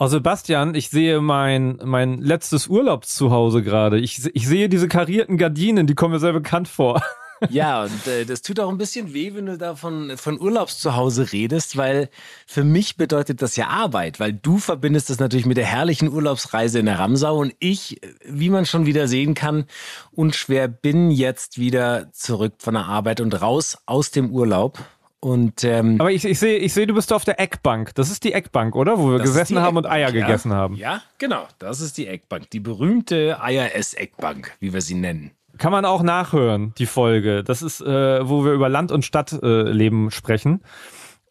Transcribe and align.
Oh 0.00 0.06
Sebastian, 0.06 0.76
ich 0.76 0.90
sehe 0.90 1.20
mein, 1.20 1.80
mein 1.82 2.18
letztes 2.18 2.68
Urlaubszuhause 2.68 3.64
gerade. 3.64 3.98
Ich, 3.98 4.24
ich 4.32 4.46
sehe 4.46 4.68
diese 4.68 4.86
karierten 4.86 5.38
Gardinen, 5.38 5.88
die 5.88 5.96
kommen 5.96 6.14
mir 6.14 6.20
sehr 6.20 6.32
bekannt 6.32 6.68
vor. 6.68 7.02
Ja, 7.50 7.84
und 7.84 8.06
äh, 8.08 8.24
das 8.24 8.42
tut 8.42 8.58
auch 8.58 8.68
ein 8.68 8.78
bisschen 8.78 9.14
weh, 9.14 9.32
wenn 9.32 9.46
du 9.46 9.56
da 9.56 9.76
von, 9.76 10.16
von 10.16 10.40
Urlaubszuhause 10.40 11.30
redest, 11.30 11.76
weil 11.76 12.10
für 12.48 12.64
mich 12.64 12.96
bedeutet 12.96 13.42
das 13.42 13.54
ja 13.54 13.68
Arbeit, 13.68 14.18
weil 14.18 14.32
du 14.32 14.58
verbindest 14.58 15.08
das 15.08 15.20
natürlich 15.20 15.46
mit 15.46 15.56
der 15.56 15.64
herrlichen 15.64 16.12
Urlaubsreise 16.12 16.80
in 16.80 16.86
der 16.86 16.98
Ramsau 16.98 17.38
und 17.38 17.54
ich, 17.60 18.00
wie 18.24 18.50
man 18.50 18.66
schon 18.66 18.86
wieder 18.86 19.06
sehen 19.06 19.34
kann, 19.34 19.66
unschwer 20.10 20.66
bin 20.66 21.12
jetzt 21.12 21.58
wieder 21.58 22.10
zurück 22.12 22.54
von 22.58 22.74
der 22.74 22.86
Arbeit 22.86 23.20
und 23.20 23.40
raus 23.40 23.78
aus 23.86 24.10
dem 24.10 24.32
Urlaub. 24.32 24.80
Und, 25.20 25.64
ähm, 25.64 26.00
Aber 26.00 26.12
ich, 26.12 26.24
ich 26.24 26.38
sehe, 26.38 26.58
ich 26.58 26.72
sehe, 26.72 26.86
du 26.86 26.94
bist 26.94 27.12
auf 27.12 27.24
der 27.24 27.40
Eckbank. 27.40 27.94
Das 27.94 28.10
ist 28.10 28.22
die 28.22 28.32
Eckbank, 28.32 28.76
oder? 28.76 28.98
Wo 28.98 29.10
wir 29.10 29.18
gesessen 29.18 29.58
haben 29.58 29.76
und 29.76 29.86
Eier 29.86 30.12
ja. 30.12 30.26
gegessen 30.26 30.52
haben. 30.52 30.76
Ja, 30.76 31.02
genau. 31.18 31.46
Das 31.58 31.80
ist 31.80 31.98
die 31.98 32.06
Eckbank. 32.06 32.50
Die 32.50 32.60
berühmte 32.60 33.42
Eier-Ess-Eckbank, 33.42 34.56
wie 34.60 34.72
wir 34.72 34.80
sie 34.80 34.94
nennen. 34.94 35.32
Kann 35.58 35.72
man 35.72 35.84
auch 35.84 36.02
nachhören, 36.02 36.72
die 36.78 36.86
Folge. 36.86 37.42
Das 37.42 37.62
ist, 37.62 37.80
äh, 37.80 38.28
wo 38.28 38.44
wir 38.44 38.52
über 38.52 38.68
Land- 38.68 38.92
und 38.92 39.04
Stadtleben 39.04 40.06
äh, 40.06 40.10
sprechen. 40.12 40.62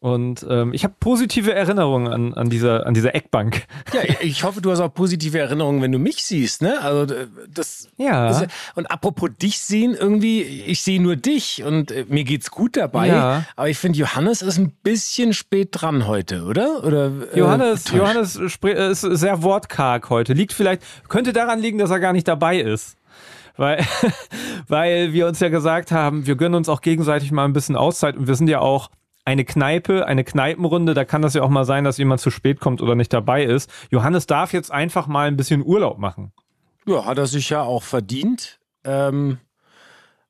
Und 0.00 0.46
ähm, 0.48 0.72
ich 0.72 0.84
habe 0.84 0.94
positive 1.00 1.52
Erinnerungen 1.52 2.12
an, 2.12 2.34
an, 2.34 2.50
dieser, 2.50 2.86
an 2.86 2.94
dieser 2.94 3.16
Eckbank. 3.16 3.64
Ja, 3.92 4.02
ich 4.20 4.44
hoffe, 4.44 4.60
du 4.60 4.70
hast 4.70 4.78
auch 4.78 4.94
positive 4.94 5.38
Erinnerungen, 5.38 5.82
wenn 5.82 5.90
du 5.90 5.98
mich 5.98 6.22
siehst, 6.22 6.62
ne? 6.62 6.80
Also 6.80 7.14
das. 7.52 7.88
Ja. 7.96 8.28
Das, 8.28 8.46
und 8.76 8.86
apropos 8.86 9.30
dich 9.42 9.58
sehen, 9.58 9.96
irgendwie, 9.98 10.42
ich 10.42 10.82
sehe 10.82 11.02
nur 11.02 11.16
dich 11.16 11.64
und 11.64 11.90
äh, 11.90 12.04
mir 12.08 12.22
geht's 12.22 12.50
gut 12.52 12.76
dabei. 12.76 13.08
Ja. 13.08 13.44
Aber 13.56 13.68
ich 13.68 13.78
finde, 13.78 13.98
Johannes 13.98 14.42
ist 14.42 14.58
ein 14.58 14.70
bisschen 14.82 15.32
spät 15.32 15.70
dran 15.72 16.06
heute, 16.06 16.44
oder? 16.44 16.84
Oder 16.84 17.10
äh, 17.32 17.38
Johannes, 17.38 17.90
Johannes 17.90 18.36
ist 18.36 19.00
sehr 19.00 19.42
wortkarg 19.42 20.10
heute. 20.10 20.32
Liegt 20.32 20.52
vielleicht, 20.52 20.82
könnte 21.08 21.32
daran 21.32 21.58
liegen, 21.58 21.78
dass 21.78 21.90
er 21.90 21.98
gar 21.98 22.12
nicht 22.12 22.28
dabei 22.28 22.60
ist 22.60 22.96
weil, 23.58 23.84
weil 24.68 25.12
wir 25.12 25.26
uns 25.26 25.40
ja 25.40 25.48
gesagt 25.48 25.90
haben, 25.90 26.26
wir 26.26 26.36
gönnen 26.36 26.54
uns 26.54 26.68
auch 26.68 26.80
gegenseitig 26.80 27.32
mal 27.32 27.44
ein 27.44 27.52
bisschen 27.52 27.76
Auszeit 27.76 28.16
und 28.16 28.28
wir 28.28 28.36
sind 28.36 28.48
ja 28.48 28.60
auch 28.60 28.88
eine 29.28 29.44
Kneipe, 29.44 30.06
eine 30.06 30.24
Kneipenrunde, 30.24 30.94
da 30.94 31.04
kann 31.04 31.20
das 31.20 31.34
ja 31.34 31.42
auch 31.42 31.50
mal 31.50 31.66
sein, 31.66 31.84
dass 31.84 31.98
jemand 31.98 32.22
zu 32.22 32.30
spät 32.30 32.60
kommt 32.60 32.80
oder 32.80 32.94
nicht 32.94 33.12
dabei 33.12 33.44
ist. 33.44 33.70
Johannes 33.90 34.26
darf 34.26 34.54
jetzt 34.54 34.72
einfach 34.72 35.06
mal 35.06 35.28
ein 35.28 35.36
bisschen 35.36 35.62
Urlaub 35.62 35.98
machen. 35.98 36.32
Ja, 36.86 37.04
hat 37.04 37.18
er 37.18 37.26
sich 37.26 37.50
ja 37.50 37.60
auch 37.60 37.82
verdient. 37.82 38.58
Ähm, 38.84 39.36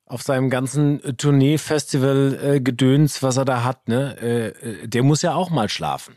auf 0.04 0.22
seinem 0.22 0.50
ganzen 0.50 1.16
Tournee-Festival-Gedöns, 1.16 3.22
was 3.22 3.36
er 3.36 3.44
da 3.44 3.62
hat, 3.62 3.86
ne? 3.86 4.16
Äh, 4.20 4.48
äh, 4.48 4.88
der 4.88 5.04
muss 5.04 5.22
ja 5.22 5.34
auch 5.34 5.50
mal 5.50 5.68
schlafen. 5.68 6.16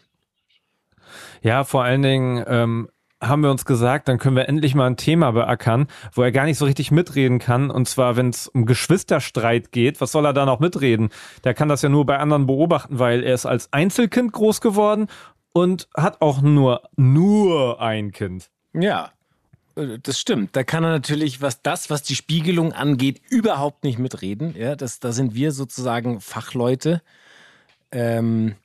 Ja, 1.44 1.64
vor 1.64 1.84
allen 1.84 2.02
Dingen, 2.02 2.44
ähm, 2.48 2.90
haben 3.22 3.44
wir 3.44 3.52
uns 3.52 3.66
gesagt, 3.66 4.08
dann 4.08 4.18
können 4.18 4.36
wir 4.36 4.50
endlich 4.50 4.76
mal 4.76 4.88
ein 4.88 4.98
Thema 4.98 5.32
beackern, 5.32 5.88
wo 6.14 6.24
er 6.24 6.32
gar 6.32 6.46
nicht 6.46 6.58
so 6.58 6.66
richtig 6.66 6.92
mitreden 6.92 7.40
kann. 7.40 7.70
Und 7.70 7.88
zwar, 7.88 8.16
wenn 8.16 8.30
es 8.30 8.48
um 8.48 8.66
Geschwisterstreit 8.66 9.72
geht, 9.72 10.02
was 10.02 10.12
soll 10.12 10.26
er 10.26 10.34
da 10.34 10.46
noch 10.46 10.60
mitreden? 10.60 11.10
Der 11.44 11.54
kann 11.54 11.70
das 11.70 11.82
ja 11.82 11.90
nur 11.90 12.06
bei 12.06 12.18
anderen 12.18 12.48
beobachten, 12.48 13.00
weil 13.00 13.24
er 13.24 13.36
ist 13.36 13.46
als 13.46 13.72
Einzelkind 13.72 14.34
groß 14.34 14.60
geworden 14.60 15.08
und 15.54 15.88
hat 15.96 16.22
auch 16.22 16.42
nur, 16.42 16.82
nur 16.96 17.80
ein 17.82 18.12
Kind. 18.12 18.50
Ja, 18.74 19.12
äh, 19.76 20.00
das 20.02 20.20
stimmt. 20.20 20.56
Da 20.56 20.64
kann 20.64 20.84
er 20.84 20.90
natürlich, 20.90 21.42
was 21.42 21.62
das, 21.62 21.90
was 21.90 22.04
die 22.04 22.16
Spiegelung 22.16 22.74
angeht, 22.74 23.22
überhaupt 23.30 23.84
nicht 23.84 24.00
mitreden. 24.00 24.56
Ja, 24.58 24.76
das, 24.76 25.00
da 25.00 25.12
sind 25.12 25.36
wir 25.36 25.52
sozusagen 25.52 26.22
Fachleute. 26.22 27.02
Ähm, 27.92 28.56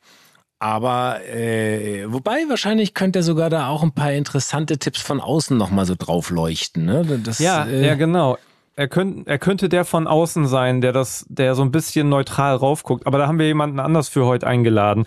aber 0.59 1.21
äh, 1.27 2.11
wobei, 2.11 2.45
wahrscheinlich 2.49 2.95
könnte 2.95 3.19
er 3.19 3.23
sogar 3.23 3.51
da 3.51 3.69
auch 3.69 3.83
ein 3.83 3.93
paar 3.93 4.13
interessante 4.13 4.79
Tipps 4.79 5.03
von 5.03 5.21
außen 5.21 5.57
nochmal 5.57 5.85
so 5.85 5.95
drauf 5.99 6.31
leuchten. 6.31 6.87
Ne? 6.87 7.21
Das, 7.23 7.39
ja, 7.39 7.65
äh, 7.65 7.87
ja, 7.87 7.95
genau. 7.95 8.39
Er, 8.75 8.89
könnt, 8.89 9.27
er 9.27 9.39
könnte 9.39 9.69
der 9.69 9.85
von 9.85 10.07
außen 10.07 10.47
sein, 10.47 10.81
der 10.81 10.93
das, 10.93 11.27
der 11.29 11.55
so 11.55 11.63
ein 11.63 11.73
bisschen 11.73 12.09
neutral 12.09 12.57
raufguckt. 12.57 13.07
Aber 13.07 13.19
da 13.19 13.27
haben 13.27 13.39
wir 13.39 13.47
jemanden 13.47 13.81
anders 13.81 14.09
für 14.09 14.25
heute 14.25 14.47
eingeladen. 14.47 15.07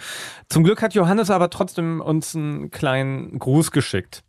Zum 0.49 0.63
Glück 0.63 0.81
hat 0.81 0.93
Johannes 0.93 1.31
aber 1.31 1.49
trotzdem 1.49 1.99
uns 2.01 2.35
einen 2.35 2.69
kleinen 2.71 3.37
Gruß 3.39 3.71
geschickt. 3.71 4.23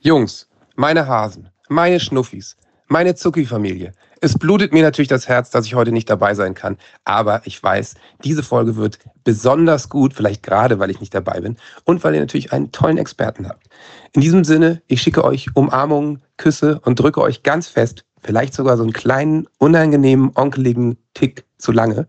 Jungs, 0.00 0.48
meine 0.74 1.06
Hasen, 1.06 1.50
meine 1.68 2.00
Schnuffis, 2.00 2.56
meine 2.88 3.14
Zucki-Familie. 3.14 3.92
Es 4.24 4.38
blutet 4.38 4.72
mir 4.72 4.84
natürlich 4.84 5.08
das 5.08 5.26
Herz, 5.26 5.50
dass 5.50 5.66
ich 5.66 5.74
heute 5.74 5.90
nicht 5.90 6.08
dabei 6.08 6.34
sein 6.34 6.54
kann. 6.54 6.78
Aber 7.04 7.42
ich 7.44 7.60
weiß, 7.60 7.96
diese 8.22 8.44
Folge 8.44 8.76
wird 8.76 9.00
besonders 9.24 9.88
gut, 9.88 10.14
vielleicht 10.14 10.44
gerade, 10.44 10.78
weil 10.78 10.90
ich 10.90 11.00
nicht 11.00 11.12
dabei 11.12 11.40
bin 11.40 11.56
und 11.84 12.04
weil 12.04 12.14
ihr 12.14 12.20
natürlich 12.20 12.52
einen 12.52 12.70
tollen 12.70 12.98
Experten 12.98 13.48
habt. 13.48 13.66
In 14.12 14.20
diesem 14.20 14.44
Sinne, 14.44 14.80
ich 14.86 15.02
schicke 15.02 15.24
euch 15.24 15.48
Umarmungen, 15.56 16.22
Küsse 16.36 16.80
und 16.84 17.00
drücke 17.00 17.20
euch 17.20 17.42
ganz 17.42 17.66
fest, 17.66 18.04
vielleicht 18.22 18.54
sogar 18.54 18.76
so 18.76 18.84
einen 18.84 18.92
kleinen, 18.92 19.48
unangenehmen, 19.58 20.30
onkeligen 20.36 20.98
Tick 21.14 21.44
zu 21.58 21.72
lange. 21.72 22.06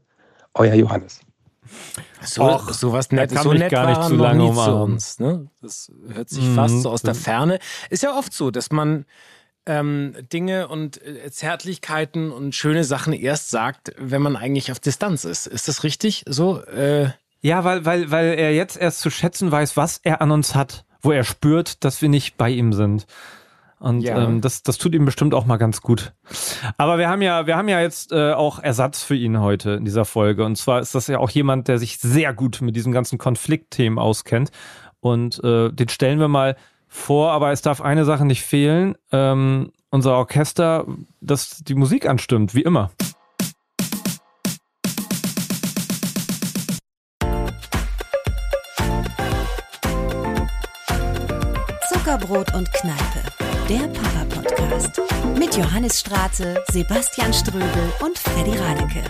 Euer 0.54 0.76
Johannes. 0.76 1.20
So, 2.24 2.44
Och, 2.44 2.74
so 2.74 2.94
was 2.94 3.10
nett, 3.10 3.32
so 3.32 3.54
nett 3.54 3.72
gar 3.72 3.88
nicht 3.88 4.04
zu 4.04 4.16
lange 4.16 4.54
zu 4.54 4.72
uns. 4.72 5.20
Ne? 5.20 5.50
Das 5.64 5.92
hört 6.14 6.30
sich 6.30 6.44
mhm. 6.44 6.54
fast 6.54 6.84
so 6.84 6.92
aus 6.92 7.02
der 7.02 7.16
Ferne. 7.16 7.58
Ist 7.90 8.04
ja 8.04 8.16
oft 8.16 8.34
so, 8.34 8.52
dass 8.52 8.72
man 8.72 9.06
ähm, 9.66 10.14
Dinge 10.32 10.68
und 10.68 11.02
äh, 11.02 11.30
Zärtlichkeiten 11.32 12.32
und 12.32 12.56
schöne 12.56 12.84
Sachen 12.84 13.14
erst 13.14 13.50
sagt, 13.50 13.94
wenn 13.98 14.22
man 14.22 14.36
eigentlich 14.36 14.72
auf 14.72 14.80
Distanz 14.80 15.26
ist. 15.26 15.48
Ist 15.48 15.68
das 15.68 15.84
richtig? 15.84 16.24
So? 16.28 16.62
Äh 16.66 17.10
ja, 17.42 17.64
weil, 17.64 17.86
weil, 17.86 18.10
weil 18.12 18.34
er 18.38 18.54
jetzt 18.54 18.78
erst 18.78 19.00
zu 19.00 19.10
schätzen 19.10 19.52
weiß, 19.52 19.76
was 19.76 20.00
er 20.04 20.22
an 20.22 20.32
uns 20.32 20.56
hat, 20.56 20.86
wo 21.02 21.12
er 21.12 21.24
spürt, 21.24 21.84
dass 21.84 22.02
wir 22.02 22.10
nicht 22.10 22.38
bei 22.38 22.50
ihm 22.50 22.72
sind. 22.74 23.06
Und 23.80 24.00
ja. 24.00 24.24
ähm, 24.24 24.40
das, 24.40 24.64
das 24.64 24.78
tut 24.78 24.96
ihm 24.96 25.04
bestimmt 25.04 25.34
auch 25.34 25.46
mal 25.46 25.58
ganz 25.58 25.82
gut. 25.82 26.14
Aber 26.78 26.98
wir 26.98 27.10
haben 27.10 27.22
ja, 27.22 27.48
wir 27.48 27.58
haben 27.58 27.68
ja 27.68 27.82
jetzt 27.82 28.14
äh, 28.14 28.32
auch 28.32 28.60
Ersatz 28.60 29.04
für 29.04 29.16
ihn 29.16 29.42
heute 29.42 29.72
in 29.72 29.84
dieser 29.84 30.06
Folge. 30.06 30.46
Und 30.46 30.56
zwar 30.56 30.80
ist 30.80 30.96
das 30.96 31.08
ja 31.08 31.20
auch 31.20 31.30
jemand, 31.30 31.68
der 31.68 31.80
sich 31.80 31.98
sehr 31.98 32.34
gut 32.34 32.62
mit 32.62 32.78
diesen 32.78 32.94
ganzen 32.94 33.18
Konfliktthemen 33.18 34.00
auskennt. 34.00 34.52
Und 35.02 35.44
äh, 35.44 35.70
den 35.70 35.90
stellen 35.90 36.20
wir 36.22 36.30
mal 36.30 36.56
vor, 36.94 37.32
aber 37.32 37.52
es 37.52 37.62
darf 37.62 37.82
eine 37.82 38.06
Sache 38.06 38.26
nicht 38.26 38.44
fehlen. 38.44 38.96
Ähm, 39.12 39.72
unser 39.90 40.16
Orchester, 40.16 40.86
das 41.22 41.64
die 41.64 41.76
Musik 41.76 42.08
anstimmt, 42.08 42.56
wie 42.56 42.62
immer. 42.62 42.92
Zuckerbrot 51.90 52.54
und 52.54 52.72
Kneipe, 52.74 53.24
der 53.70 53.88
Papa-Podcast. 53.88 55.02
Mit 55.38 55.56
Johannes 55.58 56.00
Straße, 56.00 56.64
Sebastian 56.68 57.34
Ströbel 57.34 57.92
und 58.02 58.18
Freddy 58.18 58.58
Radeke. 58.58 59.04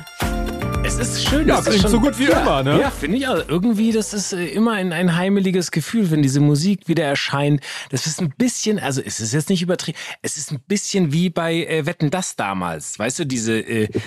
Es 0.86 0.98
ist 0.98 1.26
schön. 1.26 1.48
Ja, 1.48 1.62
klingt 1.62 1.82
schon, 1.82 1.92
so 1.92 2.00
gut 2.02 2.20
wie 2.20 2.26
ja, 2.26 2.42
immer, 2.42 2.62
ne? 2.62 2.82
Ja, 2.82 2.92
finde 2.92 3.18
ich. 3.18 3.28
Also 3.28 3.44
irgendwie, 3.48 3.94
das 3.94 4.14
ist 4.14 4.34
äh, 4.34 4.48
immer 4.48 4.74
ein, 4.74 4.92
ein 4.92 5.16
heimeliges 5.16 5.72
Gefühl, 5.72 6.12
wenn 6.12 6.22
diese 6.22 6.42
Musik 6.42 6.90
wieder 6.90 7.06
erscheint. 7.06 7.62
Das 7.90 8.06
ist 8.06 8.22
ein 8.22 8.34
bisschen, 8.38 8.80
also 8.80 9.02
es 9.04 9.22
ist 9.22 9.34
jetzt 9.34 9.50
nicht 9.50 9.62
übertrieben, 9.62 9.98
es 10.22 10.36
ist 10.36 10.52
ein 10.52 10.60
bisschen 10.68 11.14
wie 11.14 11.30
bei 11.30 11.66
äh, 11.66 11.86
Wetten 11.86 12.12
das 12.12 12.36
damals. 12.36 13.00
Weißt 13.00 13.20
du, 13.20 13.26
diese 13.26 13.60
äh, 13.60 13.88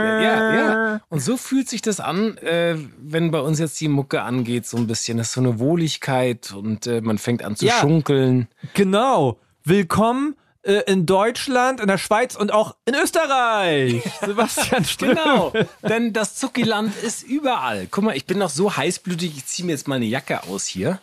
ja, 0.00 0.54
ja. 0.54 1.00
Und 1.08 1.20
so 1.20 1.36
fühlt 1.36 1.68
sich 1.68 1.82
das 1.82 1.98
an, 1.98 2.36
äh, 2.38 2.76
wenn 2.98 3.32
bei 3.32 3.40
uns 3.40 3.58
jetzt 3.58 3.80
die 3.80 3.88
Mucke 3.88 4.22
angeht, 4.22 4.66
so 4.66 4.76
ein 4.76 4.86
bisschen. 4.86 5.18
Das 5.18 5.28
ist 5.28 5.32
so 5.34 5.40
eine 5.40 5.58
Wohligkeit 5.58 6.52
und 6.52 6.86
äh, 6.86 7.00
man 7.00 7.18
fängt 7.18 7.42
an 7.42 7.56
zu 7.56 7.66
ja, 7.66 7.74
schunkeln. 7.80 8.46
Genau. 8.74 9.38
Willkommen 9.64 10.36
in 10.62 11.06
Deutschland, 11.06 11.80
in 11.80 11.88
der 11.88 11.98
Schweiz 11.98 12.36
und 12.36 12.52
auch 12.52 12.76
in 12.84 12.94
Österreich. 12.94 14.02
Sebastian 14.24 14.84
Ström. 14.84 15.10
Genau, 15.10 15.52
denn 15.82 16.12
das 16.12 16.36
Zuckiland 16.36 16.94
ist 17.02 17.24
überall. 17.24 17.88
Guck 17.90 18.04
mal, 18.04 18.16
ich 18.16 18.26
bin 18.26 18.38
noch 18.38 18.50
so 18.50 18.76
heißblütig, 18.76 19.36
ich 19.36 19.46
ziehe 19.46 19.66
mir 19.66 19.72
jetzt 19.72 19.88
meine 19.88 20.04
Jacke 20.04 20.44
aus 20.44 20.66
hier. 20.66 21.00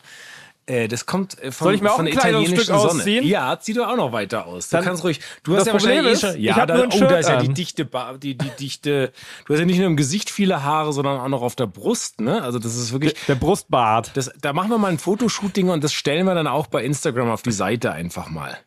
Äh, 0.69 0.87
das 0.87 1.05
kommt 1.05 1.41
äh, 1.41 1.51
von, 1.51 1.65
Soll 1.65 1.75
ich 1.75 1.81
mir 1.81 1.91
auch 1.91 1.95
von 1.95 2.05
ein 2.05 2.13
italienischen 2.13 2.63
Sonne. 2.63 2.91
Ausziehen? 2.91 3.25
Ja, 3.25 3.59
zieh 3.59 3.73
doch 3.73 3.87
auch 3.87 3.95
noch 3.95 4.11
weiter 4.11 4.45
aus. 4.45 4.69
Du 4.69 4.77
Dann, 4.77 4.85
kannst 4.85 5.03
ruhig. 5.03 5.19
Du 5.43 5.57
hast 5.57 5.65
ja 5.65 5.73
wahrscheinlich 5.73 6.13
ist, 6.13 6.23
eh 6.23 6.27
schon. 6.33 6.41
Ja, 6.41 6.65
da, 6.65 6.83
oh, 6.83 6.99
da 6.99 7.17
ist 7.17 7.27
ja 7.27 7.41
die 7.41 7.53
dichte, 7.53 7.89
die, 8.21 8.37
die 8.37 8.49
dichte. 8.59 9.11
Du 9.45 9.53
hast 9.53 9.59
ja 9.59 9.65
nicht 9.65 9.79
nur 9.79 9.87
im 9.87 9.97
Gesicht 9.97 10.29
viele 10.29 10.63
Haare, 10.63 10.93
sondern 10.93 11.19
auch 11.19 11.27
noch 11.27 11.41
auf 11.41 11.55
der 11.55 11.65
Brust. 11.65 12.21
Ne? 12.21 12.43
Also 12.43 12.59
das 12.59 12.75
ist 12.75 12.91
wirklich. 12.91 13.13
Der, 13.13 13.35
der 13.35 13.35
Brustbart. 13.35 14.11
Das, 14.13 14.31
da 14.39 14.53
machen 14.53 14.69
wir 14.69 14.77
mal 14.77 14.91
ein 14.91 14.99
Fotoshooting 14.99 15.69
und 15.69 15.83
das 15.83 15.91
stellen 15.91 16.25
wir 16.25 16.35
dann 16.35 16.47
auch 16.47 16.67
bei 16.67 16.83
Instagram 16.83 17.31
auf 17.31 17.41
die 17.41 17.51
Seite 17.51 17.91
einfach 17.91 18.29
mal. 18.29 18.57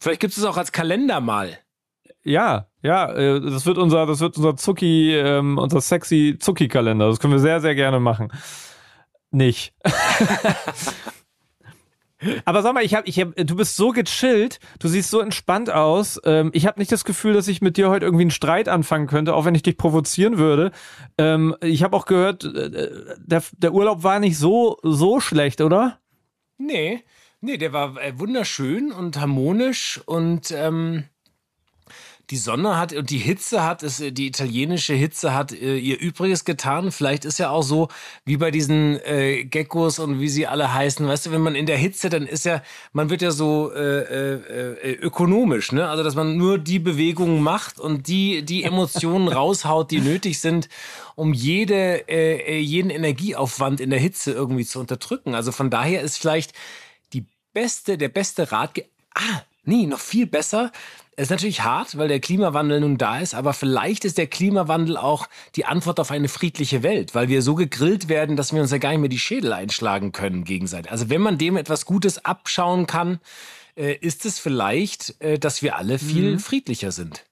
Vielleicht 0.00 0.20
gibt 0.20 0.36
es 0.36 0.44
auch 0.44 0.56
als 0.56 0.72
Kalender 0.72 1.20
mal. 1.20 1.58
Ja, 2.22 2.66
ja, 2.82 3.12
äh, 3.12 3.40
das 3.40 3.66
wird 3.66 3.78
unser, 3.78 4.06
das 4.06 4.20
wird 4.20 4.36
unser 4.36 4.56
Zucki, 4.56 5.14
ähm, 5.14 5.58
unser 5.58 5.80
sexy 5.80 6.36
Zucki-Kalender. 6.38 7.08
Das 7.08 7.20
können 7.20 7.32
wir 7.34 7.40
sehr, 7.40 7.60
sehr 7.60 7.74
gerne 7.74 8.00
machen. 8.00 8.32
Nicht. 9.30 9.74
Aber 12.44 12.60
sag 12.62 12.74
mal, 12.74 12.84
ich 12.84 12.94
hab, 12.94 13.08
ich 13.08 13.18
hab, 13.18 13.34
du 13.34 13.56
bist 13.56 13.76
so 13.76 13.92
gechillt, 13.92 14.60
du 14.78 14.88
siehst 14.88 15.10
so 15.10 15.20
entspannt 15.20 15.70
aus. 15.70 16.20
Ähm, 16.24 16.50
ich 16.52 16.66
habe 16.66 16.78
nicht 16.78 16.92
das 16.92 17.04
Gefühl, 17.04 17.32
dass 17.32 17.48
ich 17.48 17.62
mit 17.62 17.78
dir 17.78 17.88
heute 17.88 18.04
irgendwie 18.04 18.24
einen 18.24 18.30
Streit 18.30 18.68
anfangen 18.68 19.06
könnte, 19.06 19.34
auch 19.34 19.46
wenn 19.46 19.54
ich 19.54 19.62
dich 19.62 19.78
provozieren 19.78 20.36
würde. 20.36 20.70
Ähm, 21.16 21.56
ich 21.62 21.82
habe 21.82 21.96
auch 21.96 22.04
gehört, 22.04 22.44
äh, 22.44 22.90
der, 23.16 23.42
der 23.56 23.72
Urlaub 23.72 24.02
war 24.02 24.18
nicht 24.18 24.36
so, 24.36 24.78
so 24.82 25.20
schlecht, 25.20 25.62
oder? 25.62 25.98
Nee, 26.58 27.02
nee, 27.40 27.56
der 27.56 27.72
war 27.72 28.00
äh, 28.00 28.18
wunderschön 28.18 28.92
und 28.92 29.18
harmonisch 29.18 30.00
und 30.06 30.50
ähm, 30.50 31.04
die 32.30 32.36
Sonne 32.36 32.78
hat 32.78 32.92
und 32.92 33.10
die 33.10 33.18
Hitze 33.18 33.64
hat, 33.64 33.82
ist, 33.82 34.00
die 34.00 34.26
italienische 34.28 34.94
Hitze 34.94 35.34
hat 35.34 35.52
äh, 35.52 35.76
ihr 35.76 35.98
Übriges 35.98 36.44
getan. 36.44 36.92
Vielleicht 36.92 37.24
ist 37.24 37.38
ja 37.38 37.50
auch 37.50 37.62
so, 37.62 37.88
wie 38.24 38.36
bei 38.36 38.52
diesen 38.52 39.00
äh, 39.04 39.44
Geckos 39.44 39.98
und 39.98 40.20
wie 40.20 40.28
sie 40.28 40.46
alle 40.46 40.72
heißen. 40.72 41.06
Weißt 41.06 41.26
du, 41.26 41.32
wenn 41.32 41.40
man 41.40 41.56
in 41.56 41.66
der 41.66 41.76
Hitze, 41.76 42.08
dann 42.08 42.26
ist 42.26 42.44
ja, 42.44 42.62
man 42.92 43.10
wird 43.10 43.22
ja 43.22 43.32
so 43.32 43.72
äh, 43.72 44.34
äh, 44.34 44.92
ökonomisch, 44.92 45.72
ne? 45.72 45.88
Also, 45.88 46.04
dass 46.04 46.14
man 46.14 46.36
nur 46.36 46.58
die 46.58 46.78
Bewegungen 46.78 47.42
macht 47.42 47.80
und 47.80 48.06
die, 48.06 48.44
die 48.44 48.62
Emotionen 48.70 49.26
raushaut, 49.26 49.90
die 49.90 50.00
nötig 50.00 50.40
sind, 50.40 50.68
um 51.16 51.32
jede, 51.32 52.08
äh, 52.08 52.58
äh, 52.58 52.58
jeden 52.60 52.90
Energieaufwand 52.90 53.80
in 53.80 53.90
der 53.90 53.98
Hitze 53.98 54.30
irgendwie 54.30 54.64
zu 54.64 54.78
unterdrücken. 54.78 55.34
Also 55.34 55.50
von 55.50 55.68
daher 55.68 56.00
ist 56.02 56.18
vielleicht 56.18 56.52
beste, 57.52 57.98
der 57.98 58.08
beste 58.08 58.52
Rat, 58.52 58.78
ah, 59.14 59.42
nee, 59.64 59.86
noch 59.86 60.00
viel 60.00 60.26
besser, 60.26 60.72
es 61.20 61.24
ist 61.24 61.30
natürlich 61.32 61.60
hart, 61.62 61.98
weil 61.98 62.08
der 62.08 62.18
Klimawandel 62.18 62.80
nun 62.80 62.96
da 62.96 63.18
ist, 63.18 63.34
aber 63.34 63.52
vielleicht 63.52 64.06
ist 64.06 64.16
der 64.16 64.26
Klimawandel 64.26 64.96
auch 64.96 65.28
die 65.54 65.66
Antwort 65.66 66.00
auf 66.00 66.10
eine 66.10 66.28
friedliche 66.28 66.82
Welt, 66.82 67.14
weil 67.14 67.28
wir 67.28 67.42
so 67.42 67.54
gegrillt 67.54 68.08
werden, 68.08 68.36
dass 68.36 68.54
wir 68.54 68.62
uns 68.62 68.70
ja 68.70 68.78
gar 68.78 68.88
nicht 68.88 69.00
mehr 69.00 69.10
die 69.10 69.18
Schädel 69.18 69.52
einschlagen 69.52 70.12
können 70.12 70.44
gegenseitig. 70.44 70.90
Also 70.90 71.10
wenn 71.10 71.20
man 71.20 71.36
dem 71.36 71.58
etwas 71.58 71.84
Gutes 71.84 72.24
abschauen 72.24 72.86
kann, 72.86 73.20
äh, 73.76 73.96
ist 73.96 74.24
es 74.24 74.38
vielleicht, 74.38 75.20
äh, 75.20 75.38
dass 75.38 75.60
wir 75.60 75.76
alle 75.76 75.98
viel 75.98 76.32
mhm. 76.32 76.38
friedlicher 76.38 76.90
sind. 76.90 77.24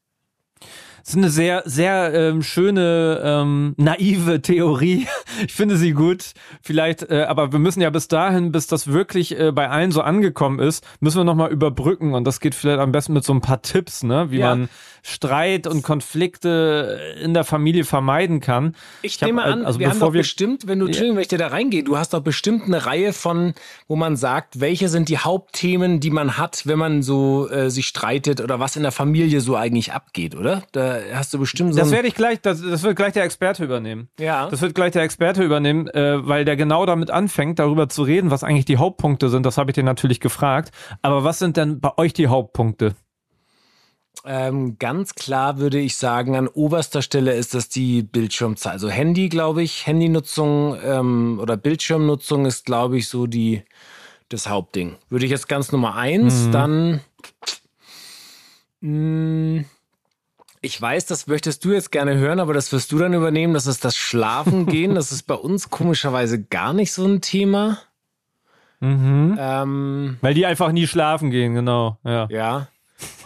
Das 1.08 1.14
ist 1.14 1.22
eine 1.22 1.30
sehr, 1.30 1.62
sehr 1.64 2.12
ähm, 2.12 2.42
schöne, 2.42 3.22
ähm, 3.24 3.74
naive 3.78 4.42
Theorie. 4.42 5.06
Ich 5.46 5.52
finde 5.52 5.76
sie 5.76 5.92
gut. 5.92 6.32
Vielleicht, 6.62 7.10
äh, 7.10 7.22
aber 7.22 7.52
wir 7.52 7.60
müssen 7.60 7.80
ja 7.80 7.90
bis 7.90 8.08
dahin, 8.08 8.50
bis 8.50 8.66
das 8.66 8.88
wirklich 8.88 9.38
äh, 9.38 9.52
bei 9.52 9.70
allen 9.70 9.92
so 9.92 10.00
angekommen 10.00 10.58
ist, 10.58 10.84
müssen 10.98 11.18
wir 11.18 11.24
nochmal 11.24 11.52
überbrücken. 11.52 12.12
Und 12.14 12.24
das 12.24 12.40
geht 12.40 12.56
vielleicht 12.56 12.80
am 12.80 12.90
besten 12.90 13.12
mit 13.12 13.22
so 13.22 13.32
ein 13.32 13.40
paar 13.40 13.62
Tipps, 13.62 14.02
ne? 14.02 14.32
Wie 14.32 14.38
ja. 14.38 14.56
man 14.56 14.68
Streit 15.02 15.66
und 15.66 15.82
Konflikte 15.82 17.16
in 17.22 17.34
der 17.34 17.44
Familie 17.44 17.84
vermeiden 17.84 18.40
kann. 18.40 18.74
Ich, 19.02 19.14
ich 19.14 19.20
nehme 19.22 19.42
hab, 19.42 19.52
an, 19.52 19.64
also 19.64 19.78
wir 19.78 19.90
haben 19.90 20.00
doch 20.00 20.12
wir 20.12 20.20
bestimmt, 20.20 20.66
wenn 20.66 20.80
du, 20.80 20.86
Entschuldigung, 20.86 21.16
wenn 21.16 21.22
ich 21.22 21.28
dir 21.28 21.38
da 21.38 21.48
reingehe, 21.48 21.84
du 21.84 21.96
hast 21.96 22.14
doch 22.14 22.20
bestimmt 22.20 22.64
eine 22.64 22.84
Reihe 22.84 23.12
von, 23.12 23.54
wo 23.86 23.96
man 23.96 24.16
sagt, 24.16 24.60
welche 24.60 24.88
sind 24.88 25.08
die 25.08 25.18
Hauptthemen, 25.18 26.00
die 26.00 26.10
man 26.10 26.36
hat, 26.36 26.66
wenn 26.66 26.78
man 26.78 27.02
so 27.02 27.48
äh, 27.48 27.70
sich 27.70 27.86
streitet 27.86 28.40
oder 28.40 28.60
was 28.60 28.76
in 28.76 28.82
der 28.82 28.92
Familie 28.92 29.40
so 29.40 29.56
eigentlich 29.56 29.92
abgeht, 29.92 30.34
oder? 30.34 30.64
Da 30.72 30.97
hast 31.12 31.34
du 31.34 31.38
bestimmt 31.38 31.74
so. 31.74 31.80
Das 31.80 31.90
werde 31.90 32.08
ich 32.08 32.14
gleich, 32.14 32.40
das, 32.40 32.60
das 32.60 32.82
wird 32.82 32.96
gleich 32.96 33.12
der 33.12 33.24
Experte 33.24 33.64
übernehmen. 33.64 34.08
Ja. 34.18 34.48
Das 34.48 34.60
wird 34.60 34.74
gleich 34.74 34.92
der 34.92 35.02
Experte 35.02 35.42
übernehmen, 35.42 35.88
äh, 35.88 36.26
weil 36.26 36.44
der 36.44 36.56
genau 36.56 36.86
damit 36.86 37.10
anfängt, 37.10 37.58
darüber 37.58 37.88
zu 37.88 38.02
reden, 38.02 38.30
was 38.30 38.44
eigentlich 38.44 38.64
die 38.64 38.76
Hauptpunkte 38.76 39.28
sind. 39.28 39.44
Das 39.44 39.58
habe 39.58 39.70
ich 39.70 39.74
dir 39.74 39.84
natürlich 39.84 40.20
gefragt. 40.20 40.70
Aber 41.02 41.24
was 41.24 41.38
sind 41.38 41.56
denn 41.56 41.80
bei 41.80 41.96
euch 41.96 42.12
die 42.12 42.28
Hauptpunkte? 42.28 42.94
Ähm, 44.24 44.78
ganz 44.78 45.14
klar 45.14 45.58
würde 45.58 45.78
ich 45.78 45.96
sagen, 45.96 46.36
an 46.36 46.48
oberster 46.48 47.02
Stelle 47.02 47.34
ist 47.34 47.54
das 47.54 47.68
die 47.68 48.02
Bildschirmzeit. 48.02 48.72
Also 48.72 48.88
Handy, 48.88 49.28
glaube 49.28 49.62
ich, 49.62 49.86
Handynutzung 49.86 50.76
ähm, 50.84 51.38
oder 51.40 51.56
Bildschirmnutzung 51.56 52.46
ist, 52.46 52.66
glaube 52.66 52.98
ich, 52.98 53.08
so 53.08 53.26
die 53.26 53.62
das 54.28 54.48
Hauptding. 54.48 54.96
Würde 55.08 55.24
ich 55.24 55.30
jetzt 55.30 55.48
ganz 55.48 55.72
Nummer 55.72 55.94
eins, 55.94 56.46
mhm. 56.46 56.52
dann 56.52 57.00
mh, 58.80 59.60
mm, 59.60 59.64
ich 60.68 60.80
weiß, 60.80 61.06
das 61.06 61.26
möchtest 61.26 61.64
du 61.64 61.72
jetzt 61.72 61.90
gerne 61.90 62.16
hören, 62.16 62.40
aber 62.40 62.52
das 62.52 62.70
wirst 62.72 62.92
du 62.92 62.98
dann 62.98 63.14
übernehmen. 63.14 63.54
Das 63.54 63.66
ist 63.66 63.86
das 63.86 63.96
Schlafen 63.96 64.66
gehen. 64.66 64.94
das 64.94 65.12
ist 65.12 65.22
bei 65.22 65.34
uns 65.34 65.70
komischerweise 65.70 66.42
gar 66.42 66.74
nicht 66.74 66.92
so 66.92 67.06
ein 67.06 67.22
Thema. 67.22 67.78
Mhm. 68.80 69.36
Ähm, 69.40 70.18
Weil 70.20 70.34
die 70.34 70.44
einfach 70.44 70.70
nie 70.70 70.86
schlafen 70.86 71.30
gehen, 71.30 71.54
genau. 71.54 71.96
Ja. 72.04 72.28
ja. 72.30 72.68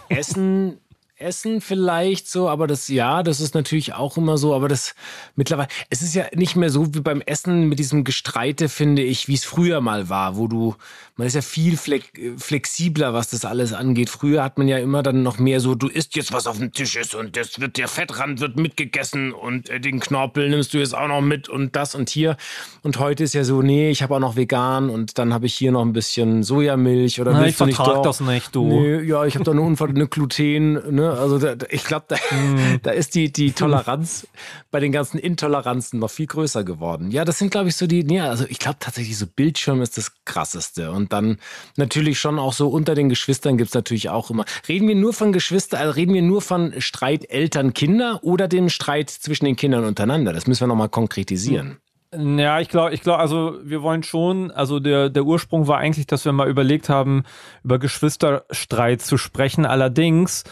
Essen 0.07 0.79
Essen 1.23 1.61
vielleicht 1.61 2.29
so, 2.29 2.49
aber 2.49 2.67
das 2.67 2.87
ja, 2.87 3.23
das 3.23 3.39
ist 3.39 3.55
natürlich 3.55 3.93
auch 3.93 4.17
immer 4.17 4.37
so, 4.37 4.53
aber 4.53 4.67
das 4.67 4.93
mittlerweile, 5.35 5.69
es 5.89 6.01
ist 6.01 6.13
ja 6.13 6.25
nicht 6.35 6.55
mehr 6.55 6.69
so 6.69 6.93
wie 6.93 6.99
beim 6.99 7.21
Essen 7.21 7.67
mit 7.69 7.79
diesem 7.79 8.03
Gestreite, 8.03 8.69
finde 8.69 9.01
ich, 9.01 9.27
wie 9.27 9.33
es 9.33 9.45
früher 9.45 9.81
mal 9.81 10.09
war, 10.09 10.35
wo 10.37 10.47
du, 10.47 10.75
man 11.15 11.27
ist 11.27 11.35
ja 11.35 11.41
viel 11.41 11.77
flexibler, 11.77 13.13
was 13.13 13.29
das 13.29 13.45
alles 13.45 13.73
angeht. 13.73 14.09
Früher 14.09 14.43
hat 14.43 14.57
man 14.57 14.67
ja 14.67 14.77
immer 14.77 15.03
dann 15.03 15.23
noch 15.23 15.39
mehr 15.39 15.59
so, 15.59 15.75
du 15.75 15.87
isst 15.87 16.15
jetzt 16.15 16.33
was 16.33 16.47
auf 16.47 16.57
dem 16.57 16.71
Tisch 16.71 16.95
ist 16.95 17.15
und 17.15 17.37
das 17.37 17.59
wird, 17.59 17.77
der 17.77 17.87
Fettrand 17.87 18.39
wird 18.39 18.57
mitgegessen 18.57 19.31
und 19.31 19.69
äh, 19.69 19.79
den 19.79 19.99
Knorpel 19.99 20.49
nimmst 20.49 20.73
du 20.73 20.79
jetzt 20.79 20.95
auch 20.95 21.07
noch 21.07 21.21
mit 21.21 21.49
und 21.49 21.75
das 21.75 21.95
und 21.95 22.09
hier. 22.09 22.37
Und 22.81 22.99
heute 22.99 23.23
ist 23.23 23.33
ja 23.33 23.43
so, 23.43 23.61
nee, 23.61 23.89
ich 23.89 24.03
habe 24.03 24.15
auch 24.15 24.19
noch 24.19 24.35
vegan 24.35 24.89
und 24.89 25.17
dann 25.17 25.33
habe 25.33 25.45
ich 25.45 25.55
hier 25.55 25.71
noch 25.71 25.81
ein 25.81 25.93
bisschen 25.93 26.43
Sojamilch 26.43 27.21
oder 27.21 27.31
Na, 27.33 27.47
ich 27.47 27.55
vertrag 27.55 28.03
das 28.03 28.19
nicht, 28.19 28.55
du. 28.55 28.67
Nee, 28.67 29.01
ja, 29.01 29.25
ich 29.25 29.35
habe 29.35 29.45
da 29.45 29.51
eine 29.51 29.61
Unfall, 29.61 29.89
eine 29.89 30.07
Gluten, 30.07 30.73
ne, 30.95 31.12
also 31.17 31.39
da, 31.39 31.55
ich 31.69 31.83
glaube, 31.83 32.05
da, 32.07 32.15
mm. 32.15 32.79
da 32.83 32.91
ist 32.91 33.15
die, 33.15 33.31
die 33.31 33.51
Toleranz 33.51 34.27
bei 34.71 34.79
den 34.79 34.91
ganzen 34.91 35.17
Intoleranzen 35.17 35.99
noch 35.99 36.09
viel 36.09 36.27
größer 36.27 36.63
geworden. 36.63 37.11
Ja, 37.11 37.25
das 37.25 37.39
sind, 37.39 37.51
glaube 37.51 37.69
ich, 37.69 37.75
so 37.75 37.87
die, 37.87 38.05
ja, 38.13 38.29
also 38.29 38.45
ich 38.47 38.59
glaube 38.59 38.77
tatsächlich, 38.79 39.17
so 39.17 39.25
Bildschirm 39.27 39.81
ist 39.81 39.97
das 39.97 40.11
krasseste. 40.25 40.91
Und 40.91 41.13
dann 41.13 41.37
natürlich 41.77 42.19
schon 42.19 42.39
auch 42.39 42.53
so 42.53 42.69
unter 42.69 42.95
den 42.95 43.09
Geschwistern 43.09 43.57
gibt 43.57 43.69
es 43.69 43.75
natürlich 43.75 44.09
auch 44.09 44.29
immer. 44.29 44.45
Reden 44.67 44.87
wir 44.87 44.95
nur 44.95 45.13
von 45.13 45.33
Geschwistern, 45.33 45.81
also 45.81 45.93
reden 45.93 46.13
wir 46.13 46.21
nur 46.21 46.41
von 46.41 46.73
Streit 46.79 47.29
Eltern-Kinder 47.29 48.19
oder 48.23 48.47
den 48.47 48.69
Streit 48.69 49.09
zwischen 49.09 49.45
den 49.45 49.55
Kindern 49.55 49.85
untereinander? 49.85 50.33
Das 50.33 50.47
müssen 50.47 50.61
wir 50.61 50.67
nochmal 50.67 50.89
konkretisieren. 50.89 51.77
Ja, 52.15 52.59
ich 52.59 52.69
glaube, 52.69 52.93
ich 52.93 53.01
glaube, 53.01 53.19
also 53.19 53.57
wir 53.63 53.81
wollen 53.81 54.03
schon, 54.03 54.51
also 54.51 54.79
der, 54.79 55.09
der 55.09 55.23
Ursprung 55.23 55.67
war 55.67 55.79
eigentlich, 55.79 56.05
dass 56.05 56.25
wir 56.25 56.31
mal 56.31 56.47
überlegt 56.47 56.89
haben, 56.89 57.23
über 57.63 57.79
Geschwisterstreit 57.79 59.01
zu 59.01 59.17
sprechen. 59.17 59.65
Allerdings 59.65 60.43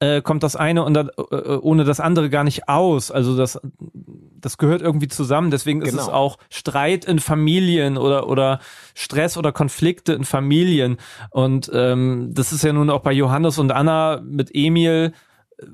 äh, 0.00 0.22
kommt 0.22 0.42
das 0.42 0.56
eine 0.56 0.84
und 0.84 0.96
äh, 0.96 1.10
ohne 1.60 1.84
das 1.84 2.00
andere 2.00 2.30
gar 2.30 2.44
nicht 2.44 2.68
aus. 2.68 3.10
Also 3.10 3.36
das, 3.36 3.60
das 4.40 4.58
gehört 4.58 4.82
irgendwie 4.82 5.08
zusammen. 5.08 5.50
Deswegen 5.50 5.82
ist 5.82 5.90
genau. 5.90 6.02
es 6.02 6.08
auch 6.08 6.38
Streit 6.50 7.04
in 7.04 7.18
Familien 7.18 7.96
oder, 7.96 8.28
oder 8.28 8.60
Stress 8.94 9.36
oder 9.36 9.52
Konflikte 9.52 10.12
in 10.12 10.24
Familien. 10.24 10.98
Und 11.30 11.70
ähm, 11.72 12.30
das 12.32 12.52
ist 12.52 12.64
ja 12.64 12.72
nun 12.72 12.90
auch 12.90 13.00
bei 13.00 13.12
Johannes 13.12 13.58
und 13.58 13.72
Anna 13.72 14.20
mit 14.24 14.50
Emil 14.52 15.12
äh, 15.58 15.66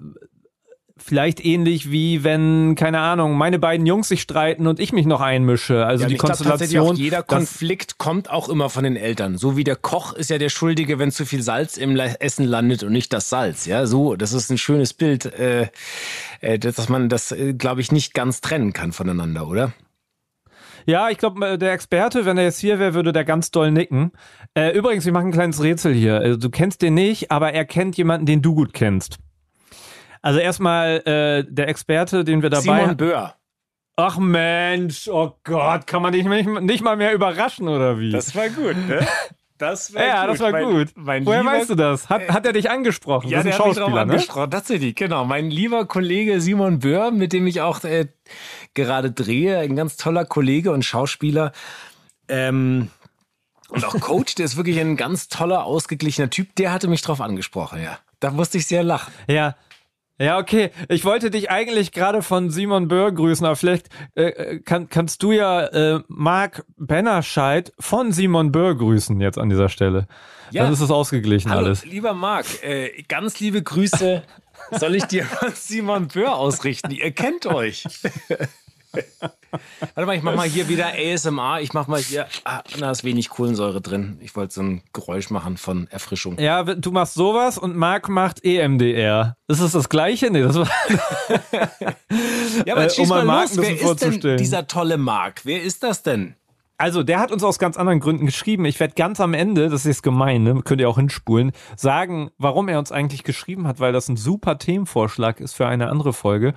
vielleicht 1.02 1.44
ähnlich 1.44 1.90
wie 1.90 2.24
wenn, 2.24 2.74
keine 2.74 3.00
Ahnung, 3.00 3.36
meine 3.36 3.58
beiden 3.58 3.86
Jungs 3.86 4.08
sich 4.08 4.22
streiten 4.22 4.66
und 4.66 4.80
ich 4.80 4.92
mich 4.92 5.06
noch 5.06 5.20
einmische. 5.20 5.86
Also 5.86 6.04
ja, 6.04 6.08
die 6.08 6.16
Konstellation. 6.16 6.86
Glaub, 6.86 6.98
jeder 6.98 7.22
Konflikt 7.22 7.98
kommt 7.98 8.30
auch 8.30 8.48
immer 8.48 8.70
von 8.70 8.84
den 8.84 8.96
Eltern. 8.96 9.36
So 9.36 9.56
wie 9.56 9.64
der 9.64 9.76
Koch 9.76 10.12
ist 10.12 10.30
ja 10.30 10.38
der 10.38 10.48
Schuldige, 10.48 10.98
wenn 10.98 11.10
zu 11.10 11.26
viel 11.26 11.42
Salz 11.42 11.76
im 11.76 11.96
Essen 11.96 12.44
landet 12.44 12.82
und 12.82 12.92
nicht 12.92 13.12
das 13.12 13.28
Salz. 13.28 13.66
Ja, 13.66 13.86
so, 13.86 14.16
das 14.16 14.32
ist 14.32 14.50
ein 14.50 14.58
schönes 14.58 14.94
Bild, 14.94 15.26
äh, 15.26 15.68
äh, 16.40 16.58
dass 16.58 16.88
man 16.88 17.08
das, 17.08 17.32
äh, 17.32 17.54
glaube 17.54 17.80
ich, 17.80 17.92
nicht 17.92 18.14
ganz 18.14 18.40
trennen 18.40 18.72
kann 18.72 18.92
voneinander, 18.92 19.48
oder? 19.48 19.72
Ja, 20.86 21.10
ich 21.10 21.18
glaube, 21.18 21.46
äh, 21.46 21.58
der 21.58 21.72
Experte, 21.72 22.24
wenn 22.24 22.38
er 22.38 22.44
jetzt 22.44 22.58
hier 22.58 22.78
wäre, 22.78 22.94
würde 22.94 23.12
der 23.12 23.24
ganz 23.24 23.50
doll 23.50 23.70
nicken. 23.70 24.12
Äh, 24.54 24.76
übrigens, 24.76 25.06
ich 25.06 25.12
mache 25.12 25.24
ein 25.24 25.32
kleines 25.32 25.62
Rätsel 25.62 25.94
hier. 25.94 26.16
Also, 26.16 26.36
du 26.36 26.50
kennst 26.50 26.82
den 26.82 26.94
nicht, 26.94 27.30
aber 27.30 27.52
er 27.52 27.64
kennt 27.64 27.96
jemanden, 27.96 28.26
den 28.26 28.42
du 28.42 28.54
gut 28.54 28.72
kennst. 28.72 29.18
Also 30.22 30.38
erstmal 30.38 30.98
äh, 31.06 31.44
der 31.48 31.68
Experte, 31.68 32.24
den 32.24 32.42
wir 32.42 32.50
dabei 32.50 32.80
Simon 32.80 32.96
Böhr. 32.96 33.34
Ach 33.96 34.18
Mensch, 34.18 35.08
oh 35.08 35.36
Gott, 35.44 35.86
kann 35.86 36.02
man 36.02 36.12
dich 36.12 36.24
nicht, 36.24 36.48
nicht 36.48 36.82
mal 36.82 36.96
mehr 36.96 37.12
überraschen 37.12 37.68
oder 37.68 37.98
wie? 37.98 38.10
Das 38.10 38.34
war 38.34 38.48
gut, 38.48 38.76
ne? 38.88 39.06
Das 39.58 39.92
war 39.94 40.04
ja, 40.04 40.22
gut. 40.22 40.32
das 40.32 40.40
war 40.40 40.50
mein, 40.52 40.64
gut. 40.64 40.88
Mein 40.94 41.26
Woher 41.26 41.40
lieber, 41.40 41.52
weißt 41.52 41.70
du 41.70 41.74
das? 41.74 42.08
Hat, 42.08 42.28
hat 42.28 42.46
er 42.46 42.52
dich 42.52 42.70
angesprochen? 42.70 43.28
Ja, 43.28 43.38
das 43.38 43.46
ist 43.46 43.52
ein 43.52 43.58
Schauspieler, 43.58 43.90
ne? 43.90 44.12
angesprochen. 44.12 44.50
Tatsächlich, 44.50 44.94
genau. 44.94 45.24
Mein 45.24 45.50
lieber 45.50 45.84
Kollege 45.86 46.40
Simon 46.40 46.78
Böhr, 46.78 47.10
mit 47.10 47.34
dem 47.34 47.46
ich 47.46 47.60
auch 47.60 47.84
äh, 47.84 48.06
gerade 48.72 49.10
drehe, 49.10 49.58
ein 49.58 49.76
ganz 49.76 49.98
toller 49.98 50.24
Kollege 50.24 50.72
und 50.72 50.82
Schauspieler. 50.82 51.52
Ähm, 52.28 52.88
und 53.68 53.84
auch 53.84 54.00
Coach, 54.00 54.34
der 54.34 54.46
ist 54.46 54.56
wirklich 54.56 54.80
ein 54.80 54.96
ganz 54.96 55.28
toller, 55.28 55.64
ausgeglichener 55.64 56.30
Typ. 56.30 56.54
Der 56.56 56.72
hatte 56.72 56.88
mich 56.88 57.02
drauf 57.02 57.20
angesprochen, 57.20 57.82
ja. 57.82 57.98
Da 58.18 58.30
musste 58.30 58.58
ich 58.58 58.66
sehr 58.66 58.82
lachen. 58.82 59.12
Ja, 59.28 59.56
ja, 60.20 60.38
okay. 60.38 60.70
Ich 60.88 61.04
wollte 61.04 61.30
dich 61.30 61.50
eigentlich 61.50 61.92
gerade 61.92 62.22
von 62.22 62.50
Simon 62.50 62.88
Böhr 62.88 63.10
grüßen, 63.10 63.46
aber 63.46 63.56
vielleicht 63.56 63.88
äh, 64.14 64.24
äh, 64.24 64.58
kann, 64.60 64.88
kannst 64.90 65.22
du 65.22 65.32
ja 65.32 65.64
äh, 65.66 66.00
Marc 66.08 66.64
Bennerscheid 66.76 67.72
von 67.80 68.12
Simon 68.12 68.52
Böhr 68.52 68.76
grüßen 68.76 69.18
jetzt 69.20 69.38
an 69.38 69.48
dieser 69.48 69.70
Stelle. 69.70 70.06
Ja. 70.50 70.64
Dann 70.64 70.72
ist 70.72 70.80
es 70.80 70.90
ausgeglichen 70.90 71.50
Hallo, 71.50 71.66
alles. 71.66 71.86
Lieber 71.86 72.12
Marc, 72.12 72.62
äh, 72.62 73.02
ganz 73.08 73.40
liebe 73.40 73.62
Grüße 73.62 74.22
soll 74.72 74.94
ich 74.94 75.04
dir 75.04 75.24
von 75.24 75.52
Simon 75.54 76.08
Böhr 76.08 76.36
ausrichten. 76.36 76.90
Ihr 76.90 77.12
kennt 77.12 77.46
euch. 77.46 77.84
Warte 78.92 80.06
mal, 80.06 80.16
ich 80.16 80.22
mach 80.22 80.34
mal 80.34 80.48
hier 80.48 80.68
wieder 80.68 80.92
ASMR. 80.94 81.60
Ich 81.60 81.72
mach 81.72 81.86
mal 81.86 82.00
hier, 82.00 82.26
ah, 82.44 82.62
da 82.78 82.90
ist 82.90 83.04
wenig 83.04 83.28
Kohlensäure 83.28 83.80
drin. 83.80 84.18
Ich 84.20 84.36
wollte 84.36 84.54
so 84.54 84.62
ein 84.62 84.82
Geräusch 84.92 85.30
machen 85.30 85.56
von 85.56 85.88
Erfrischung. 85.88 86.38
Ja, 86.38 86.62
du 86.62 86.90
machst 86.90 87.14
sowas 87.14 87.58
und 87.58 87.76
Marc 87.76 88.08
macht 88.08 88.44
EMDR. 88.44 89.36
Ist 89.48 89.60
das 89.60 89.72
das 89.72 89.88
Gleiche? 89.88 90.30
Nee, 90.30 90.42
das 90.42 90.56
war. 90.56 90.68
ja, 92.66 92.74
aber 92.74 92.82
jetzt 92.82 92.98
äh, 92.98 93.02
um 93.02 93.08
mal 93.08 93.24
Marc 93.24 93.54
los. 93.54 93.66
Wer 93.66 93.80
ist 93.80 94.22
denn 94.22 94.36
dieser 94.36 94.66
tolle 94.66 94.98
Marc? 94.98 95.44
Wer 95.44 95.62
ist 95.62 95.82
das 95.82 96.02
denn? 96.02 96.36
Also, 96.80 97.02
der 97.02 97.20
hat 97.20 97.30
uns 97.30 97.44
aus 97.44 97.58
ganz 97.58 97.76
anderen 97.76 98.00
Gründen 98.00 98.24
geschrieben. 98.24 98.64
Ich 98.64 98.80
werde 98.80 98.94
ganz 98.94 99.20
am 99.20 99.34
Ende, 99.34 99.68
das 99.68 99.84
ist 99.84 100.02
gemein, 100.02 100.44
ne? 100.44 100.62
könnt 100.64 100.80
ihr 100.80 100.88
auch 100.88 100.96
hinspulen, 100.96 101.52
sagen, 101.76 102.30
warum 102.38 102.68
er 102.68 102.78
uns 102.78 102.90
eigentlich 102.90 103.22
geschrieben 103.22 103.66
hat, 103.66 103.80
weil 103.80 103.92
das 103.92 104.08
ein 104.08 104.16
super 104.16 104.56
Themenvorschlag 104.56 105.40
ist 105.40 105.52
für 105.52 105.66
eine 105.66 105.90
andere 105.90 106.14
Folge. 106.14 106.54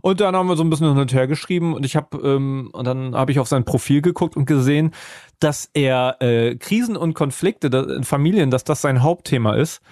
Und 0.00 0.22
dann 0.22 0.34
haben 0.34 0.48
wir 0.48 0.56
so 0.56 0.64
ein 0.64 0.70
bisschen 0.70 0.88
hin 0.88 0.96
und 0.96 1.12
her 1.12 1.26
geschrieben 1.26 1.74
und 1.74 1.84
ich 1.84 1.94
habe 1.94 2.16
ähm, 2.16 2.70
und 2.72 2.86
dann 2.86 3.14
habe 3.14 3.32
ich 3.32 3.38
auf 3.38 3.48
sein 3.48 3.66
Profil 3.66 4.00
geguckt 4.00 4.34
und 4.34 4.46
gesehen, 4.46 4.92
dass 5.40 5.68
er 5.74 6.16
äh, 6.20 6.56
Krisen 6.56 6.96
und 6.96 7.12
Konflikte 7.12 7.66
in 7.66 8.04
Familien, 8.04 8.50
dass 8.50 8.64
das 8.64 8.80
sein 8.80 9.02
Hauptthema 9.02 9.56
ist. 9.56 9.82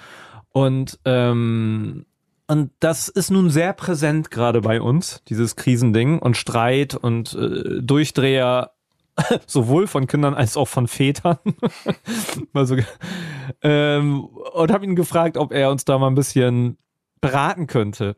Und 0.48 0.98
ähm, 1.04 2.06
und 2.46 2.70
das 2.80 3.08
ist 3.08 3.30
nun 3.30 3.50
sehr 3.50 3.74
präsent 3.74 4.30
gerade 4.30 4.62
bei 4.62 4.80
uns, 4.80 5.22
dieses 5.28 5.56
Krisending 5.56 6.20
und 6.20 6.38
Streit 6.38 6.94
und 6.94 7.34
äh, 7.34 7.82
Durchdreher 7.82 8.70
sowohl 9.46 9.86
von 9.86 10.06
Kindern 10.06 10.34
als 10.34 10.56
auch 10.56 10.68
von 10.68 10.88
Vätern. 10.88 11.38
also, 12.52 12.76
ähm, 13.62 14.24
und 14.24 14.72
habe 14.72 14.84
ihn 14.84 14.96
gefragt, 14.96 15.36
ob 15.36 15.52
er 15.52 15.70
uns 15.70 15.84
da 15.84 15.98
mal 15.98 16.08
ein 16.08 16.14
bisschen 16.14 16.78
beraten 17.20 17.66
könnte. 17.66 18.16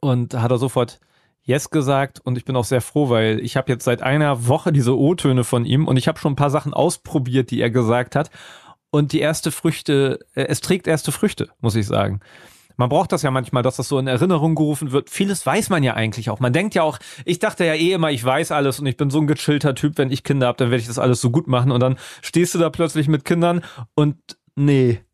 Und 0.00 0.34
hat 0.34 0.50
er 0.50 0.58
sofort 0.58 0.98
Yes 1.44 1.70
gesagt 1.70 2.20
und 2.20 2.38
ich 2.38 2.44
bin 2.44 2.54
auch 2.54 2.64
sehr 2.64 2.80
froh, 2.80 3.08
weil 3.08 3.40
ich 3.40 3.56
habe 3.56 3.70
jetzt 3.72 3.84
seit 3.84 4.00
einer 4.00 4.46
Woche 4.46 4.72
diese 4.72 4.96
O-Töne 4.96 5.42
von 5.42 5.64
ihm 5.64 5.88
und 5.88 5.96
ich 5.96 6.06
habe 6.06 6.18
schon 6.18 6.32
ein 6.32 6.36
paar 6.36 6.50
Sachen 6.50 6.72
ausprobiert, 6.72 7.50
die 7.50 7.60
er 7.60 7.70
gesagt 7.70 8.14
hat. 8.14 8.30
Und 8.90 9.12
die 9.12 9.20
erste 9.20 9.50
Früchte, 9.50 10.20
äh, 10.34 10.44
es 10.44 10.60
trägt 10.60 10.86
erste 10.86 11.12
Früchte, 11.12 11.48
muss 11.60 11.74
ich 11.74 11.86
sagen. 11.86 12.20
Man 12.82 12.88
braucht 12.88 13.12
das 13.12 13.22
ja 13.22 13.30
manchmal, 13.30 13.62
dass 13.62 13.76
das 13.76 13.86
so 13.86 14.00
in 14.00 14.08
Erinnerung 14.08 14.56
gerufen 14.56 14.90
wird. 14.90 15.08
Vieles 15.08 15.46
weiß 15.46 15.70
man 15.70 15.84
ja 15.84 15.94
eigentlich 15.94 16.30
auch. 16.30 16.40
Man 16.40 16.52
denkt 16.52 16.74
ja 16.74 16.82
auch, 16.82 16.98
ich 17.24 17.38
dachte 17.38 17.64
ja 17.64 17.74
eh 17.74 17.92
immer, 17.92 18.10
ich 18.10 18.24
weiß 18.24 18.50
alles 18.50 18.80
und 18.80 18.86
ich 18.86 18.96
bin 18.96 19.08
so 19.08 19.20
ein 19.20 19.28
gechillter 19.28 19.76
Typ, 19.76 19.98
wenn 19.98 20.10
ich 20.10 20.24
Kinder 20.24 20.48
habe, 20.48 20.58
dann 20.58 20.72
werde 20.72 20.80
ich 20.80 20.88
das 20.88 20.98
alles 20.98 21.20
so 21.20 21.30
gut 21.30 21.46
machen. 21.46 21.70
Und 21.70 21.78
dann 21.78 21.96
stehst 22.22 22.56
du 22.56 22.58
da 22.58 22.70
plötzlich 22.70 23.06
mit 23.06 23.24
Kindern 23.24 23.62
und 23.94 24.16
nee. 24.56 25.00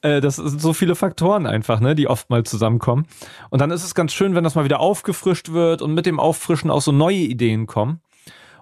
Äh, 0.00 0.20
das 0.22 0.36
sind 0.36 0.60
so 0.60 0.72
viele 0.72 0.94
Faktoren 0.94 1.44
einfach, 1.44 1.80
ne, 1.80 1.94
die 1.94 2.06
oft 2.06 2.30
mal 2.30 2.44
zusammenkommen. 2.44 3.06
Und 3.50 3.60
dann 3.60 3.70
ist 3.70 3.84
es 3.84 3.94
ganz 3.94 4.12
schön, 4.12 4.34
wenn 4.34 4.44
das 4.44 4.54
mal 4.54 4.64
wieder 4.64 4.80
aufgefrischt 4.80 5.50
wird 5.50 5.82
und 5.82 5.92
mit 5.92 6.06
dem 6.06 6.18
Auffrischen 6.18 6.70
auch 6.70 6.80
so 6.80 6.92
neue 6.92 7.16
Ideen 7.16 7.66
kommen. 7.66 8.00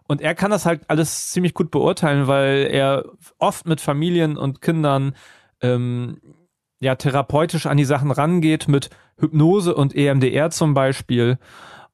Und 0.09 0.23
er 0.23 0.35
kann 0.35 0.51
das 0.51 0.67
halt 0.67 0.83
alles 0.89 1.31
ziemlich 1.31 1.55
gut 1.55 1.71
beurteilen, 1.71 2.27
weil 2.27 2.67
er 2.69 3.05
oft 3.39 3.67
mit 3.67 3.81
Familien 3.81 4.37
und 4.37 4.61
Kindern 4.61 5.15
ähm, 5.61 6.21
ja 6.81 6.95
therapeutisch 6.97 7.67
an 7.67 7.77
die 7.77 7.85
Sachen 7.85 8.11
rangeht 8.11 8.67
mit 8.69 8.91
Hypnose 9.19 9.75
und 9.75 9.95
EMDR 9.95 10.51
zum 10.51 10.75
Beispiel. 10.75 11.39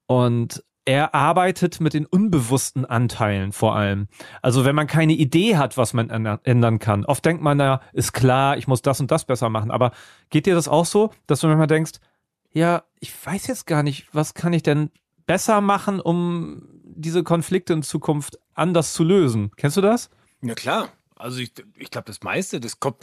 Und 0.07 0.65
er 0.87 1.15
arbeitet 1.15 1.81
mit 1.81 1.95
den 1.95 2.07
unbewussten 2.07 2.85
Anteilen 2.85 3.51
vor 3.51 3.75
allem. 3.75 4.07
Also 4.41 4.65
wenn 4.65 4.77
man 4.77 4.87
keine 4.87 5.15
Idee 5.15 5.57
hat, 5.57 5.77
was 5.77 5.93
man 5.93 6.09
ändern 6.11 6.79
kann. 6.79 7.05
Oft 7.05 7.25
denkt 7.25 7.43
man, 7.43 7.59
na, 7.59 7.81
ist 7.93 8.13
klar, 8.13 8.57
ich 8.57 8.69
muss 8.69 8.83
das 8.83 9.01
und 9.01 9.11
das 9.11 9.25
besser 9.25 9.49
machen. 9.49 9.73
Aber 9.73 9.91
geht 10.31 10.47
dir 10.47 10.55
das 10.55 10.69
auch 10.69 10.87
so, 10.87 11.11
dass 11.27 11.41
du 11.41 11.49
manchmal 11.49 11.67
denkst, 11.67 11.95
ja, 12.53 12.85
ich 13.01 13.13
weiß 13.27 13.49
jetzt 13.49 13.67
gar 13.67 13.83
nicht, 13.83 14.09
was 14.13 14.35
kann 14.35 14.53
ich 14.53 14.63
denn 14.63 14.91
besser 15.27 15.61
machen, 15.61 16.01
um 16.01 16.63
diese 16.85 17.25
Konflikte 17.25 17.73
in 17.73 17.83
Zukunft 17.83 18.39
anders 18.55 18.95
zu 18.95 19.03
lösen? 19.03 19.51
Kennst 19.57 19.77
du 19.77 19.81
das? 19.81 20.09
Ja, 20.41 20.55
klar. 20.55 20.89
Also 21.19 21.41
ich, 21.41 21.53
ich 21.79 21.91
glaube, 21.91 22.05
das 22.07 22.23
meiste, 22.23 22.61
das 22.61 22.79
kommt, 22.79 22.97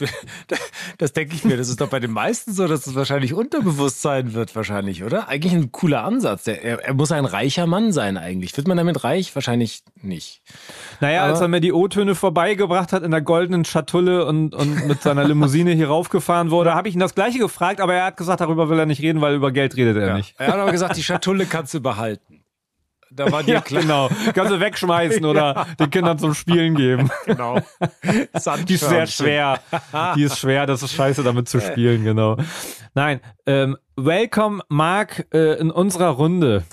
das 0.98 1.12
denke 1.12 1.34
ich 1.34 1.44
mir, 1.44 1.56
das 1.56 1.68
ist 1.68 1.80
doch 1.80 1.88
bei 1.88 1.98
den 1.98 2.12
meisten 2.12 2.52
so, 2.52 2.68
dass 2.68 2.86
es 2.86 2.94
wahrscheinlich 2.94 3.34
unterbewusst 3.34 4.02
sein 4.02 4.34
wird, 4.34 4.54
wahrscheinlich, 4.54 5.02
oder? 5.02 5.28
Eigentlich 5.28 5.52
ein 5.52 5.72
cooler 5.72 6.04
Ansatz. 6.04 6.44
Der, 6.44 6.62
er, 6.62 6.84
er 6.84 6.94
muss 6.94 7.10
ein 7.10 7.24
reicher 7.24 7.66
Mann 7.66 7.90
sein 7.92 8.16
eigentlich. 8.16 8.56
Wird 8.56 8.68
man 8.68 8.76
damit 8.76 9.02
reich? 9.02 9.34
Wahrscheinlich 9.34 9.82
nicht. 10.00 10.42
Naja, 11.00 11.24
Aber, 11.24 11.32
als 11.32 11.40
er 11.40 11.48
mir 11.48 11.60
die 11.60 11.72
O-Töne 11.72 12.14
vorbeigebracht 12.14 12.92
hat 12.92 13.02
in 13.02 13.10
der 13.10 13.20
goldenen 13.20 13.64
Schatulle 13.64 14.26
und, 14.26 14.54
und 14.54 14.86
mit 14.86 15.02
seiner 15.02 15.24
Limousine 15.24 15.72
hier 15.72 15.88
raufgefahren 15.88 16.52
wurde, 16.52 16.72
habe 16.72 16.88
ich 16.88 16.94
ihn 16.94 17.00
das 17.00 17.16
gleiche 17.16 17.40
gefragt, 17.40 17.80
aber 17.80 17.94
er 17.94 18.04
hat 18.04 18.16
gesagt, 18.16 18.40
darüber 18.40 18.68
will 18.68 18.78
er 18.78 18.86
nicht 18.86 19.02
reden, 19.02 19.22
weil 19.22 19.34
über 19.34 19.50
Geld 19.50 19.76
redet 19.76 19.96
er 19.96 20.06
ja. 20.08 20.16
nicht. 20.16 20.36
Er 20.38 20.52
hat 20.52 20.54
aber 20.54 20.70
gesagt, 20.70 20.96
die 20.96 21.02
Schatulle 21.02 21.46
kannst 21.46 21.74
du 21.74 21.80
behalten. 21.80 22.43
Da 23.16 23.30
war 23.30 23.42
dir 23.42 23.54
ja, 23.54 23.60
klar. 23.60 23.82
Genau. 23.82 24.08
Kannst 24.34 24.52
du 24.52 24.60
wegschmeißen 24.60 25.24
oder 25.24 25.54
ja. 25.54 25.66
den 25.78 25.90
Kindern 25.90 26.18
zum 26.18 26.34
Spielen 26.34 26.74
geben. 26.74 27.10
Genau. 27.26 27.58
Die 28.68 28.74
ist 28.74 28.88
sehr 28.88 29.06
schwer. 29.06 29.60
Die 30.16 30.22
ist 30.22 30.38
schwer, 30.38 30.66
das 30.66 30.82
ist 30.82 30.94
scheiße, 30.94 31.22
damit 31.22 31.48
zu 31.48 31.60
spielen, 31.60 32.04
genau. 32.04 32.36
Nein, 32.94 33.20
ähm, 33.46 33.76
welcome, 33.96 34.62
Marc, 34.68 35.26
äh, 35.32 35.58
in 35.58 35.70
unserer 35.70 36.10
Runde. 36.10 36.64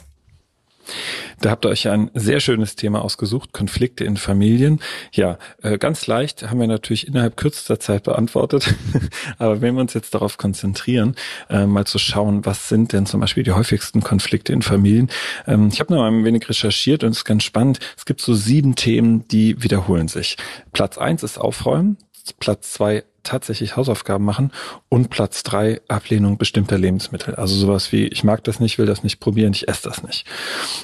Da 1.42 1.50
habt 1.50 1.66
ihr 1.66 1.70
euch 1.70 1.88
ein 1.88 2.12
sehr 2.14 2.40
schönes 2.40 2.76
Thema 2.76 3.04
ausgesucht, 3.04 3.52
Konflikte 3.52 4.04
in 4.04 4.16
Familien. 4.16 4.80
Ja, 5.12 5.40
äh, 5.64 5.80
ganz 5.80 6.06
leicht 6.06 6.50
haben 6.50 6.60
wir 6.60 6.68
natürlich 6.68 7.08
innerhalb 7.08 7.36
kürzester 7.36 7.80
Zeit 7.80 8.04
beantwortet. 8.04 8.76
Aber 9.40 9.60
wenn 9.60 9.74
wir 9.74 9.82
uns 9.82 9.96
jetzt 9.96 10.14
darauf 10.14 10.38
konzentrieren, 10.38 11.16
äh, 11.50 11.66
mal 11.66 11.86
zu 11.86 11.98
schauen, 11.98 12.46
was 12.46 12.70
sind 12.70 12.94
denn 12.94 13.08
zum 13.08 13.22
Beispiel 13.22 13.42
die 13.42 13.54
häufigsten 13.54 14.02
Konflikte 14.02 14.54
in 14.54 14.62
Familien. 14.62 15.10
Ähm, 15.48 15.70
ich 15.74 15.80
habe 15.80 15.92
noch 15.96 16.04
ein 16.04 16.24
wenig 16.24 16.48
recherchiert 16.48 17.04
und 17.04 17.10
es 17.10 17.18
ist 17.18 17.26
ganz 17.26 17.44
spannend. 17.44 17.80
Es 17.98 18.06
gibt 18.06 18.22
so 18.22 18.36
sieben 18.36 18.76
Themen, 18.76 19.28
die 19.28 19.64
wiederholen 19.64 20.10
sich. 20.10 20.38
Platz 20.74 21.00
eins 21.00 21.24
ist 21.24 21.40
Aufräumen. 21.40 21.98
Platz 22.40 22.74
zwei 22.74 23.04
tatsächlich 23.24 23.76
Hausaufgaben 23.76 24.26
machen 24.26 24.52
und 24.90 25.10
Platz 25.10 25.44
drei 25.44 25.82
Ablehnung 25.88 26.38
bestimmter 26.38 26.78
Lebensmittel. 26.78 27.36
Also 27.36 27.56
sowas 27.56 27.92
wie 27.92 28.08
ich 28.08 28.24
mag 28.24 28.44
das 28.44 28.60
nicht, 28.60 28.78
will 28.78 28.86
das 28.86 29.04
nicht 29.04 29.20
probieren, 29.20 29.54
ich 29.54 29.68
esse 29.68 29.88
das 29.90 30.04
nicht. 30.04 30.26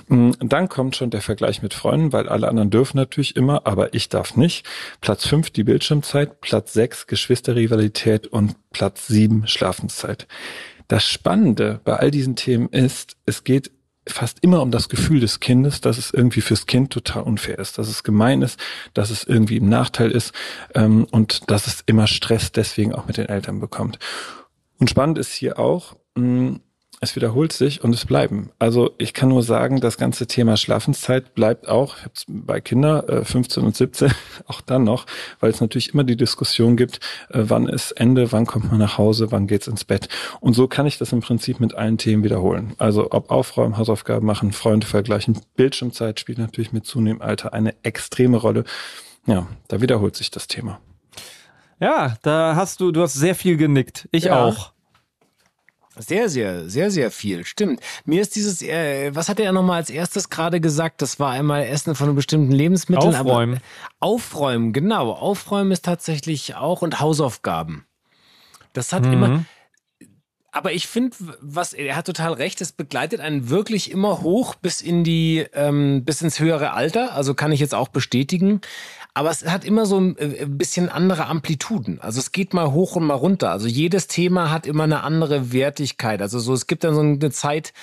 Mm, 0.08 0.32
dann 0.40 0.70
kommt 0.70 0.96
schon 0.96 1.10
der 1.10 1.22
Vergleich 1.22 1.62
mit 1.62 1.74
Freunden, 1.74 2.14
weil 2.14 2.30
alle 2.30 2.48
anderen 2.48 2.70
dürfen 2.70 2.98
natürlich 2.98 3.36
immer, 3.36 3.66
aber 3.66 3.94
ich 3.94 4.10
darf 4.10 4.36
nicht. 4.36 4.66
Platz 5.02 5.28
fünf 5.28 5.50
die 5.50 5.64
Bildschirmzeit, 5.64 6.42
Platz 6.42 6.74
sechs 6.74 7.08
Geschwisterrivalität 7.08 8.28
und 8.28 8.56
Platz 8.72 9.08
sieben 9.08 9.48
Schlafenszeit. 9.48 10.28
Das 10.88 11.06
Spannende 11.06 11.82
bei 11.84 11.98
all 11.98 12.12
diesen 12.12 12.36
Themen 12.36 12.70
ist, 12.70 13.18
es 13.26 13.44
geht 13.44 13.72
fast 14.08 14.40
immer 14.42 14.62
um 14.62 14.72
das 14.72 14.90
Gefühl 14.90 15.20
des 15.20 15.40
Kindes, 15.40 15.82
dass 15.82 15.98
es 15.98 16.12
irgendwie 16.12 16.42
fürs 16.42 16.66
Kind 16.66 16.92
total 16.92 17.24
unfair 17.24 17.60
ist, 17.60 17.78
dass 17.78 17.88
es 17.88 18.04
gemein 18.04 18.42
ist, 18.42 18.60
dass 18.94 19.10
es 19.10 19.24
irgendwie 19.24 19.58
im 19.58 19.70
Nachteil 19.70 20.12
ist 20.12 20.34
ähm, 20.76 21.06
und 21.12 21.50
dass 21.50 21.68
es 21.68 21.84
immer 21.86 22.08
Stress 22.08 22.52
deswegen 22.52 22.94
auch 22.94 23.06
mit 23.06 23.18
den 23.18 23.30
Eltern 23.30 23.60
bekommt. 23.60 24.00
Und 24.80 24.90
spannend 24.90 25.18
ist 25.18 25.34
hier 25.34 25.60
auch, 25.60 25.96
mh, 26.16 26.24
mm, 26.26 26.60
es 27.00 27.16
wiederholt 27.16 27.54
sich 27.54 27.84
und 27.84 27.94
es 27.94 28.06
bleiben. 28.06 28.50
Also 28.58 28.92
ich 28.98 29.14
kann 29.14 29.30
nur 29.30 29.44
sagen, 29.44 29.80
das 29.80 29.98
ganze 29.98 30.26
Thema 30.26 30.58
Schlafenszeit 30.58 31.36
bleibt 31.36 31.68
auch 31.68 31.96
bei 32.28 32.60
Kinder 32.60 33.08
äh, 33.08 33.24
15 33.24 33.64
und 33.64 33.76
17 33.76 34.12
auch 34.48 34.62
dann 34.62 34.84
noch, 34.84 35.06
weil 35.40 35.52
es 35.52 35.62
natürlich 35.62 35.94
immer 35.94 36.04
die 36.04 36.16
Diskussion 36.16 36.76
gibt, 36.76 37.00
äh, 37.30 37.44
wann 37.44 37.70
ist 37.70 37.92
Ende, 37.92 38.32
wann 38.32 38.48
kommt 38.48 38.72
man 38.72 38.80
nach 38.80 38.98
Hause, 38.98 39.32
wann 39.32 39.46
geht's 39.46 39.68
ins 39.68 39.84
Bett. 39.84 40.10
Und 40.40 40.54
so 40.54 40.68
kann 40.68 40.88
ich 40.88 40.98
das 40.98 41.12
im 41.12 41.22
Prinzip 41.22 41.60
mit 41.60 41.76
allen 41.76 42.00
Themen 42.00 42.24
wiederholen. 42.24 42.74
Also 42.80 43.12
ob 43.12 43.30
Aufräumen, 43.30 43.78
Hausaufgaben 43.78 44.26
machen, 44.26 44.52
Freunde 44.52 44.88
vergleichen, 44.88 45.40
Bildschirmzeit 45.56 46.20
spielt 46.20 46.40
natürlich 46.40 46.74
mit 46.74 46.86
zunehmendem 46.86 47.28
Alter 47.28 47.54
eine 47.54 47.76
extreme 47.84 48.38
Rolle. 48.38 48.64
Ja, 49.28 49.48
da 49.68 49.82
wiederholt 49.82 50.16
sich 50.16 50.32
das 50.32 50.48
Thema. 50.48 50.80
Ja, 51.80 52.18
da 52.24 52.56
hast 52.56 52.80
du, 52.80 52.92
du 52.92 53.04
hast 53.04 53.14
sehr 53.14 53.36
viel 53.36 53.56
genickt. 53.56 54.10
Ich 54.12 54.26
ja. 54.26 54.44
auch. 54.44 54.72
Sehr, 56.00 56.30
sehr, 56.30 56.70
sehr, 56.70 56.92
sehr 56.92 57.12
viel. 57.12 57.46
Stimmt. 57.46 57.82
Mir 58.06 58.22
ist 58.22 58.36
dieses, 58.36 58.62
äh, 58.62 59.16
was 59.16 59.30
hat 59.30 59.40
er 59.40 59.52
nochmal 59.52 59.78
als 59.78 59.90
erstes 59.90 60.30
gerade 60.30 60.62
gesagt? 60.62 61.02
Das 61.02 61.20
war 61.20 61.32
einmal 61.32 61.64
Essen 61.64 61.96
von 61.96 62.16
bestimmten 62.16 62.52
Lebensmitteln. 62.52 63.16
Aufräumen. 63.16 63.60
aufräumen, 64.00 64.74
genau. 64.74 65.12
Aufräumen 65.12 65.72
ist 65.72 65.86
tatsächlich 65.86 66.56
auch 66.56 66.82
und 66.82 67.00
Hausaufgaben. 67.00 67.86
Das 68.74 68.94
hat 68.94 69.06
mhm. 69.06 69.14
immer. 69.14 69.46
Aber 70.52 70.72
ich 70.72 70.88
finde, 70.88 71.16
was 71.42 71.74
er 71.74 71.96
hat 71.96 72.06
total 72.06 72.34
recht. 72.34 72.62
Es 72.62 72.72
begleitet 72.72 73.20
einen 73.20 73.50
wirklich 73.50 73.92
immer 73.92 74.22
hoch 74.22 74.56
bis 74.56 74.82
in 74.82 75.04
die, 75.04 75.46
ähm, 75.54 76.04
bis 76.04 76.22
ins 76.22 76.40
höhere 76.40 76.74
Alter. 76.74 77.14
Also 77.14 77.34
kann 77.34 77.52
ich 77.52 77.60
jetzt 77.60 77.76
auch 77.76 77.90
bestätigen 77.90 78.62
aber 79.18 79.32
es 79.32 79.44
hat 79.48 79.66
immer 79.66 79.88
so 79.88 80.00
äh, 80.00 80.44
ein 80.44 80.60
bisschen 80.60 80.90
andere 80.90 81.26
Amplituden. 81.26 82.00
Also 82.00 82.20
es 82.20 82.32
geht 82.32 82.54
mal 82.54 82.72
hoch 82.72 82.96
und 82.96 83.04
mal 83.04 83.16
runter. 83.16 83.50
Also 83.50 83.68
jedes 83.68 84.06
Thema 84.06 84.52
hat 84.52 84.68
immer 84.68 84.84
eine 84.84 85.02
andere 85.02 85.52
Wertigkeit. 85.52 86.22
Also 86.22 86.38
so, 86.38 86.54
es 86.54 86.68
gibt 86.68 86.84
dann 86.84 86.94
so 86.94 87.02
eine 87.02 87.32
Zeit, 87.32 87.74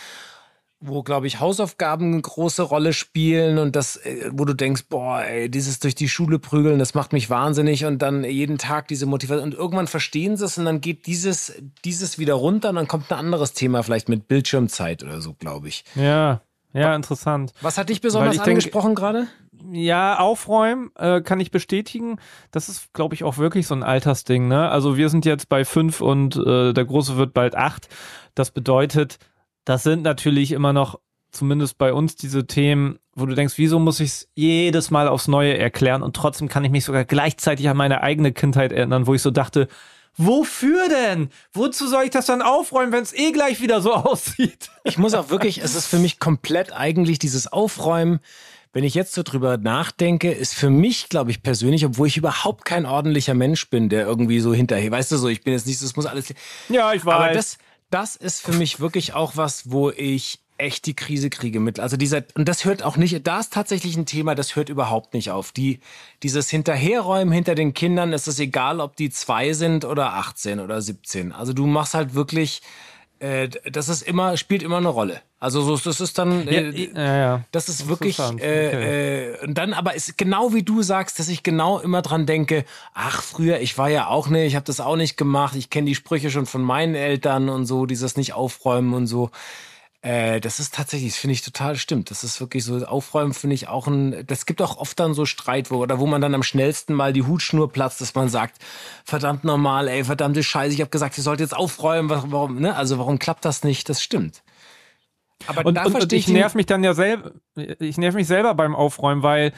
wo, 0.87 1.03
glaube 1.03 1.27
ich, 1.27 1.41
Hausaufgaben 1.41 2.13
eine 2.13 2.23
große 2.23 2.63
Rolle 2.63 2.93
spielen 2.93 3.59
und 3.59 3.77
das, 3.77 3.97
äh, 3.97 4.31
wo 4.33 4.45
du 4.45 4.55
denkst, 4.55 4.85
boah, 4.89 5.23
ey, 5.23 5.51
dieses 5.51 5.79
durch 5.81 5.95
die 5.95 6.09
Schule 6.09 6.39
prügeln, 6.39 6.79
das 6.79 6.95
macht 6.95 7.13
mich 7.13 7.31
wahnsinnig 7.31 7.85
und 7.85 8.01
dann 8.01 8.25
jeden 8.25 8.59
Tag 8.59 8.89
diese 8.89 9.07
Motivation 9.07 9.53
und 9.53 9.59
irgendwann 9.59 9.87
verstehen 9.87 10.37
sie 10.37 10.45
es 10.45 10.59
und 10.59 10.65
dann 10.65 10.81
geht 10.81 11.07
dieses, 11.07 11.55
dieses 11.85 12.19
wieder 12.19 12.35
runter 12.35 12.71
und 12.71 12.77
dann 12.77 12.89
kommt 12.89 13.11
ein 13.11 13.19
anderes 13.19 13.53
Thema 13.53 13.83
vielleicht 13.83 14.09
mit 14.09 14.29
Bildschirmzeit 14.29 15.03
oder 15.03 15.21
so, 15.21 15.35
glaube 15.35 15.69
ich. 15.69 15.85
Ja, 15.95 16.41
Ja, 16.75 16.97
interessant. 16.97 17.53
Was 17.61 17.79
hat 17.79 17.89
dich 17.89 18.01
besonders 18.01 18.39
angesprochen 18.41 18.97
gerade? 18.97 19.29
Ja, 19.71 20.19
aufräumen 20.19 20.91
äh, 20.97 21.21
kann 21.21 21.39
ich 21.39 21.53
bestätigen. 21.53 22.19
Das 22.51 22.69
ist, 22.69 22.93
glaube 22.93 23.15
ich, 23.15 23.23
auch 23.23 23.39
wirklich 23.39 23.67
so 23.69 23.75
ein 23.75 23.85
Altersding. 23.85 24.49
Ne? 24.49 24.69
Also 24.69 24.97
wir 24.97 25.09
sind 25.09 25.25
jetzt 25.25 25.49
bei 25.49 25.65
fünf 25.65 26.01
und 26.01 26.37
äh, 26.37 26.73
der 26.73 26.85
Große 26.85 27.17
wird 27.17 27.33
bald 27.33 27.55
acht. 27.55 27.89
Das 28.35 28.51
bedeutet, 28.51 29.19
das 29.65 29.83
sind 29.83 30.03
natürlich 30.03 30.53
immer 30.53 30.73
noch, 30.73 31.01
zumindest 31.31 31.79
bei 31.79 31.93
uns, 31.93 32.17
diese 32.17 32.47
Themen, 32.47 32.99
wo 33.15 33.27
du 33.27 33.35
denkst, 33.35 33.55
wieso 33.57 33.79
muss 33.79 34.01
ich 34.01 34.11
es 34.11 34.29
jedes 34.35 34.91
Mal 34.91 35.09
aufs 35.09 35.29
Neue 35.29 35.57
erklären 35.57 36.03
und 36.03 36.15
trotzdem 36.15 36.49
kann 36.49 36.65
ich 36.65 36.71
mich 36.71 36.85
sogar 36.85 37.05
gleichzeitig 37.05 37.69
an 37.69 37.77
meine 37.77 38.03
eigene 38.03 38.33
Kindheit 38.33 38.73
erinnern, 38.73 39.07
wo 39.07 39.15
ich 39.15 39.23
so 39.23 39.31
dachte, 39.31 39.69
Wofür 40.17 40.89
denn? 40.89 41.29
Wozu 41.53 41.89
soll 41.89 42.05
ich 42.05 42.11
das 42.11 42.27
dann 42.27 42.41
aufräumen, 42.41 42.93
wenn 42.93 43.03
es 43.03 43.13
eh 43.13 43.33
gleich 43.33 43.61
wieder 43.61 43.81
so 43.81 43.93
aussieht? 43.95 44.71
Ich 44.85 44.97
muss 44.97 45.15
auch 45.15 45.31
wirklich, 45.31 45.59
es 45.59 45.75
ist 45.75 45.87
für 45.87 45.99
mich 45.99 46.21
komplett 46.21 46.73
eigentlich 46.73 47.19
dieses 47.19 47.53
Aufräumen. 47.53 48.21
Wenn 48.73 48.85
ich 48.85 48.95
jetzt 48.95 49.13
so 49.13 49.23
drüber 49.23 49.57
nachdenke, 49.57 50.33
ist 50.33 50.55
für 50.55 50.71
mich, 50.71 51.09
glaube 51.09 51.31
ich, 51.31 51.43
persönlich, 51.43 51.85
obwohl 51.85 52.09
ich 52.09 52.17
überhaupt 52.17 52.65
kein 52.65 52.87
ordentlicher 52.87 53.35
Mensch 53.35 53.71
bin, 53.71 53.89
der 53.89 54.05
irgendwie 54.05 54.41
so 54.41 54.53
hinterher, 54.53 54.91
weißt 54.91 55.13
du 55.13 55.17
so, 55.17 55.29
ich 55.29 55.43
bin 55.43 55.53
jetzt 55.53 55.67
nicht, 55.67 55.81
das 55.81 55.95
muss 55.95 56.07
alles. 56.07 56.33
Ja, 56.69 56.93
ich 56.93 57.05
weiß. 57.05 57.15
Aber 57.15 57.33
das, 57.33 57.59
das 57.91 58.17
ist 58.17 58.41
für 58.41 58.53
mich 58.53 58.81
wirklich 58.81 59.15
auch 59.15 59.37
was, 59.37 59.71
wo 59.71 59.91
ich 59.91 60.41
echt 60.57 60.87
die 60.87 60.95
Krise 60.95 61.31
kriege 61.31 61.59
mit. 61.59 61.81
Also 61.81 61.97
dieser, 61.97 62.23
und 62.37 62.49
das 62.49 62.65
hört 62.65 62.83
auch 62.83 62.97
nicht, 62.97 63.27
da 63.27 63.41
ist 63.41 63.53
tatsächlich 63.53 63.97
ein 63.97 64.07
Thema, 64.07 64.35
das 64.35 64.55
hört 64.55 64.69
überhaupt 64.69 65.15
nicht 65.15 65.31
auf. 65.31 65.53
Die, 65.53 65.81
dieses 66.23 66.49
Hinterherräumen 66.49 67.33
hinter 67.33 67.55
den 67.55 67.75
Kindern, 67.75 68.13
ist 68.13 68.29
es 68.29 68.39
egal, 68.39 68.81
ob 68.81 68.97
die 68.97 69.11
zwei 69.11 69.53
sind 69.53 69.85
oder 69.85 70.15
18 70.15 70.61
oder 70.61 70.81
17. 70.81 71.33
Also 71.33 71.53
du 71.53 71.67
machst 71.67 71.95
halt 71.95 72.15
wirklich, 72.15 72.63
äh, 73.19 73.49
das 73.71 73.89
ist 73.89 74.03
immer, 74.03 74.37
spielt 74.37 74.63
immer 74.63 74.79
eine 74.79 74.89
Rolle. 74.89 75.21
Also 75.41 75.63
so, 75.63 75.77
das 75.77 76.01
ist 76.01 76.17
dann, 76.19 76.49
äh, 76.49 76.71
ja, 76.95 77.17
ja, 77.17 77.45
das 77.53 77.69
ist 77.69 77.87
wirklich, 77.87 78.19
äh, 78.19 78.23
okay. 78.23 79.35
äh, 79.35 79.45
und 79.45 79.59
dann 79.59 79.75
aber 79.75 79.95
ist 79.95 80.17
genau 80.17 80.55
wie 80.55 80.63
du 80.63 80.83
sagst, 80.83 81.19
dass 81.19 81.29
ich 81.29 81.43
genau 81.43 81.79
immer 81.79 82.01
dran 82.03 82.25
denke, 82.25 82.65
ach 82.95 83.23
früher, 83.23 83.61
ich 83.61 83.77
war 83.77 83.91
ja 83.91 84.07
auch 84.09 84.29
nicht, 84.29 84.47
ich 84.47 84.57
habe 84.57 84.65
das 84.65 84.81
auch 84.81 84.97
nicht 84.97 85.17
gemacht, 85.17 85.55
ich 85.55 85.69
kenne 85.69 85.87
die 85.87 85.95
Sprüche 85.95 86.31
schon 86.31 86.47
von 86.47 86.63
meinen 86.63 86.95
Eltern 86.95 87.51
und 87.51 87.67
so, 87.67 87.85
dieses 87.85 88.17
nicht 88.17 88.33
aufräumen 88.33 88.95
und 88.95 89.07
so. 89.07 89.31
Äh, 90.05 90.39
das 90.39 90.61
ist 90.61 90.75
tatsächlich, 90.75 91.15
das 91.15 91.19
finde 91.19 91.33
ich 91.33 91.41
total 91.41 91.77
stimmt. 91.77 92.11
Das 92.11 92.25
ist 92.25 92.39
wirklich 92.39 92.63
so, 92.63 92.85
Aufräumen 92.85 93.33
finde 93.33 93.55
ich 93.55 93.69
auch 93.69 93.87
ein, 93.87 94.27
das 94.27 94.45
gibt 94.45 94.61
auch 94.61 94.77
oft 94.77 95.01
dann 95.01 95.15
so 95.15 95.25
Streit, 95.25 95.71
wo, 95.71 95.79
oder 95.79 95.99
wo 95.99 96.07
man 96.07 96.21
dann 96.21 96.35
am 96.35 96.43
schnellsten 96.43 96.93
mal 96.93 97.15
die 97.15 97.23
Hutschnur 97.23 97.73
platzt, 97.73 98.03
dass 98.03 98.15
man 98.15 98.29
sagt, 98.29 98.59
verdammt 99.03 99.45
normal, 99.45 99.89
ey, 99.89 100.05
verdammte 100.05 100.43
Scheiße, 100.43 100.75
ich 100.75 100.83
habe 100.83 100.91
gesagt, 100.91 101.17
ihr 101.17 101.25
sollt 101.25 101.41
jetzt 101.41 101.57
aufräumen, 101.57 102.11
warum, 102.11 102.61
ne? 102.61 102.77
Also 102.77 102.99
warum 102.99 103.19
klappt 103.19 103.47
das 103.47 103.65
nicht? 103.65 103.89
Das 103.89 104.03
stimmt. 104.03 104.43
Aber 105.47 105.65
und, 105.65 105.79
und, 105.79 105.95
und 105.95 106.13
ich 106.13 106.29
nerv 106.29 106.55
mich 106.55 106.67
dann 106.67 106.85
ja 106.85 106.93
selber, 106.93 107.33
ich 107.57 107.97
nerv 107.97 108.15
mich 108.15 108.27
selber 108.27 108.55
beim 108.55 108.77
Aufräumen, 108.77 109.23
weil 109.23 109.55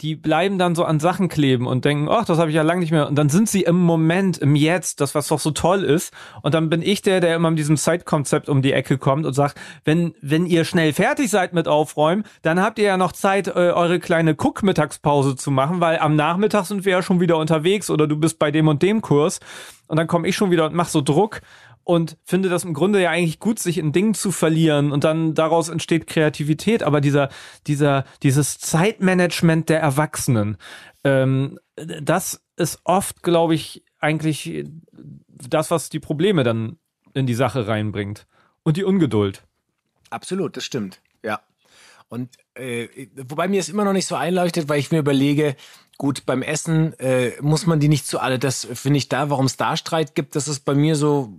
die 0.00 0.16
bleiben 0.16 0.58
dann 0.58 0.74
so 0.74 0.84
an 0.84 0.98
Sachen 0.98 1.28
kleben 1.28 1.66
und 1.66 1.84
denken, 1.84 2.08
ach, 2.10 2.24
das 2.24 2.38
habe 2.38 2.50
ich 2.50 2.56
ja 2.56 2.62
lange 2.62 2.80
nicht 2.80 2.90
mehr. 2.90 3.06
Und 3.06 3.14
dann 3.16 3.28
sind 3.28 3.48
sie 3.48 3.62
im 3.62 3.76
Moment, 3.76 4.38
im 4.38 4.56
Jetzt, 4.56 5.00
das, 5.00 5.14
was 5.14 5.28
doch 5.28 5.38
so 5.38 5.52
toll 5.52 5.84
ist. 5.84 6.12
Und 6.42 6.52
dann 6.52 6.68
bin 6.68 6.82
ich 6.82 7.00
der, 7.02 7.20
der 7.20 7.36
immer 7.36 7.50
mit 7.50 7.60
diesem 7.60 7.76
Side-Konzept 7.76 8.48
um 8.48 8.60
die 8.60 8.72
Ecke 8.72 8.98
kommt 8.98 9.24
und 9.24 9.34
sagt, 9.34 9.56
wenn, 9.84 10.14
wenn 10.20 10.46
ihr 10.46 10.64
schnell 10.64 10.92
fertig 10.92 11.30
seid 11.30 11.52
mit 11.52 11.68
Aufräumen, 11.68 12.24
dann 12.42 12.60
habt 12.60 12.78
ihr 12.78 12.86
ja 12.86 12.96
noch 12.96 13.12
Zeit, 13.12 13.46
äh, 13.48 13.52
eure 13.52 14.00
kleine 14.00 14.32
Cook-Mittagspause 14.32 15.36
zu 15.36 15.52
machen, 15.52 15.80
weil 15.80 15.98
am 16.00 16.16
Nachmittag 16.16 16.66
sind 16.66 16.84
wir 16.84 16.92
ja 16.92 17.02
schon 17.02 17.20
wieder 17.20 17.38
unterwegs 17.38 17.88
oder 17.88 18.08
du 18.08 18.16
bist 18.16 18.40
bei 18.40 18.50
dem 18.50 18.66
und 18.66 18.82
dem 18.82 19.00
Kurs. 19.00 19.38
Und 19.86 19.96
dann 19.96 20.08
komme 20.08 20.26
ich 20.26 20.34
schon 20.34 20.50
wieder 20.50 20.66
und 20.66 20.74
mach 20.74 20.88
so 20.88 21.02
Druck 21.02 21.40
und 21.84 22.16
finde 22.24 22.48
das 22.48 22.64
im 22.64 22.74
Grunde 22.74 23.00
ja 23.00 23.10
eigentlich 23.10 23.38
gut, 23.38 23.58
sich 23.58 23.78
in 23.78 23.92
Dingen 23.92 24.14
zu 24.14 24.32
verlieren 24.32 24.90
und 24.90 25.04
dann 25.04 25.34
daraus 25.34 25.68
entsteht 25.68 26.06
Kreativität. 26.06 26.82
Aber 26.82 27.00
dieser, 27.00 27.28
dieser, 27.66 28.04
dieses 28.22 28.58
Zeitmanagement 28.58 29.68
der 29.68 29.80
Erwachsenen, 29.80 30.56
ähm, 31.04 31.58
das 31.76 32.42
ist 32.56 32.80
oft, 32.84 33.22
glaube 33.22 33.54
ich, 33.54 33.84
eigentlich 34.00 34.64
das, 35.28 35.70
was 35.70 35.90
die 35.90 36.00
Probleme 36.00 36.42
dann 36.42 36.78
in 37.12 37.26
die 37.26 37.34
Sache 37.34 37.68
reinbringt. 37.68 38.26
Und 38.62 38.78
die 38.78 38.84
Ungeduld. 38.84 39.42
Absolut, 40.08 40.56
das 40.56 40.64
stimmt. 40.64 41.00
Ja. 41.22 41.40
Und 42.08 42.30
äh, 42.54 42.88
wobei 43.28 43.46
mir 43.48 43.60
es 43.60 43.68
immer 43.68 43.84
noch 43.84 43.92
nicht 43.92 44.06
so 44.06 44.14
einleuchtet, 44.14 44.68
weil 44.68 44.78
ich 44.78 44.90
mir 44.90 45.00
überlege, 45.00 45.54
gut, 45.98 46.24
beim 46.24 46.42
Essen 46.42 46.98
äh, 46.98 47.32
muss 47.42 47.66
man 47.66 47.80
die 47.80 47.88
nicht 47.88 48.06
zu 48.06 48.20
alle, 48.20 48.38
das 48.38 48.64
finde 48.64 48.98
ich 48.98 49.08
da, 49.08 49.28
warum 49.28 49.46
es 49.46 49.56
da 49.56 49.76
Streit 49.76 50.14
gibt, 50.14 50.34
das 50.34 50.48
ist 50.48 50.60
bei 50.60 50.74
mir 50.74 50.96
so 50.96 51.32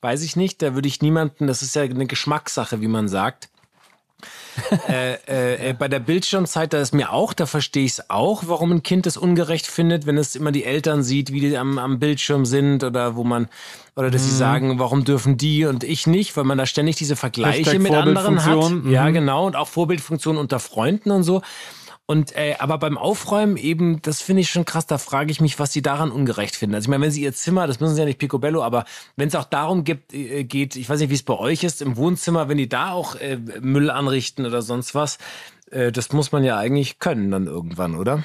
weiß 0.00 0.22
ich 0.22 0.36
nicht. 0.36 0.62
Da 0.62 0.74
würde 0.74 0.88
ich 0.88 1.02
niemanden, 1.02 1.46
das 1.46 1.62
ist 1.62 1.74
ja 1.74 1.82
eine 1.82 2.06
Geschmackssache, 2.06 2.80
wie 2.80 2.88
man 2.88 3.08
sagt. 3.08 3.48
äh, 4.88 5.14
äh, 5.28 5.70
äh, 5.70 5.72
bei 5.72 5.88
der 5.88 6.00
Bildschirmzeit, 6.00 6.72
da 6.72 6.80
ist 6.80 6.92
mir 6.92 7.12
auch, 7.12 7.32
da 7.32 7.46
verstehe 7.46 7.84
ich 7.84 7.92
es 7.92 8.10
auch, 8.10 8.44
warum 8.46 8.72
ein 8.72 8.82
Kind 8.82 9.06
es 9.06 9.16
ungerecht 9.16 9.66
findet, 9.66 10.06
wenn 10.06 10.18
es 10.18 10.36
immer 10.36 10.52
die 10.52 10.64
Eltern 10.64 11.02
sieht, 11.02 11.32
wie 11.32 11.40
die 11.40 11.56
am, 11.56 11.78
am 11.78 11.98
Bildschirm 11.98 12.44
sind 12.44 12.84
oder 12.84 13.16
wo 13.16 13.24
man, 13.24 13.48
oder 13.96 14.10
dass 14.10 14.22
mhm. 14.22 14.26
sie 14.26 14.36
sagen, 14.36 14.78
warum 14.78 15.04
dürfen 15.04 15.36
die 15.36 15.64
und 15.64 15.84
ich 15.84 16.06
nicht, 16.06 16.36
weil 16.36 16.44
man 16.44 16.58
da 16.58 16.66
ständig 16.66 16.96
diese 16.96 17.16
Vergleiche 17.16 17.78
mit 17.78 17.92
anderen 17.92 18.44
hat. 18.44 18.70
Mhm. 18.70 18.90
Ja, 18.90 19.08
genau, 19.10 19.46
und 19.46 19.56
auch 19.56 19.68
Vorbildfunktionen 19.68 20.40
unter 20.40 20.58
Freunden 20.58 21.10
und 21.10 21.22
so. 21.22 21.42
Und 22.10 22.34
äh, 22.34 22.56
aber 22.58 22.76
beim 22.78 22.98
Aufräumen 22.98 23.56
eben, 23.56 24.02
das 24.02 24.20
finde 24.20 24.40
ich 24.40 24.50
schon 24.50 24.64
krass. 24.64 24.84
Da 24.84 24.98
frage 24.98 25.30
ich 25.30 25.40
mich, 25.40 25.60
was 25.60 25.72
sie 25.72 25.80
daran 25.80 26.10
ungerecht 26.10 26.56
finden. 26.56 26.74
Also 26.74 26.86
ich 26.86 26.88
meine, 26.88 27.04
wenn 27.04 27.12
sie 27.12 27.22
ihr 27.22 27.32
Zimmer, 27.32 27.68
das 27.68 27.78
müssen 27.78 27.94
sie 27.94 28.00
ja 28.00 28.04
nicht 28.04 28.18
picobello, 28.18 28.64
aber 28.64 28.84
wenn 29.14 29.28
es 29.28 29.36
auch 29.36 29.44
darum 29.44 29.84
gibt, 29.84 30.12
äh, 30.12 30.42
geht, 30.42 30.74
ich 30.74 30.90
weiß 30.90 30.98
nicht, 30.98 31.10
wie 31.10 31.14
es 31.14 31.22
bei 31.22 31.38
euch 31.38 31.62
ist 31.62 31.80
im 31.80 31.96
Wohnzimmer, 31.96 32.48
wenn 32.48 32.58
die 32.58 32.68
da 32.68 32.90
auch 32.90 33.14
äh, 33.14 33.38
Müll 33.60 33.92
anrichten 33.92 34.44
oder 34.44 34.60
sonst 34.60 34.96
was, 34.96 35.18
äh, 35.70 35.92
das 35.92 36.12
muss 36.12 36.32
man 36.32 36.42
ja 36.42 36.58
eigentlich 36.58 36.98
können 36.98 37.30
dann 37.30 37.46
irgendwann, 37.46 37.94
oder? 37.94 38.24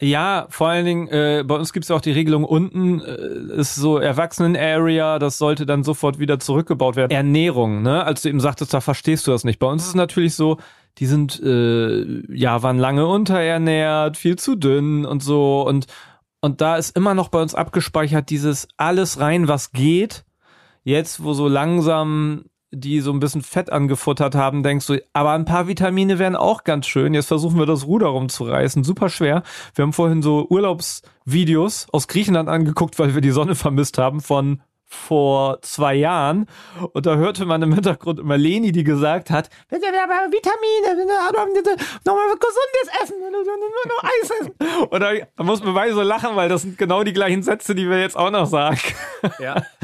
Ja, 0.00 0.46
vor 0.48 0.68
allen 0.68 0.86
Dingen, 0.86 1.08
äh, 1.08 1.42
bei 1.44 1.56
uns 1.56 1.72
gibt 1.72 1.84
es 1.84 1.90
auch 1.90 2.00
die 2.00 2.12
Regelung, 2.12 2.44
unten 2.44 3.00
äh, 3.00 3.58
ist 3.60 3.74
so 3.74 3.98
Erwachsenen-Area, 3.98 5.18
das 5.18 5.36
sollte 5.36 5.66
dann 5.66 5.82
sofort 5.82 6.20
wieder 6.20 6.38
zurückgebaut 6.38 6.94
werden. 6.94 7.10
Ernährung, 7.10 7.82
ne? 7.82 8.04
Als 8.04 8.22
du 8.22 8.28
eben 8.28 8.40
sagtest, 8.40 8.72
da 8.72 8.80
verstehst 8.80 9.26
du 9.26 9.32
das 9.32 9.42
nicht. 9.42 9.58
Bei 9.58 9.66
uns 9.66 9.82
ist 9.82 9.88
es 9.88 9.94
natürlich 9.96 10.36
so, 10.36 10.58
die 10.98 11.06
sind 11.06 11.40
äh, 11.42 12.22
ja 12.34 12.62
waren 12.62 12.78
lange 12.78 13.06
unterernährt, 13.06 14.16
viel 14.16 14.36
zu 14.36 14.56
dünn 14.56 15.04
und 15.04 15.22
so 15.22 15.66
und 15.66 15.86
und 16.40 16.60
da 16.60 16.76
ist 16.76 16.96
immer 16.96 17.14
noch 17.14 17.28
bei 17.30 17.42
uns 17.42 17.54
abgespeichert 17.54 18.30
dieses 18.30 18.68
alles 18.76 19.18
rein, 19.18 19.48
was 19.48 19.72
geht. 19.72 20.24
Jetzt, 20.84 21.24
wo 21.24 21.32
so 21.32 21.48
langsam 21.48 22.44
die 22.70 23.00
so 23.00 23.12
ein 23.12 23.20
bisschen 23.20 23.42
Fett 23.42 23.72
angefuttert 23.72 24.34
haben, 24.34 24.62
denkst 24.62 24.86
du, 24.86 25.02
aber 25.12 25.32
ein 25.32 25.46
paar 25.46 25.68
Vitamine 25.68 26.18
wären 26.18 26.36
auch 26.36 26.64
ganz 26.64 26.86
schön. 26.86 27.14
Jetzt 27.14 27.26
versuchen 27.26 27.58
wir 27.58 27.66
das 27.66 27.86
Ruder 27.86 28.08
rumzureißen. 28.08 28.84
Super 28.84 29.08
schwer. 29.08 29.42
Wir 29.74 29.84
haben 29.84 29.92
vorhin 29.92 30.20
so 30.20 30.46
Urlaubsvideos 30.48 31.86
aus 31.92 32.08
Griechenland 32.08 32.48
angeguckt, 32.48 32.98
weil 32.98 33.14
wir 33.14 33.22
die 33.22 33.30
Sonne 33.30 33.54
vermisst 33.54 33.96
haben 33.96 34.20
von 34.20 34.60
vor 34.88 35.60
zwei 35.60 35.94
Jahren 35.94 36.46
und 36.92 37.04
da 37.04 37.16
hörte 37.16 37.44
man 37.44 37.60
im 37.62 37.74
Hintergrund 37.74 38.18
immer 38.18 38.38
Leni, 38.38 38.72
die 38.72 38.84
gesagt 38.84 39.30
hat, 39.30 39.50
Vitamine, 39.70 41.06
nochmal 42.04 42.26
gesundes 42.36 42.88
Essen, 43.02 43.16
nur 43.20 43.40
Eis 44.02 44.30
essen. 44.40 44.52
Und 44.88 45.00
da 45.00 45.12
muss 45.44 45.62
man 45.62 45.74
beide 45.74 45.92
so 45.94 46.02
lachen, 46.02 46.34
weil 46.36 46.48
das 46.48 46.62
sind 46.62 46.78
genau 46.78 47.04
die 47.04 47.12
gleichen 47.12 47.42
Sätze, 47.42 47.74
die 47.74 47.88
wir 47.88 48.00
jetzt 48.00 48.16
auch 48.16 48.30
noch 48.30 48.46
sagen. 48.46 48.80
Ja. 49.38 49.66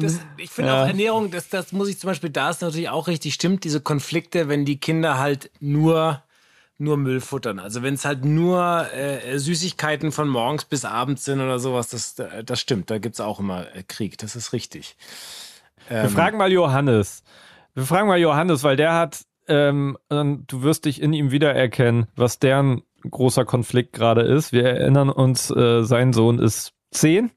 Das, 0.00 0.20
ich 0.36 0.50
finde 0.50 0.70
ja. 0.70 0.82
auch 0.82 0.86
Ernährung, 0.86 1.32
das, 1.32 1.48
das 1.48 1.72
muss 1.72 1.88
ich 1.88 1.98
zum 1.98 2.08
Beispiel, 2.08 2.30
da 2.30 2.50
ist 2.50 2.62
natürlich 2.62 2.88
auch 2.88 3.08
richtig 3.08 3.34
stimmt, 3.34 3.64
diese 3.64 3.80
Konflikte, 3.80 4.48
wenn 4.48 4.64
die 4.64 4.78
Kinder 4.78 5.18
halt 5.18 5.50
nur 5.58 6.22
nur 6.78 6.96
Müll 6.96 7.20
futtern. 7.20 7.58
Also 7.58 7.82
wenn 7.82 7.94
es 7.94 8.04
halt 8.04 8.24
nur 8.24 8.86
äh, 8.92 9.38
Süßigkeiten 9.38 10.12
von 10.12 10.28
morgens 10.28 10.64
bis 10.64 10.84
abends 10.84 11.24
sind 11.24 11.40
oder 11.40 11.58
sowas, 11.58 11.88
das, 11.88 12.14
das 12.14 12.60
stimmt. 12.60 12.90
Da 12.90 12.98
gibt 12.98 13.14
es 13.14 13.20
auch 13.20 13.40
immer 13.40 13.66
äh, 13.74 13.82
Krieg. 13.82 14.16
Das 14.18 14.36
ist 14.36 14.52
richtig. 14.52 14.96
Ähm, 15.90 16.04
Wir 16.04 16.10
fragen 16.10 16.38
mal 16.38 16.52
Johannes. 16.52 17.22
Wir 17.74 17.84
fragen 17.84 18.08
mal 18.08 18.18
Johannes, 18.18 18.62
weil 18.62 18.76
der 18.76 18.94
hat, 18.94 19.22
ähm, 19.48 19.98
du 20.08 20.62
wirst 20.62 20.84
dich 20.84 21.02
in 21.02 21.12
ihm 21.12 21.30
wiedererkennen, 21.30 22.06
was 22.16 22.38
deren 22.38 22.82
großer 23.08 23.44
Konflikt 23.44 23.92
gerade 23.92 24.22
ist. 24.22 24.52
Wir 24.52 24.64
erinnern 24.64 25.10
uns, 25.10 25.50
äh, 25.50 25.82
sein 25.82 26.12
Sohn 26.12 26.38
ist 26.38 26.72
zehn 26.90 27.30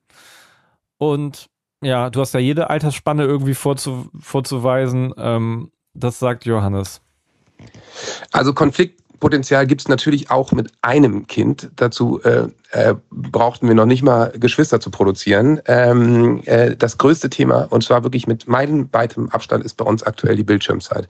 und 0.98 1.50
ja, 1.84 2.10
du 2.10 2.22
hast 2.22 2.34
ja 2.34 2.40
jede 2.40 2.70
Altersspanne 2.70 3.24
irgendwie 3.24 3.56
vorzu 3.56 4.10
vorzuweisen. 4.20 5.14
Ähm, 5.18 5.72
das 5.94 6.20
sagt 6.20 6.46
Johannes. 6.46 7.02
Also 8.32 8.54
Konflikt 8.54 9.01
Potenzial 9.22 9.68
gibt 9.68 9.82
es 9.82 9.88
natürlich 9.88 10.32
auch 10.32 10.52
mit 10.52 10.72
einem 10.82 11.28
Kind. 11.28 11.70
Dazu 11.76 12.22
äh, 12.24 12.48
äh, 12.72 12.96
brauchten 13.12 13.68
wir 13.68 13.76
noch 13.76 13.86
nicht 13.86 14.02
mal 14.02 14.34
Geschwister 14.38 14.80
zu 14.80 14.90
produzieren. 14.90 15.62
Ähm, 15.68 16.42
äh, 16.46 16.76
das 16.76 16.98
größte 16.98 17.30
Thema, 17.30 17.68
und 17.70 17.84
zwar 17.84 18.04
wirklich 18.04 18.26
mit 18.26 18.48
meilenweitem 18.48 19.30
Abstand, 19.30 19.64
ist 19.64 19.78
bei 19.78 19.86
uns 19.86 20.02
aktuell 20.02 20.36
die 20.36 20.44
Bildschirmzeit. 20.44 21.08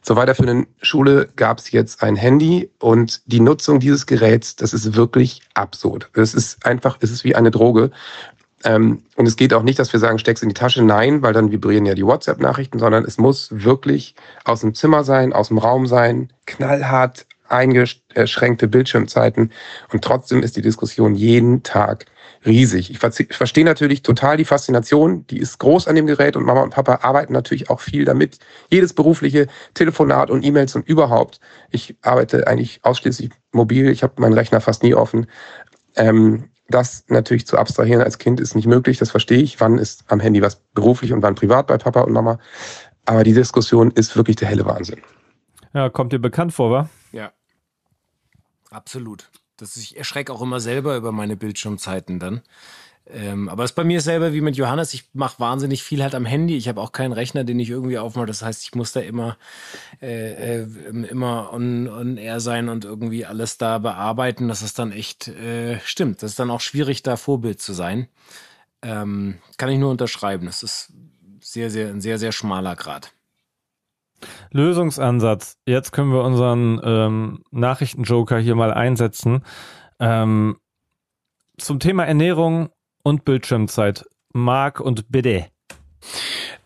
Zur 0.00 0.16
weiterführenden 0.16 0.66
Schule 0.80 1.28
gab 1.36 1.58
es 1.58 1.70
jetzt 1.70 2.02
ein 2.02 2.16
Handy 2.16 2.70
und 2.80 3.20
die 3.26 3.40
Nutzung 3.40 3.80
dieses 3.80 4.06
Geräts, 4.06 4.56
das 4.56 4.72
ist 4.72 4.96
wirklich 4.96 5.42
absurd. 5.52 6.08
Es 6.14 6.32
ist 6.32 6.64
einfach, 6.64 6.96
es 7.00 7.10
ist 7.10 7.22
wie 7.22 7.36
eine 7.36 7.50
Droge. 7.50 7.90
Ähm, 8.64 9.02
und 9.16 9.26
es 9.26 9.36
geht 9.36 9.52
auch 9.52 9.62
nicht, 9.62 9.78
dass 9.78 9.92
wir 9.92 10.00
sagen, 10.00 10.18
steck's 10.18 10.42
in 10.42 10.48
die 10.48 10.54
Tasche. 10.54 10.82
Nein, 10.82 11.20
weil 11.20 11.34
dann 11.34 11.52
vibrieren 11.52 11.84
ja 11.84 11.94
die 11.94 12.06
WhatsApp-Nachrichten, 12.06 12.78
sondern 12.78 13.04
es 13.04 13.18
muss 13.18 13.48
wirklich 13.52 14.14
aus 14.44 14.60
dem 14.60 14.74
Zimmer 14.74 15.04
sein, 15.04 15.34
aus 15.34 15.48
dem 15.48 15.58
Raum 15.58 15.86
sein, 15.86 16.32
knallhart 16.46 17.26
eingeschränkte 17.52 18.68
Bildschirmzeiten. 18.68 19.52
Und 19.92 20.02
trotzdem 20.02 20.42
ist 20.42 20.56
die 20.56 20.62
Diskussion 20.62 21.14
jeden 21.14 21.62
Tag 21.62 22.06
riesig. 22.44 22.90
Ich, 22.90 22.98
verstehe 22.98 23.64
natürlich 23.64 24.02
total 24.02 24.36
die 24.36 24.44
Faszination, 24.44 25.26
die 25.28 25.38
ist 25.38 25.58
groß 25.58 25.86
an 25.86 25.96
dem 25.96 26.06
Gerät 26.06 26.36
und 26.36 26.44
Mama 26.44 26.62
und 26.62 26.70
Papa 26.70 27.00
arbeiten 27.02 27.32
natürlich 27.32 27.70
auch 27.70 27.80
viel 27.80 28.04
damit. 28.04 28.38
Jedes 28.70 28.92
berufliche 28.92 29.46
Telefonat 29.74 30.30
und 30.30 30.44
E-Mails 30.44 30.74
und 30.74 30.88
überhaupt. 30.88 31.40
Ich 31.70 31.96
arbeite 32.02 32.46
eigentlich 32.46 32.80
ausschließlich 32.82 33.30
mobil, 33.52 33.90
ich 33.90 34.02
habe 34.02 34.20
meinen 34.20 34.32
Rechner 34.32 34.60
fast 34.60 34.82
nie 34.82 34.94
offen. 34.94 35.26
Ähm, 35.96 36.48
das 36.68 37.04
natürlich 37.08 37.46
zu 37.46 37.58
abstrahieren 37.58 38.02
als 38.02 38.18
Kind 38.18 38.40
ist 38.40 38.54
nicht 38.54 38.66
möglich, 38.66 38.98
das 38.98 39.10
verstehe 39.10 39.42
ich. 39.42 39.60
Wann 39.60 39.78
ist 39.78 40.04
am 40.08 40.20
Handy 40.20 40.42
was 40.42 40.56
beruflich 40.74 41.12
und 41.12 41.22
wann 41.22 41.34
privat 41.34 41.66
bei 41.66 41.76
Papa 41.76 42.00
und 42.00 42.12
Mama? 42.12 42.38
Aber 43.04 43.24
die 43.24 43.34
Diskussion 43.34 43.90
ist 43.90 44.16
wirklich 44.16 44.36
der 44.36 44.48
helle 44.48 44.64
Wahnsinn. 44.64 45.00
Ja, 45.74 45.88
kommt 45.90 46.12
dir 46.12 46.18
bekannt 46.18 46.52
vor, 46.52 46.70
wa? 46.70 46.88
Ja. 47.12 47.32
Absolut. 48.72 49.30
Das, 49.56 49.76
ich 49.76 49.96
erschrecke 49.96 50.32
auch 50.32 50.42
immer 50.42 50.60
selber 50.60 50.96
über 50.96 51.12
meine 51.12 51.36
Bildschirmzeiten 51.36 52.18
dann. 52.18 52.42
Ähm, 53.06 53.48
aber 53.48 53.64
es 53.64 53.72
ist 53.72 53.74
bei 53.74 53.84
mir 53.84 54.00
selber 54.00 54.32
wie 54.32 54.40
mit 54.40 54.56
Johannes. 54.56 54.94
Ich 54.94 55.04
mache 55.12 55.40
wahnsinnig 55.40 55.82
viel 55.82 56.02
halt 56.02 56.14
am 56.14 56.24
Handy. 56.24 56.56
Ich 56.56 56.68
habe 56.68 56.80
auch 56.80 56.92
keinen 56.92 57.12
Rechner, 57.12 57.44
den 57.44 57.58
ich 57.58 57.68
irgendwie 57.68 57.98
aufmache. 57.98 58.26
Das 58.26 58.42
heißt, 58.42 58.62
ich 58.62 58.74
muss 58.74 58.92
da 58.92 59.00
immer, 59.00 59.36
äh, 60.00 60.60
äh, 60.62 60.66
immer 61.08 61.52
on, 61.52 61.88
on 61.88 62.16
air 62.16 62.40
sein 62.40 62.68
und 62.68 62.84
irgendwie 62.84 63.26
alles 63.26 63.58
da 63.58 63.78
bearbeiten. 63.78 64.48
Das 64.48 64.62
ist 64.62 64.78
dann 64.78 64.92
echt, 64.92 65.28
äh, 65.28 65.80
stimmt. 65.80 66.22
Das 66.22 66.32
ist 66.32 66.38
dann 66.38 66.50
auch 66.50 66.60
schwierig, 66.60 67.02
da 67.02 67.16
Vorbild 67.16 67.60
zu 67.60 67.72
sein. 67.72 68.08
Ähm, 68.82 69.38
kann 69.58 69.68
ich 69.68 69.78
nur 69.78 69.90
unterschreiben. 69.90 70.46
Das 70.46 70.62
ist 70.62 70.92
sehr, 71.40 71.70
sehr, 71.70 71.88
ein 71.88 72.00
sehr, 72.00 72.18
sehr 72.18 72.32
schmaler 72.32 72.76
Grad. 72.76 73.12
Lösungsansatz. 74.50 75.58
Jetzt 75.66 75.92
können 75.92 76.12
wir 76.12 76.22
unseren 76.22 76.80
ähm, 76.84 77.44
Nachrichtenjoker 77.50 78.38
hier 78.38 78.54
mal 78.54 78.72
einsetzen. 78.72 79.44
Ähm, 80.00 80.56
zum 81.58 81.80
Thema 81.80 82.04
Ernährung 82.04 82.70
und 83.02 83.24
Bildschirmzeit. 83.24 84.04
Marc 84.32 84.80
und 84.80 85.10
bitte. 85.10 85.46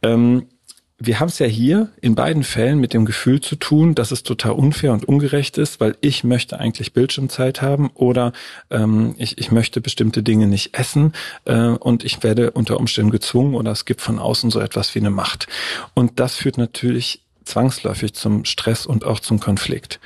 Ähm, 0.02 0.48
wir 0.98 1.20
haben 1.20 1.28
es 1.28 1.38
ja 1.38 1.46
hier 1.46 1.90
in 2.00 2.14
beiden 2.14 2.42
Fällen 2.42 2.80
mit 2.80 2.94
dem 2.94 3.04
Gefühl 3.04 3.42
zu 3.42 3.56
tun, 3.56 3.94
dass 3.94 4.12
es 4.12 4.22
total 4.22 4.52
unfair 4.52 4.94
und 4.94 5.04
ungerecht 5.04 5.58
ist, 5.58 5.78
weil 5.78 5.94
ich 6.00 6.24
möchte 6.24 6.58
eigentlich 6.58 6.94
Bildschirmzeit 6.94 7.60
haben 7.60 7.90
oder 7.92 8.32
ähm, 8.70 9.14
ich, 9.18 9.36
ich 9.36 9.52
möchte 9.52 9.82
bestimmte 9.82 10.22
Dinge 10.22 10.46
nicht 10.46 10.74
essen 10.78 11.12
äh, 11.44 11.68
und 11.68 12.02
ich 12.02 12.22
werde 12.22 12.52
unter 12.52 12.78
Umständen 12.78 13.10
gezwungen 13.10 13.54
oder 13.54 13.72
es 13.72 13.84
gibt 13.84 14.00
von 14.00 14.18
außen 14.18 14.50
so 14.50 14.58
etwas 14.58 14.94
wie 14.94 15.00
eine 15.00 15.10
Macht. 15.10 15.48
Und 15.92 16.18
das 16.18 16.36
führt 16.36 16.56
natürlich 16.56 17.25
zwangsläufig 17.46 18.14
zum 18.14 18.44
Stress 18.44 18.86
und 18.86 19.04
auch 19.04 19.20
zum 19.20 19.40
Konflikt. 19.40 20.00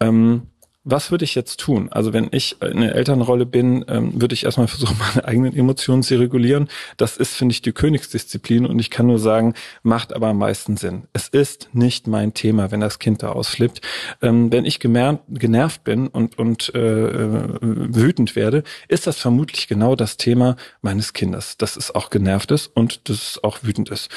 Ähm, 0.00 0.48
was 0.88 1.10
würde 1.10 1.24
ich 1.24 1.34
jetzt 1.34 1.58
tun? 1.58 1.88
Also 1.90 2.12
wenn 2.12 2.28
ich 2.30 2.62
in 2.62 2.80
der 2.80 2.94
Elternrolle 2.94 3.44
bin, 3.44 3.84
ähm, 3.88 4.20
würde 4.20 4.34
ich 4.34 4.44
erstmal 4.44 4.68
versuchen, 4.68 4.96
meine 4.98 5.24
eigenen 5.26 5.54
Emotionen 5.54 6.04
zu 6.04 6.16
regulieren. 6.18 6.68
Das 6.96 7.16
ist, 7.16 7.34
finde 7.34 7.52
ich, 7.52 7.60
die 7.60 7.72
Königsdisziplin 7.72 8.64
und 8.64 8.78
ich 8.78 8.90
kann 8.90 9.08
nur 9.08 9.18
sagen, 9.18 9.54
macht 9.82 10.12
aber 10.12 10.28
am 10.28 10.38
meisten 10.38 10.76
Sinn. 10.76 11.08
Es 11.12 11.26
ist 11.26 11.70
nicht 11.72 12.06
mein 12.06 12.34
Thema, 12.34 12.70
wenn 12.70 12.80
das 12.80 13.00
Kind 13.00 13.24
da 13.24 13.30
ausflippt. 13.30 13.80
Ähm, 14.22 14.52
wenn 14.52 14.64
ich 14.64 14.78
genervt 14.78 15.82
bin 15.82 16.06
und, 16.06 16.38
und 16.38 16.72
äh, 16.74 16.78
äh, 16.78 17.58
wütend 17.60 18.36
werde, 18.36 18.62
ist 18.86 19.08
das 19.08 19.18
vermutlich 19.18 19.66
genau 19.66 19.96
das 19.96 20.16
Thema 20.16 20.54
meines 20.82 21.12
Kindes, 21.12 21.56
dass 21.56 21.76
es 21.76 21.92
auch 21.92 22.10
genervt 22.10 22.52
ist 22.52 22.68
und 22.68 23.08
dass 23.08 23.16
es 23.16 23.44
auch 23.44 23.64
wütend 23.64 23.90
ist. 23.90 24.08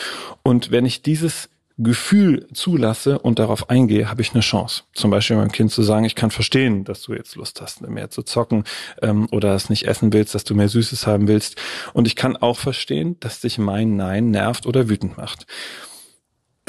Und 0.44 0.70
wenn 0.70 0.86
ich 0.86 1.02
dieses 1.02 1.50
Gefühl 1.82 2.46
zulasse 2.54 3.20
und 3.20 3.40
darauf 3.40 3.70
eingehe, 3.70 4.10
habe 4.10 4.22
ich 4.22 4.34
eine 4.34 4.42
Chance. 4.42 4.84
Zum 4.94 5.12
Beispiel 5.12 5.38
meinem 5.38 5.52
Kind 5.52 5.72
zu 5.72 5.82
sagen, 5.82 6.04
ich 6.04 6.16
kann 6.16 6.30
verstehen, 6.30 6.84
dass 6.84 7.02
du 7.04 7.14
jetzt 7.14 7.36
Lust 7.36 7.62
hast, 7.62 7.82
mehr 7.82 8.10
zu 8.10 8.22
zocken 8.22 8.66
ähm, 9.02 9.28
oder 9.32 9.56
es 9.56 9.70
nicht 9.70 9.88
essen 9.88 10.12
willst, 10.12 10.36
dass 10.36 10.44
du 10.44 10.56
mehr 10.56 10.68
Süßes 10.68 11.08
haben 11.08 11.30
willst. 11.30 11.56
Und 11.94 12.06
ich 12.06 12.18
kann 12.18 12.36
auch 12.36 12.58
verstehen, 12.58 13.18
dass 13.22 13.40
dich 13.40 13.58
mein 13.58 13.96
Nein 13.96 14.30
nervt 14.30 14.66
oder 14.66 14.90
wütend 14.90 15.18
macht 15.18 15.46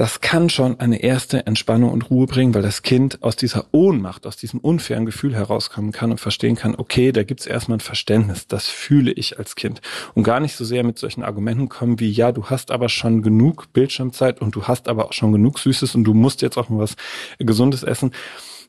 das 0.00 0.22
kann 0.22 0.48
schon 0.48 0.80
eine 0.80 1.02
erste 1.02 1.46
Entspannung 1.46 1.92
und 1.92 2.08
Ruhe 2.08 2.26
bringen, 2.26 2.54
weil 2.54 2.62
das 2.62 2.80
Kind 2.80 3.22
aus 3.22 3.36
dieser 3.36 3.66
Ohnmacht, 3.72 4.26
aus 4.26 4.38
diesem 4.38 4.58
unfairen 4.58 5.04
Gefühl 5.04 5.34
herauskommen 5.34 5.92
kann 5.92 6.10
und 6.10 6.18
verstehen 6.18 6.56
kann, 6.56 6.74
okay, 6.74 7.12
da 7.12 7.22
gibt's 7.22 7.44
erstmal 7.44 7.76
ein 7.76 7.80
Verständnis, 7.80 8.46
das 8.46 8.66
fühle 8.66 9.12
ich 9.12 9.38
als 9.38 9.56
Kind. 9.56 9.82
Und 10.14 10.22
gar 10.22 10.40
nicht 10.40 10.56
so 10.56 10.64
sehr 10.64 10.84
mit 10.84 10.98
solchen 10.98 11.22
Argumenten 11.22 11.68
kommen 11.68 12.00
wie, 12.00 12.10
ja, 12.10 12.32
du 12.32 12.46
hast 12.46 12.70
aber 12.70 12.88
schon 12.88 13.20
genug 13.20 13.74
Bildschirmzeit 13.74 14.40
und 14.40 14.56
du 14.56 14.62
hast 14.62 14.88
aber 14.88 15.04
auch 15.04 15.12
schon 15.12 15.32
genug 15.32 15.58
Süßes 15.58 15.94
und 15.94 16.04
du 16.04 16.14
musst 16.14 16.40
jetzt 16.40 16.56
auch 16.56 16.70
mal 16.70 16.78
was 16.78 16.96
Gesundes 17.38 17.82
essen. 17.82 18.12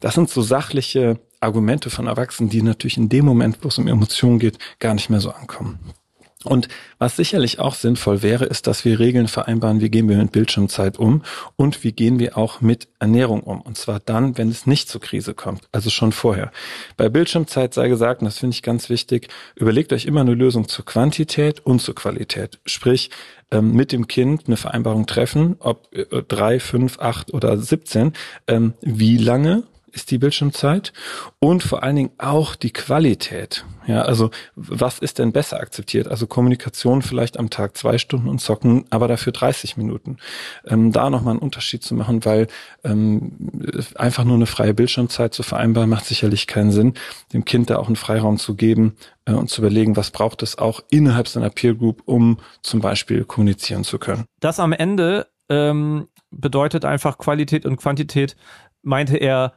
Das 0.01 0.15
sind 0.15 0.29
so 0.29 0.41
sachliche 0.41 1.17
Argumente 1.39 1.89
von 1.89 2.07
Erwachsenen, 2.07 2.49
die 2.49 2.61
natürlich 2.61 2.97
in 2.97 3.07
dem 3.07 3.23
Moment, 3.23 3.59
wo 3.61 3.69
es 3.69 3.77
um 3.77 3.87
Emotionen 3.87 4.37
geht, 4.37 4.57
gar 4.79 4.95
nicht 4.95 5.09
mehr 5.09 5.21
so 5.21 5.31
ankommen. 5.31 5.79
Und 6.43 6.67
was 6.97 7.15
sicherlich 7.15 7.59
auch 7.59 7.75
sinnvoll 7.75 8.21
wäre, 8.21 8.45
ist, 8.45 8.67
dass 8.67 8.83
wir 8.85 8.99
Regeln 8.99 9.27
vereinbaren, 9.27 9.81
wie 9.81 9.89
gehen 9.89 10.09
wir 10.09 10.17
mit 10.17 10.31
Bildschirmzeit 10.31 10.97
um 10.97 11.23
und 11.55 11.83
wie 11.83 11.91
gehen 11.91 12.19
wir 12.19 12.37
auch 12.37 12.61
mit 12.61 12.87
Ernährung 12.99 13.41
um. 13.41 13.61
Und 13.61 13.77
zwar 13.77 13.99
dann, 13.99 14.37
wenn 14.37 14.49
es 14.49 14.65
nicht 14.65 14.89
zur 14.89 15.01
Krise 15.01 15.33
kommt, 15.33 15.67
also 15.71 15.89
schon 15.89 16.11
vorher. 16.11 16.51
Bei 16.97 17.09
Bildschirmzeit 17.09 17.73
sei 17.73 17.89
gesagt, 17.89 18.21
und 18.21 18.25
das 18.25 18.39
finde 18.39 18.55
ich 18.55 18.63
ganz 18.63 18.89
wichtig, 18.89 19.27
überlegt 19.55 19.93
euch 19.93 20.05
immer 20.05 20.21
eine 20.21 20.33
Lösung 20.33 20.67
zur 20.67 20.85
Quantität 20.85 21.59
und 21.59 21.81
zur 21.81 21.95
Qualität. 21.95 22.59
Sprich, 22.65 23.11
ähm, 23.51 23.73
mit 23.73 23.91
dem 23.91 24.07
Kind 24.07 24.47
eine 24.47 24.57
Vereinbarung 24.57 25.05
treffen, 25.05 25.57
ob 25.59 25.93
äh, 25.93 26.23
drei, 26.27 26.59
fünf, 26.59 26.99
acht 26.99 27.33
oder 27.33 27.57
siebzehn, 27.57 28.13
ähm, 28.47 28.73
wie 28.81 29.17
lange 29.17 29.63
ist 29.93 30.11
die 30.11 30.17
Bildschirmzeit 30.17 30.93
und 31.39 31.63
vor 31.63 31.83
allen 31.83 31.95
Dingen 31.95 32.11
auch 32.17 32.55
die 32.55 32.71
Qualität. 32.71 33.65
Ja, 33.87 34.03
also 34.03 34.29
was 34.55 34.99
ist 34.99 35.19
denn 35.19 35.31
besser 35.31 35.59
akzeptiert? 35.59 36.07
Also 36.07 36.27
Kommunikation 36.27 37.01
vielleicht 37.01 37.37
am 37.37 37.49
Tag 37.49 37.75
zwei 37.77 37.97
Stunden 37.97 38.29
und 38.29 38.39
Zocken, 38.39 38.85
aber 38.89 39.07
dafür 39.07 39.33
30 39.33 39.75
Minuten. 39.75 40.17
Ähm, 40.67 40.91
da 40.91 41.09
nochmal 41.09 41.31
einen 41.31 41.39
Unterschied 41.39 41.83
zu 41.83 41.95
machen, 41.95 42.23
weil 42.23 42.47
ähm, 42.83 43.33
einfach 43.95 44.23
nur 44.23 44.35
eine 44.35 44.45
freie 44.45 44.73
Bildschirmzeit 44.73 45.33
zu 45.33 45.43
vereinbaren, 45.43 45.89
macht 45.89 46.05
sicherlich 46.05 46.47
keinen 46.47 46.71
Sinn. 46.71 46.93
Dem 47.33 47.43
Kind 47.43 47.69
da 47.69 47.77
auch 47.77 47.87
einen 47.87 47.95
Freiraum 47.95 48.37
zu 48.37 48.55
geben 48.55 48.95
äh, 49.25 49.33
und 49.33 49.49
zu 49.49 49.61
überlegen, 49.61 49.97
was 49.97 50.11
braucht 50.11 50.43
es 50.43 50.57
auch 50.57 50.81
innerhalb 50.89 51.27
seiner 51.27 51.49
Peer 51.49 51.73
Group, 51.73 52.03
um 52.05 52.37
zum 52.61 52.81
Beispiel 52.81 53.25
kommunizieren 53.25 53.83
zu 53.83 53.97
können. 53.97 54.25
Das 54.39 54.59
am 54.59 54.73
Ende 54.73 55.27
ähm, 55.49 56.07
bedeutet 56.29 56.85
einfach 56.85 57.17
Qualität 57.17 57.65
und 57.65 57.77
Quantität, 57.77 58.35
meinte 58.83 59.17
er, 59.17 59.53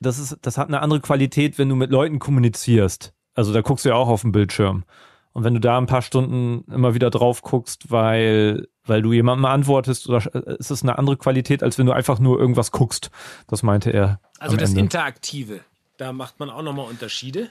das 0.00 0.18
ist, 0.18 0.38
das 0.42 0.58
hat 0.58 0.68
eine 0.68 0.80
andere 0.80 1.00
Qualität, 1.00 1.58
wenn 1.58 1.68
du 1.68 1.76
mit 1.76 1.90
Leuten 1.90 2.18
kommunizierst. 2.18 3.12
Also 3.34 3.52
da 3.52 3.60
guckst 3.60 3.84
du 3.84 3.90
ja 3.90 3.94
auch 3.94 4.08
auf 4.08 4.22
den 4.22 4.32
Bildschirm. 4.32 4.84
Und 5.32 5.44
wenn 5.44 5.54
du 5.54 5.60
da 5.60 5.78
ein 5.78 5.86
paar 5.86 6.02
Stunden 6.02 6.64
immer 6.72 6.94
wieder 6.94 7.10
drauf 7.10 7.42
guckst, 7.42 7.90
weil, 7.90 8.66
weil 8.84 9.02
du 9.02 9.12
jemandem 9.12 9.44
antwortest, 9.44 10.08
oder 10.08 10.22
äh, 10.34 10.56
ist 10.58 10.70
es 10.70 10.82
eine 10.82 10.98
andere 10.98 11.16
Qualität, 11.16 11.62
als 11.62 11.78
wenn 11.78 11.86
du 11.86 11.92
einfach 11.92 12.18
nur 12.18 12.40
irgendwas 12.40 12.72
guckst. 12.72 13.10
Das 13.46 13.62
meinte 13.62 13.90
er. 13.90 14.20
Also 14.40 14.56
das 14.56 14.70
Ende. 14.70 14.82
Interaktive, 14.82 15.60
da 15.96 16.12
macht 16.12 16.40
man 16.40 16.50
auch 16.50 16.62
nochmal 16.62 16.86
Unterschiede. 16.86 17.50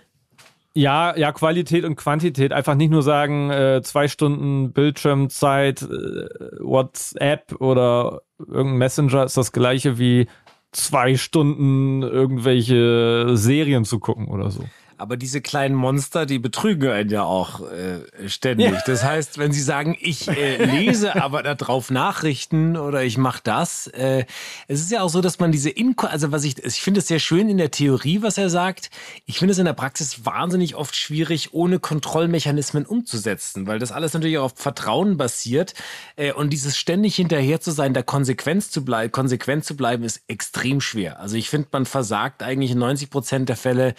Ja, 0.74 1.18
ja, 1.18 1.32
Qualität 1.32 1.86
und 1.86 1.96
Quantität. 1.96 2.54
Einfach 2.54 2.76
nicht 2.76 2.92
nur 2.92 3.02
sagen, 3.02 3.50
äh, 3.50 3.82
zwei 3.84 4.08
Stunden 4.08 4.74
Bildschirmzeit, 4.74 5.82
äh, 5.82 5.86
WhatsApp 6.60 7.60
oder 7.60 8.22
irgendein 8.38 8.78
Messenger 8.78 9.24
ist 9.24 9.38
das 9.38 9.52
gleiche 9.52 9.98
wie 9.98 10.28
zwei 10.71 11.15
Stunden 11.15 12.03
irgendwelche 12.03 13.32
Serien 13.36 13.86
zu 13.86 13.99
gucken 13.99 14.27
oder 14.27 14.51
so. 14.51 14.63
Aber 14.98 15.16
diese 15.16 15.42
kleinen 15.42 15.76
Monster, 15.76 16.26
die 16.26 16.40
betrügen 16.40 16.90
einen 16.90 17.10
ja 17.10 17.24
auch 17.24 17.62
äh, 17.62 18.28
ständig. 18.28 18.72
Ja. 18.72 18.82
Das 18.86 19.04
heißt, 19.04 19.38
wenn 19.38 19.52
sie 19.52 19.62
sagen, 19.62 19.96
ich 20.00 20.28
äh, 20.28 20.64
lese 20.66 21.16
aber 21.22 21.44
darauf 21.44 21.92
Nachrichten 21.92 22.76
oder 22.78 23.04
ich 23.04 23.18
mache 23.18 23.42
das, 23.44 23.88
äh, 23.88 24.26
es 24.68 24.82
ist 24.82 24.92
ja 24.92 25.02
auch 25.02 25.10
so, 25.10 25.22
dass 25.22 25.40
man 25.40 25.52
diese 25.52 25.70
Inko, 25.70 26.08
also 26.08 26.32
was 26.32 26.44
ich, 26.44 26.64
ich 26.64 26.82
finde 26.82 27.00
es 27.00 27.08
sehr 27.08 27.20
schön 27.20 27.48
in 27.48 27.58
der 27.58 27.70
Theorie, 27.70 28.22
was 28.22 28.38
er 28.38 28.50
sagt. 28.50 28.90
Ich 29.26 29.38
finde 29.38 29.52
es 29.52 29.60
in 29.60 29.66
der 29.66 29.74
Praxis 29.74 30.26
wahnsinnig 30.26 30.76
oft 30.76 30.96
schwierig, 30.96 31.54
ohne 31.54 31.80
Kontrollmechanismen 31.80 32.86
umzusetzen, 32.86 33.68
weil 33.68 33.80
das 33.80 33.92
alles 33.92 34.14
natürlich 34.14 34.40
auf 34.40 34.54
Vertrauen 34.56 35.18
basiert 35.18 35.76
äh, 36.16 36.34
und 36.34 36.52
dieses 36.52 36.78
ständig 36.78 37.16
hinterher 37.16 37.62
zu 37.62 37.72
sein, 37.72 37.94
da 37.94 38.02
Konsequenz 38.02 38.72
zu 38.72 38.84
bleiben, 38.84 39.12
konsequent 39.12 39.64
zu 39.64 39.78
bleiben, 39.78 40.04
ist 40.04 40.22
extrem 40.28 40.82
schwer. 40.82 41.20
Also 41.20 41.36
ich 41.36 41.50
finde, 41.50 41.68
man 41.72 41.86
versagt 41.86 42.42
eigentlich 42.42 42.72
in 42.72 42.80
90 42.80 43.10
Prozent 43.10 43.50
der 43.50 43.58
Fälle 43.58 43.94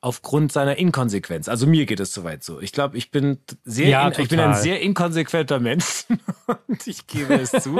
aufgrund 0.00 0.52
seiner 0.52 0.76
Inkonsequenz. 0.76 1.48
Also 1.48 1.66
mir 1.66 1.86
geht 1.86 2.00
es 2.00 2.12
soweit 2.14 2.44
so. 2.44 2.60
Ich 2.60 2.72
glaube, 2.72 2.96
ich 2.96 3.10
bin 3.10 3.38
sehr, 3.64 3.88
ja, 3.88 4.08
in, 4.08 4.22
ich 4.22 4.28
bin 4.28 4.40
ein 4.40 4.54
sehr 4.54 4.80
inkonsequenter 4.80 5.58
Mensch 5.58 6.04
und 6.68 6.86
ich 6.86 7.06
gebe 7.06 7.34
es 7.34 7.50
zu. 7.50 7.78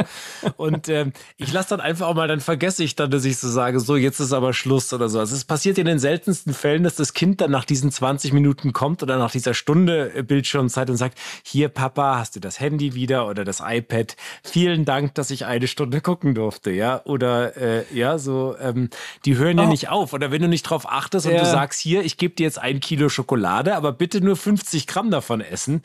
Und 0.57 0.89
ähm, 0.89 1.13
ich 1.37 1.53
lasse 1.53 1.71
dann 1.71 1.81
einfach 1.81 2.09
auch 2.09 2.15
mal, 2.15 2.29
dann 2.29 2.41
vergesse 2.41 2.83
ich 2.83 2.97
dann, 2.97 3.11
dass 3.11 3.25
ich 3.25 3.39
so 3.39 3.49
sage, 3.49 3.81
so 3.81 3.97
jetzt 3.97 4.21
ist 4.21 4.33
aber 4.33 4.53
Schluss 4.53 4.93
oder 4.93 5.09
so. 5.09 5.21
Also 5.21 5.37
es 5.37 5.45
passiert 5.45 5.79
in 5.79 5.87
den 5.87 5.99
seltensten 5.99 6.55
Fällen, 6.55 6.83
dass 6.83 6.97
das 6.97 7.15
Kind 7.15 7.41
dann 7.41 7.51
nach 7.51 7.65
diesen 7.65 7.91
20 7.91 8.33
Minuten 8.33 8.73
kommt 8.73 9.03
oder 9.03 9.19
nach 9.19 9.31
dieser 9.31 9.55
Stunde 9.55 10.13
äh, 10.15 10.23
Bildschirmzeit 10.23 10.91
und 10.91 10.97
sagt, 10.97 11.19
hier 11.43 11.69
Papa, 11.69 12.19
hast 12.19 12.37
du 12.37 12.41
das 12.41 12.59
Handy 12.59 12.95
wieder 12.95 13.29
oder 13.29 13.45
das 13.45 13.63
iPad? 13.65 14.17
Vielen 14.43 14.85
Dank, 14.85 15.15
dass 15.15 15.31
ich 15.31 15.47
eine 15.47 15.69
Stunde 15.69 16.01
gucken 16.01 16.35
durfte, 16.35 16.71
ja. 16.71 17.03
Oder 17.05 17.57
äh, 17.57 17.85
ja, 17.93 18.19
so, 18.19 18.57
ähm, 18.61 18.91
die 19.25 19.37
hören 19.37 19.59
ja 19.59 19.65
oh. 19.65 19.69
nicht 19.69 19.89
auf. 19.89 20.13
Oder 20.13 20.31
wenn 20.31 20.43
du 20.43 20.49
nicht 20.49 20.65
drauf 20.65 20.91
achtest 20.91 21.27
und 21.27 21.33
ja. 21.33 21.41
du 21.41 21.47
sagst, 21.47 21.81
hier, 21.81 22.05
ich 22.09 22.17
gebe 22.17 22.35
dir 22.35 22.45
jetzt 22.45 22.59
ein 22.59 22.81
Kilo 22.81 23.11
Schokolade, 23.11 23.77
aber 23.77 23.93
bitte 23.93 24.23
nur 24.23 24.35
50 24.35 24.87
Gramm 24.87 25.11
davon 25.11 25.43
essen, 25.43 25.83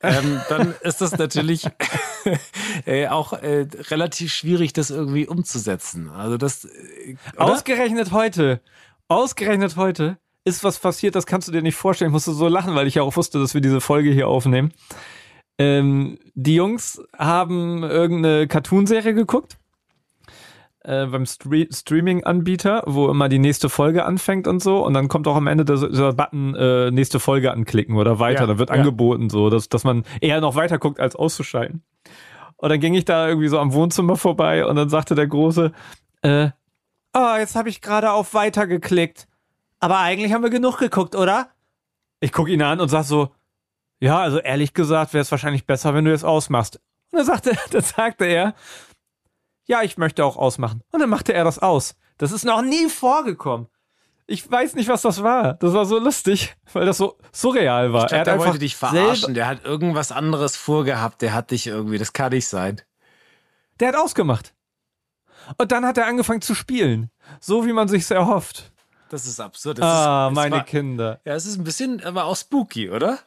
ähm, 0.00 0.40
dann 0.48 0.72
ist 0.82 1.00
das 1.00 1.18
natürlich 1.18 1.66
äh, 2.86 3.08
auch 3.08 3.32
äh, 3.32 3.66
relativ 3.90 4.32
schwierig, 4.32 4.72
das 4.72 4.90
irgendwie 4.90 5.26
umzusetzen. 5.26 6.10
Also 6.10 6.36
das 6.36 6.64
äh, 6.66 7.16
ausgerechnet 7.36 8.12
heute, 8.12 8.60
ausgerechnet 9.08 9.74
heute 9.76 10.16
ist 10.44 10.62
was 10.62 10.78
passiert, 10.78 11.16
das 11.16 11.26
kannst 11.26 11.48
du 11.48 11.52
dir 11.52 11.62
nicht 11.62 11.74
vorstellen. 11.74 12.10
Ich 12.10 12.12
musste 12.12 12.34
so 12.34 12.46
lachen, 12.46 12.76
weil 12.76 12.86
ich 12.86 12.94
ja 12.94 13.02
auch 13.02 13.16
wusste, 13.16 13.40
dass 13.40 13.54
wir 13.54 13.60
diese 13.60 13.80
Folge 13.80 14.12
hier 14.12 14.28
aufnehmen. 14.28 14.72
Ähm, 15.58 16.20
die 16.34 16.54
Jungs 16.54 17.02
haben 17.18 17.82
irgendeine 17.82 18.46
Cartoonserie 18.46 19.14
geguckt 19.14 19.58
äh, 20.84 21.06
beim 21.06 21.26
Stre 21.26 21.66
Streaming-Anbieter, 21.70 22.84
wo 22.86 23.08
immer 23.08 23.28
die 23.28 23.38
nächste 23.38 23.68
Folge 23.68 24.04
anfängt 24.04 24.46
und 24.46 24.62
so. 24.62 24.84
Und 24.84 24.94
dann 24.94 25.08
kommt 25.08 25.26
auch 25.26 25.36
am 25.36 25.46
Ende 25.46 25.64
der, 25.64 25.76
dieser 25.88 26.12
Button 26.12 26.54
äh, 26.54 26.90
nächste 26.90 27.20
Folge 27.20 27.52
anklicken 27.52 27.96
oder 27.96 28.18
weiter. 28.18 28.42
Ja, 28.42 28.46
da 28.46 28.58
wird 28.58 28.70
ja. 28.70 28.76
angeboten, 28.76 29.30
so, 29.30 29.50
dass, 29.50 29.68
dass 29.68 29.84
man 29.84 30.04
eher 30.20 30.40
noch 30.40 30.54
weiter 30.54 30.78
guckt, 30.78 31.00
als 31.00 31.16
auszuschalten. 31.16 31.82
Und 32.56 32.68
dann 32.68 32.80
ging 32.80 32.94
ich 32.94 33.04
da 33.04 33.28
irgendwie 33.28 33.48
so 33.48 33.58
am 33.58 33.72
Wohnzimmer 33.72 34.16
vorbei 34.16 34.64
und 34.64 34.76
dann 34.76 34.88
sagte 34.88 35.14
der 35.14 35.26
Große, 35.26 35.72
äh, 36.22 36.50
oh, 37.14 37.34
jetzt 37.38 37.56
habe 37.56 37.68
ich 37.68 37.80
gerade 37.80 38.12
auf 38.12 38.34
Weiter 38.34 38.66
geklickt. 38.66 39.26
Aber 39.80 39.98
eigentlich 39.98 40.32
haben 40.32 40.42
wir 40.42 40.50
genug 40.50 40.78
geguckt, 40.78 41.16
oder? 41.16 41.48
Ich 42.20 42.32
gucke 42.32 42.50
ihn 42.50 42.62
an 42.62 42.80
und 42.80 42.88
sag 42.88 43.04
so, 43.04 43.30
ja, 44.00 44.20
also 44.20 44.38
ehrlich 44.38 44.74
gesagt 44.74 45.14
wäre 45.14 45.22
es 45.22 45.30
wahrscheinlich 45.30 45.66
besser, 45.66 45.94
wenn 45.94 46.04
du 46.04 46.12
es 46.12 46.24
ausmachst. 46.24 46.80
Und 47.10 47.18
dann 47.18 47.26
sagte, 47.26 47.52
dann 47.70 47.82
sagte 47.82 48.24
er, 48.24 48.54
ja, 49.66 49.82
ich 49.82 49.96
möchte 49.96 50.24
auch 50.24 50.36
ausmachen. 50.36 50.82
Und 50.90 51.00
dann 51.00 51.10
machte 51.10 51.32
er 51.32 51.44
das 51.44 51.58
aus. 51.58 51.94
Das 52.18 52.32
ist 52.32 52.44
noch 52.44 52.62
nie 52.62 52.88
vorgekommen. 52.88 53.68
Ich 54.26 54.50
weiß 54.50 54.74
nicht, 54.74 54.88
was 54.88 55.02
das 55.02 55.22
war. 55.22 55.54
Das 55.54 55.74
war 55.74 55.84
so 55.84 55.98
lustig, 55.98 56.56
weil 56.72 56.86
das 56.86 56.96
so 56.96 57.18
surreal 57.32 57.92
war. 57.92 58.06
Glaub, 58.06 58.18
er 58.18 58.24
der 58.24 58.38
wollte 58.38 58.58
dich 58.58 58.76
verarschen. 58.76 59.34
Der 59.34 59.46
hat 59.46 59.64
irgendwas 59.64 60.12
anderes 60.12 60.56
vorgehabt. 60.56 61.20
Der 61.20 61.34
hat 61.34 61.50
dich 61.50 61.66
irgendwie. 61.66 61.98
Das 61.98 62.12
kann 62.12 62.32
nicht 62.32 62.48
sein. 62.48 62.80
Der 63.80 63.88
hat 63.88 63.96
ausgemacht. 63.96 64.54
Und 65.58 65.72
dann 65.72 65.84
hat 65.84 65.98
er 65.98 66.06
angefangen 66.06 66.40
zu 66.40 66.54
spielen. 66.54 67.10
So 67.40 67.66
wie 67.66 67.74
man 67.74 67.88
sich's 67.88 68.10
erhofft. 68.10 68.72
Das 69.10 69.26
ist 69.26 69.40
absurd. 69.40 69.78
Das 69.78 69.84
ah, 69.84 70.28
ist, 70.28 70.34
meine 70.34 70.56
war, 70.56 70.64
Kinder. 70.64 71.20
Ja, 71.26 71.34
es 71.34 71.44
ist 71.44 71.58
ein 71.58 71.64
bisschen, 71.64 72.02
aber 72.02 72.24
auch 72.24 72.36
spooky, 72.36 72.90
oder? 72.90 73.18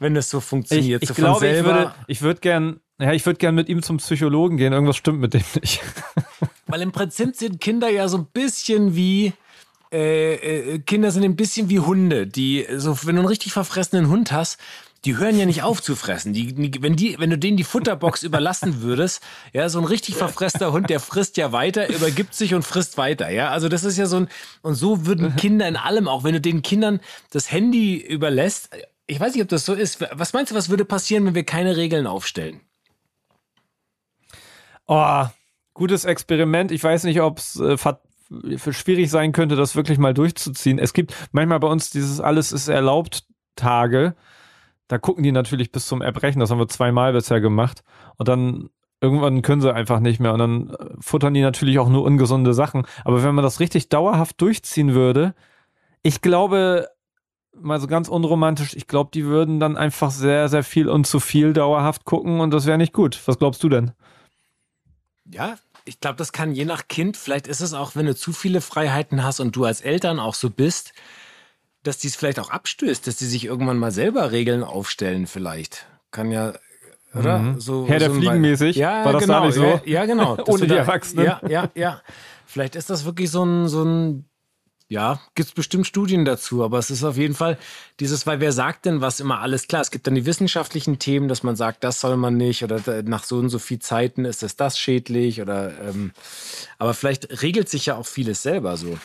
Wenn 0.00 0.14
das 0.14 0.28
so 0.28 0.40
funktioniert. 0.40 1.02
Ich, 1.04 1.10
ich 1.10 1.16
so 1.16 1.22
glaube, 1.22 1.46
ich 1.46 1.64
würde, 1.64 1.94
ich 2.08 2.22
würde 2.22 2.40
gern 2.40 2.80
ja, 3.00 3.12
ich 3.12 3.24
würde 3.26 3.38
gerne 3.38 3.56
mit 3.56 3.68
ihm 3.68 3.82
zum 3.82 3.96
Psychologen 3.96 4.56
gehen. 4.56 4.72
Irgendwas 4.72 4.96
stimmt 4.96 5.20
mit 5.20 5.34
dem 5.34 5.42
nicht. 5.60 5.80
Weil 6.66 6.82
im 6.82 6.92
Prinzip 6.92 7.36
sind 7.36 7.60
Kinder 7.60 7.88
ja 7.88 8.08
so 8.08 8.18
ein 8.18 8.26
bisschen 8.26 8.94
wie 8.94 9.32
äh, 9.92 10.34
äh, 10.34 10.78
Kinder 10.78 11.10
sind 11.10 11.24
ein 11.24 11.36
bisschen 11.36 11.68
wie 11.68 11.80
Hunde, 11.80 12.26
die 12.26 12.66
so 12.76 12.96
wenn 13.04 13.16
du 13.16 13.20
einen 13.20 13.28
richtig 13.28 13.52
verfressenen 13.52 14.08
Hund 14.08 14.32
hast, 14.32 14.58
die 15.04 15.16
hören 15.16 15.36
ja 15.36 15.46
nicht 15.46 15.62
auf 15.62 15.82
zu 15.82 15.96
fressen. 15.96 16.32
Die, 16.32 16.80
wenn, 16.80 16.96
die, 16.96 17.18
wenn 17.18 17.30
du 17.30 17.36
denen 17.36 17.56
die 17.56 17.64
Futterbox 17.64 18.22
überlassen 18.22 18.82
würdest, 18.82 19.20
ja, 19.52 19.68
so 19.68 19.78
ein 19.80 19.84
richtig 19.84 20.14
verfresster 20.14 20.72
Hund, 20.72 20.88
der 20.90 21.00
frisst 21.00 21.36
ja 21.36 21.52
weiter, 21.52 21.88
übergibt 21.88 22.34
sich 22.34 22.54
und 22.54 22.62
frisst 22.62 22.96
weiter, 22.96 23.28
ja. 23.28 23.50
Also 23.50 23.68
das 23.68 23.84
ist 23.84 23.98
ja 23.98 24.06
so 24.06 24.16
ein, 24.16 24.28
und 24.62 24.74
so 24.76 25.04
würden 25.04 25.36
Kinder 25.36 25.66
in 25.66 25.76
allem, 25.76 26.08
auch 26.08 26.24
wenn 26.24 26.34
du 26.34 26.40
den 26.40 26.62
Kindern 26.62 27.00
das 27.30 27.50
Handy 27.50 27.96
überlässt, 27.96 28.70
ich 29.06 29.18
weiß 29.18 29.34
nicht, 29.34 29.42
ob 29.42 29.48
das 29.48 29.66
so 29.66 29.74
ist. 29.74 30.00
Was 30.12 30.32
meinst 30.32 30.52
du, 30.52 30.54
was 30.54 30.70
würde 30.70 30.84
passieren, 30.84 31.26
wenn 31.26 31.34
wir 31.34 31.44
keine 31.44 31.76
Regeln 31.76 32.06
aufstellen? 32.06 32.60
Oh, 34.86 35.24
gutes 35.74 36.04
Experiment. 36.04 36.70
Ich 36.72 36.82
weiß 36.82 37.04
nicht, 37.04 37.20
ob 37.20 37.38
es 37.38 37.58
äh, 37.58 37.76
schwierig 38.72 39.10
sein 39.10 39.32
könnte, 39.32 39.56
das 39.56 39.76
wirklich 39.76 39.98
mal 39.98 40.14
durchzuziehen. 40.14 40.78
Es 40.78 40.92
gibt 40.92 41.14
manchmal 41.32 41.60
bei 41.60 41.68
uns 41.68 41.90
dieses 41.90 42.20
alles 42.20 42.52
ist 42.52 42.68
erlaubt 42.68 43.24
Tage. 43.56 44.14
Da 44.88 44.98
gucken 44.98 45.22
die 45.22 45.32
natürlich 45.32 45.72
bis 45.72 45.86
zum 45.86 46.02
Erbrechen. 46.02 46.40
Das 46.40 46.50
haben 46.50 46.58
wir 46.58 46.68
zweimal 46.68 47.12
bisher 47.12 47.40
gemacht. 47.40 47.82
Und 48.16 48.28
dann 48.28 48.70
irgendwann 49.00 49.42
können 49.42 49.60
sie 49.60 49.74
einfach 49.74 50.00
nicht 50.00 50.20
mehr. 50.20 50.32
Und 50.32 50.38
dann 50.38 50.70
äh, 50.70 50.94
futtern 51.00 51.34
die 51.34 51.42
natürlich 51.42 51.78
auch 51.78 51.88
nur 51.88 52.04
ungesunde 52.04 52.54
Sachen. 52.54 52.86
Aber 53.04 53.22
wenn 53.22 53.34
man 53.34 53.44
das 53.44 53.60
richtig 53.60 53.88
dauerhaft 53.88 54.40
durchziehen 54.40 54.94
würde, 54.94 55.34
ich 56.02 56.20
glaube, 56.20 56.88
mal 57.54 57.80
so 57.80 57.86
ganz 57.86 58.08
unromantisch, 58.08 58.74
ich 58.74 58.86
glaube, 58.86 59.10
die 59.12 59.24
würden 59.24 59.60
dann 59.60 59.76
einfach 59.76 60.10
sehr, 60.10 60.48
sehr 60.48 60.64
viel 60.64 60.88
und 60.88 61.06
zu 61.06 61.20
viel 61.20 61.52
dauerhaft 61.52 62.04
gucken 62.04 62.40
und 62.40 62.52
das 62.52 62.66
wäre 62.66 62.78
nicht 62.78 62.92
gut. 62.92 63.20
Was 63.26 63.38
glaubst 63.38 63.62
du 63.62 63.68
denn? 63.68 63.92
Ja, 65.30 65.56
ich 65.84 66.00
glaube, 66.00 66.16
das 66.16 66.32
kann 66.32 66.52
je 66.52 66.64
nach 66.64 66.88
Kind, 66.88 67.16
vielleicht 67.16 67.46
ist 67.46 67.60
es 67.60 67.74
auch, 67.74 67.96
wenn 67.96 68.06
du 68.06 68.14
zu 68.14 68.32
viele 68.32 68.60
Freiheiten 68.60 69.24
hast 69.24 69.40
und 69.40 69.56
du 69.56 69.64
als 69.64 69.80
Eltern 69.80 70.20
auch 70.20 70.34
so 70.34 70.50
bist, 70.50 70.92
dass 71.82 71.98
die 71.98 72.08
es 72.08 72.16
vielleicht 72.16 72.38
auch 72.38 72.50
abstößt, 72.50 73.06
dass 73.06 73.16
die 73.16 73.26
sich 73.26 73.44
irgendwann 73.44 73.78
mal 73.78 73.90
selber 73.90 74.30
Regeln 74.30 74.62
aufstellen, 74.62 75.26
vielleicht. 75.26 75.86
Kann 76.12 76.30
ja, 76.30 76.52
oder? 77.14 77.38
Mhm. 77.38 77.60
So, 77.60 77.86
Herr 77.88 77.98
so 77.98 78.06
der 78.06 78.14
Fliegenmäßig. 78.14 78.76
Ja, 78.76 79.04
war 79.04 79.12
das 79.12 79.22
genau, 79.22 79.40
da 79.40 79.46
nicht 79.46 79.54
so? 79.56 79.64
Ja, 79.64 79.80
ja 79.84 80.06
genau. 80.06 80.38
Ohne 80.46 80.66
die 80.66 80.74
Erwachsenen. 80.74 81.24
Ja, 81.24 81.40
ja, 81.48 81.68
ja. 81.74 82.02
Vielleicht 82.46 82.76
ist 82.76 82.90
das 82.90 83.04
wirklich 83.04 83.30
so 83.30 83.44
ein, 83.44 83.68
so 83.68 83.84
ein 83.84 84.24
ja, 84.92 85.20
gibt 85.34 85.48
es 85.48 85.54
bestimmt 85.54 85.86
Studien 85.86 86.26
dazu, 86.26 86.62
aber 86.62 86.78
es 86.78 86.90
ist 86.90 87.02
auf 87.02 87.16
jeden 87.16 87.34
Fall 87.34 87.56
dieses, 87.98 88.26
weil 88.26 88.40
wer 88.40 88.52
sagt 88.52 88.84
denn 88.84 89.00
was 89.00 89.20
immer 89.20 89.40
alles 89.40 89.66
klar? 89.66 89.80
Es 89.80 89.90
gibt 89.90 90.06
dann 90.06 90.14
die 90.14 90.26
wissenschaftlichen 90.26 90.98
Themen, 90.98 91.28
dass 91.28 91.42
man 91.42 91.56
sagt, 91.56 91.82
das 91.82 91.98
soll 91.98 92.18
man 92.18 92.36
nicht 92.36 92.62
oder 92.62 93.02
nach 93.02 93.24
so 93.24 93.38
und 93.38 93.48
so 93.48 93.58
viel 93.58 93.78
Zeiten 93.78 94.26
ist 94.26 94.42
es 94.42 94.54
das 94.54 94.78
schädlich 94.78 95.40
oder 95.40 95.72
ähm, 95.80 96.12
aber 96.78 96.92
vielleicht 96.92 97.42
regelt 97.42 97.70
sich 97.70 97.86
ja 97.86 97.96
auch 97.96 98.04
vieles 98.04 98.42
selber 98.42 98.76
so. 98.76 98.98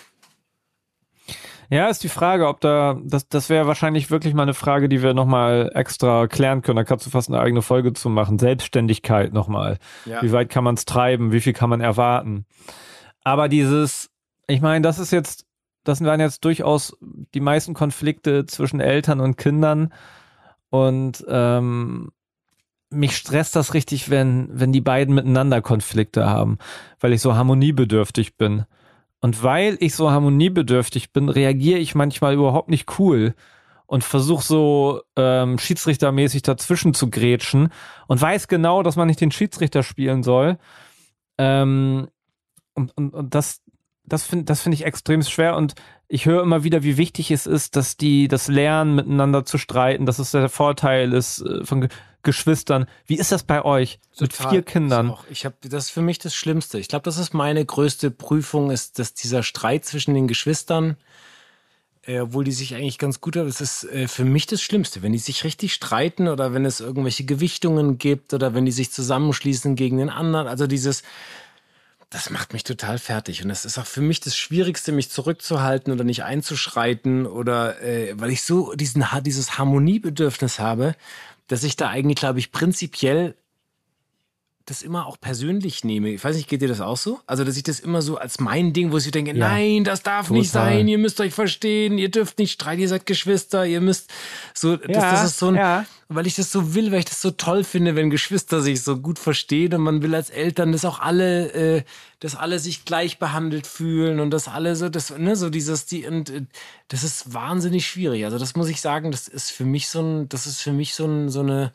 Ja, 1.70 1.88
ist 1.88 2.04
die 2.04 2.10
Frage, 2.10 2.48
ob 2.48 2.60
da, 2.60 3.00
das, 3.04 3.30
das 3.30 3.50
wäre 3.50 3.68
wahrscheinlich 3.68 4.12
wirklich 4.12 4.34
mal 4.34 4.44
eine 4.44 4.54
Frage, 4.54 4.90
die 4.90 5.02
wir 5.02 5.14
nochmal 5.14 5.72
extra 5.74 6.28
klären 6.28 6.62
können. 6.62 6.78
Da 6.78 6.84
kannst 6.84 7.06
du 7.06 7.10
fast 7.10 7.30
eine 7.30 7.40
eigene 7.40 7.62
Folge 7.62 7.94
zu 7.94 8.10
machen. 8.10 8.40
Selbstständigkeit 8.40 9.34
nochmal. 9.34 9.78
Ja. 10.06 10.22
Wie 10.22 10.32
weit 10.32 10.50
kann 10.50 10.64
man 10.64 10.76
es 10.76 10.86
treiben? 10.86 11.34
Wie 11.34 11.42
viel 11.42 11.52
kann 11.52 11.70
man 11.70 11.82
erwarten? 11.82 12.46
Aber 13.26 13.50
dieses, 13.50 14.10
ich 14.48 14.62
meine, 14.62 14.82
das 14.82 14.98
ist 14.98 15.12
jetzt 15.12 15.47
das 15.88 16.04
waren 16.04 16.20
jetzt 16.20 16.44
durchaus 16.44 16.98
die 17.34 17.40
meisten 17.40 17.74
Konflikte 17.74 18.46
zwischen 18.46 18.80
Eltern 18.80 19.20
und 19.22 19.38
Kindern. 19.38 19.94
Und 20.70 21.26
ähm, 21.30 22.12
mich 22.90 23.16
stresst 23.16 23.56
das 23.56 23.74
richtig, 23.74 24.10
wenn, 24.10 24.50
wenn 24.52 24.74
die 24.74 24.82
beiden 24.82 25.16
miteinander 25.16 25.62
Konflikte 25.62 26.26
haben, 26.30 26.58
weil 27.00 27.14
ich 27.14 27.22
so 27.22 27.36
harmoniebedürftig 27.36 28.36
bin. 28.36 28.66
Und 29.20 29.44
weil 29.44 29.78
ich 29.80 29.96
so 29.96 30.12
harmoniebedürftig 30.12 31.12
bin, 31.12 31.30
reagiere 31.30 31.80
ich 31.80 31.96
manchmal 31.96 32.34
überhaupt 32.34 32.70
nicht 32.70 33.00
cool 33.00 33.34
und 33.86 34.04
versuche 34.04 34.44
so 34.44 35.02
ähm, 35.16 35.58
schiedsrichtermäßig 35.58 36.42
dazwischen 36.42 36.94
zu 36.94 37.10
grätschen 37.10 37.70
und 38.08 38.22
weiß 38.22 38.48
genau, 38.50 38.84
dass 38.84 38.98
man 38.98 39.08
nicht 39.08 39.22
den 39.22 39.32
Schiedsrichter 39.32 39.84
spielen 39.84 40.24
soll. 40.24 40.58
Ähm, 41.38 42.10
und, 42.74 42.96
und, 42.96 43.14
und 43.14 43.34
das, 43.34 43.64
das 44.08 44.24
finde 44.24 44.46
das 44.46 44.62
finde 44.62 44.76
ich 44.76 44.86
extrem 44.86 45.22
schwer 45.22 45.56
und 45.56 45.76
ich 46.08 46.26
höre 46.26 46.42
immer 46.42 46.64
wieder, 46.64 46.84
wie 46.84 46.96
wichtig 46.96 47.32
es 47.32 47.46
ist, 47.46 47.76
dass 47.76 47.98
die 47.98 48.30
das 48.30 48.48
lernen, 48.48 48.96
miteinander 48.96 49.44
zu 49.44 49.58
streiten, 49.58 50.06
dass 50.06 50.20
es 50.20 50.32
der 50.32 50.48
Vorteil 50.48 51.14
ist 51.14 51.42
äh, 51.42 51.66
von 51.66 51.90
Geschwistern. 52.24 52.88
Wie 53.06 53.18
ist 53.18 53.32
das 53.32 53.44
bei 53.44 53.64
euch 53.64 54.00
Total. 54.18 54.28
mit 54.28 54.52
vier 54.52 54.62
Kindern? 54.62 55.12
Auch, 55.12 55.26
ich 55.30 55.46
habe 55.46 55.56
das 55.62 55.86
ist 55.86 55.90
für 55.92 56.02
mich 56.02 56.20
das 56.20 56.34
Schlimmste. 56.34 56.80
Ich 56.80 56.88
glaube, 56.88 57.04
das 57.04 57.18
ist 57.18 57.34
meine 57.34 57.64
größte 57.64 58.10
Prüfung, 58.10 58.72
ist, 58.72 59.00
dass 59.00 59.14
dieser 59.14 59.44
Streit 59.44 59.86
zwischen 59.86 60.14
den 60.14 60.28
Geschwistern, 60.28 60.96
äh, 62.04 62.22
obwohl 62.22 62.46
die 62.46 62.54
sich 62.54 62.74
eigentlich 62.76 62.98
ganz 62.98 63.20
gut 63.20 63.36
haben, 63.36 63.48
das 63.48 63.60
ist 63.60 63.84
äh, 63.86 64.08
für 64.08 64.26
mich 64.26 64.46
das 64.48 64.62
Schlimmste, 64.62 65.02
wenn 65.04 65.12
die 65.12 65.20
sich 65.20 65.44
richtig 65.44 65.74
streiten 65.74 66.30
oder 66.30 66.54
wenn 66.54 66.66
es 66.66 66.80
irgendwelche 66.80 67.26
Gewichtungen 67.26 67.98
gibt 67.98 68.34
oder 68.34 68.54
wenn 68.54 68.66
die 68.66 68.72
sich 68.72 68.92
zusammenschließen 68.92 69.76
gegen 69.76 69.98
den 69.98 70.10
anderen. 70.10 70.48
Also 70.48 70.68
dieses 70.68 71.04
das 72.10 72.30
macht 72.30 72.54
mich 72.54 72.64
total 72.64 73.00
fertig. 73.00 73.44
Und 73.44 73.50
das 73.50 73.66
ist 73.66 73.78
auch 73.78 73.86
für 73.86 74.02
mich 74.02 74.20
das 74.20 74.38
Schwierigste, 74.38 74.92
mich 74.92 75.10
zurückzuhalten 75.10 75.92
oder 75.92 76.04
nicht 76.04 76.24
einzuschreiten 76.24 77.26
oder 77.26 77.82
äh, 77.82 78.14
weil 78.20 78.32
ich 78.32 78.44
so 78.44 78.74
diesen, 78.74 79.06
dieses 79.24 79.58
Harmoniebedürfnis 79.58 80.60
habe, 80.60 80.96
dass 81.48 81.64
ich 81.64 81.76
da 81.76 81.90
eigentlich, 81.90 82.18
glaube 82.18 82.40
ich, 82.40 82.52
prinzipiell 82.52 83.36
das 84.68 84.82
immer 84.82 85.08
auch 85.08 85.18
persönlich 85.20 85.86
nehme. 85.86 86.10
Ich 86.10 86.22
weiß 86.22 86.36
nicht, 86.36 86.50
geht 86.50 86.62
dir 86.62 86.68
das 86.68 86.82
auch 86.82 86.98
so? 86.98 87.22
Also, 87.26 87.46
dass 87.46 87.56
ich 87.56 87.64
das 87.64 87.80
immer 87.80 88.02
so 88.02 88.18
als 88.18 88.42
mein 88.42 88.74
Ding, 88.74 88.92
wo 88.92 88.98
ich 88.98 89.10
denke, 89.10 89.32
ja, 89.32 89.38
nein, 89.38 89.86
das 89.86 90.04
darf 90.04 90.28
total. 90.28 90.40
nicht 90.40 90.52
sein, 90.52 90.88
ihr 90.90 90.98
müsst 90.98 91.22
euch 91.22 91.34
verstehen, 91.34 91.98
ihr 91.98 92.12
dürft 92.12 92.38
nicht 92.38 92.52
streiten, 92.52 92.82
ihr 92.82 92.90
seid 92.90 93.06
Geschwister, 93.06 93.66
ihr 93.66 93.80
müsst 93.80 94.12
so, 94.54 94.74
ja, 94.74 94.78
das, 94.88 95.04
das 95.04 95.24
ist 95.24 95.40
so 95.40 95.48
ein, 95.48 95.56
ja. 95.56 95.86
weil 96.10 96.28
ich 96.28 96.36
das 96.36 96.52
so 96.52 96.76
will, 96.76 96.92
weil 96.92 97.00
ich 97.00 97.06
das 97.06 97.22
so 97.22 97.32
toll 97.32 97.64
finde, 97.64 97.96
wenn 97.96 98.10
Geschwister 98.10 98.60
sich 98.60 98.84
so 98.84 98.98
gut 98.98 99.20
verstehen 99.20 99.74
und 99.74 99.82
man 99.82 100.02
will 100.02 100.14
als 100.14 100.30
Eltern, 100.30 100.74
dass 100.74 100.84
auch 100.84 101.00
alle, 101.00 101.54
äh, 101.54 101.84
dass 102.20 102.36
alle 102.36 102.60
sich 102.60 102.84
gleich 102.84 103.20
behandelt 103.20 103.68
fühlen 103.68 104.20
und 104.20 104.32
dass 104.32 104.50
alle 104.50 104.76
so, 104.76 104.90
das, 104.90 105.18
ne, 105.18 105.38
so 105.38 105.50
dieses, 105.50 105.86
die, 105.86 106.06
und 106.06 106.30
äh, 106.30 106.42
das 106.90 107.06
ist 107.06 107.34
wahnsinnig 107.34 107.88
schwierig. 107.88 108.26
Also, 108.26 108.38
das 108.38 108.58
muss 108.58 108.68
ich 108.68 108.82
sagen, 108.82 109.12
das 109.12 109.30
ist 109.30 109.50
für 109.50 109.66
mich 109.66 109.88
so 109.88 110.02
ein, 110.02 110.28
das 110.28 110.46
ist 110.46 110.60
für 110.60 110.74
mich 110.74 110.94
so 110.94 111.06
ein, 111.06 111.30
so 111.30 111.40
eine, 111.40 111.72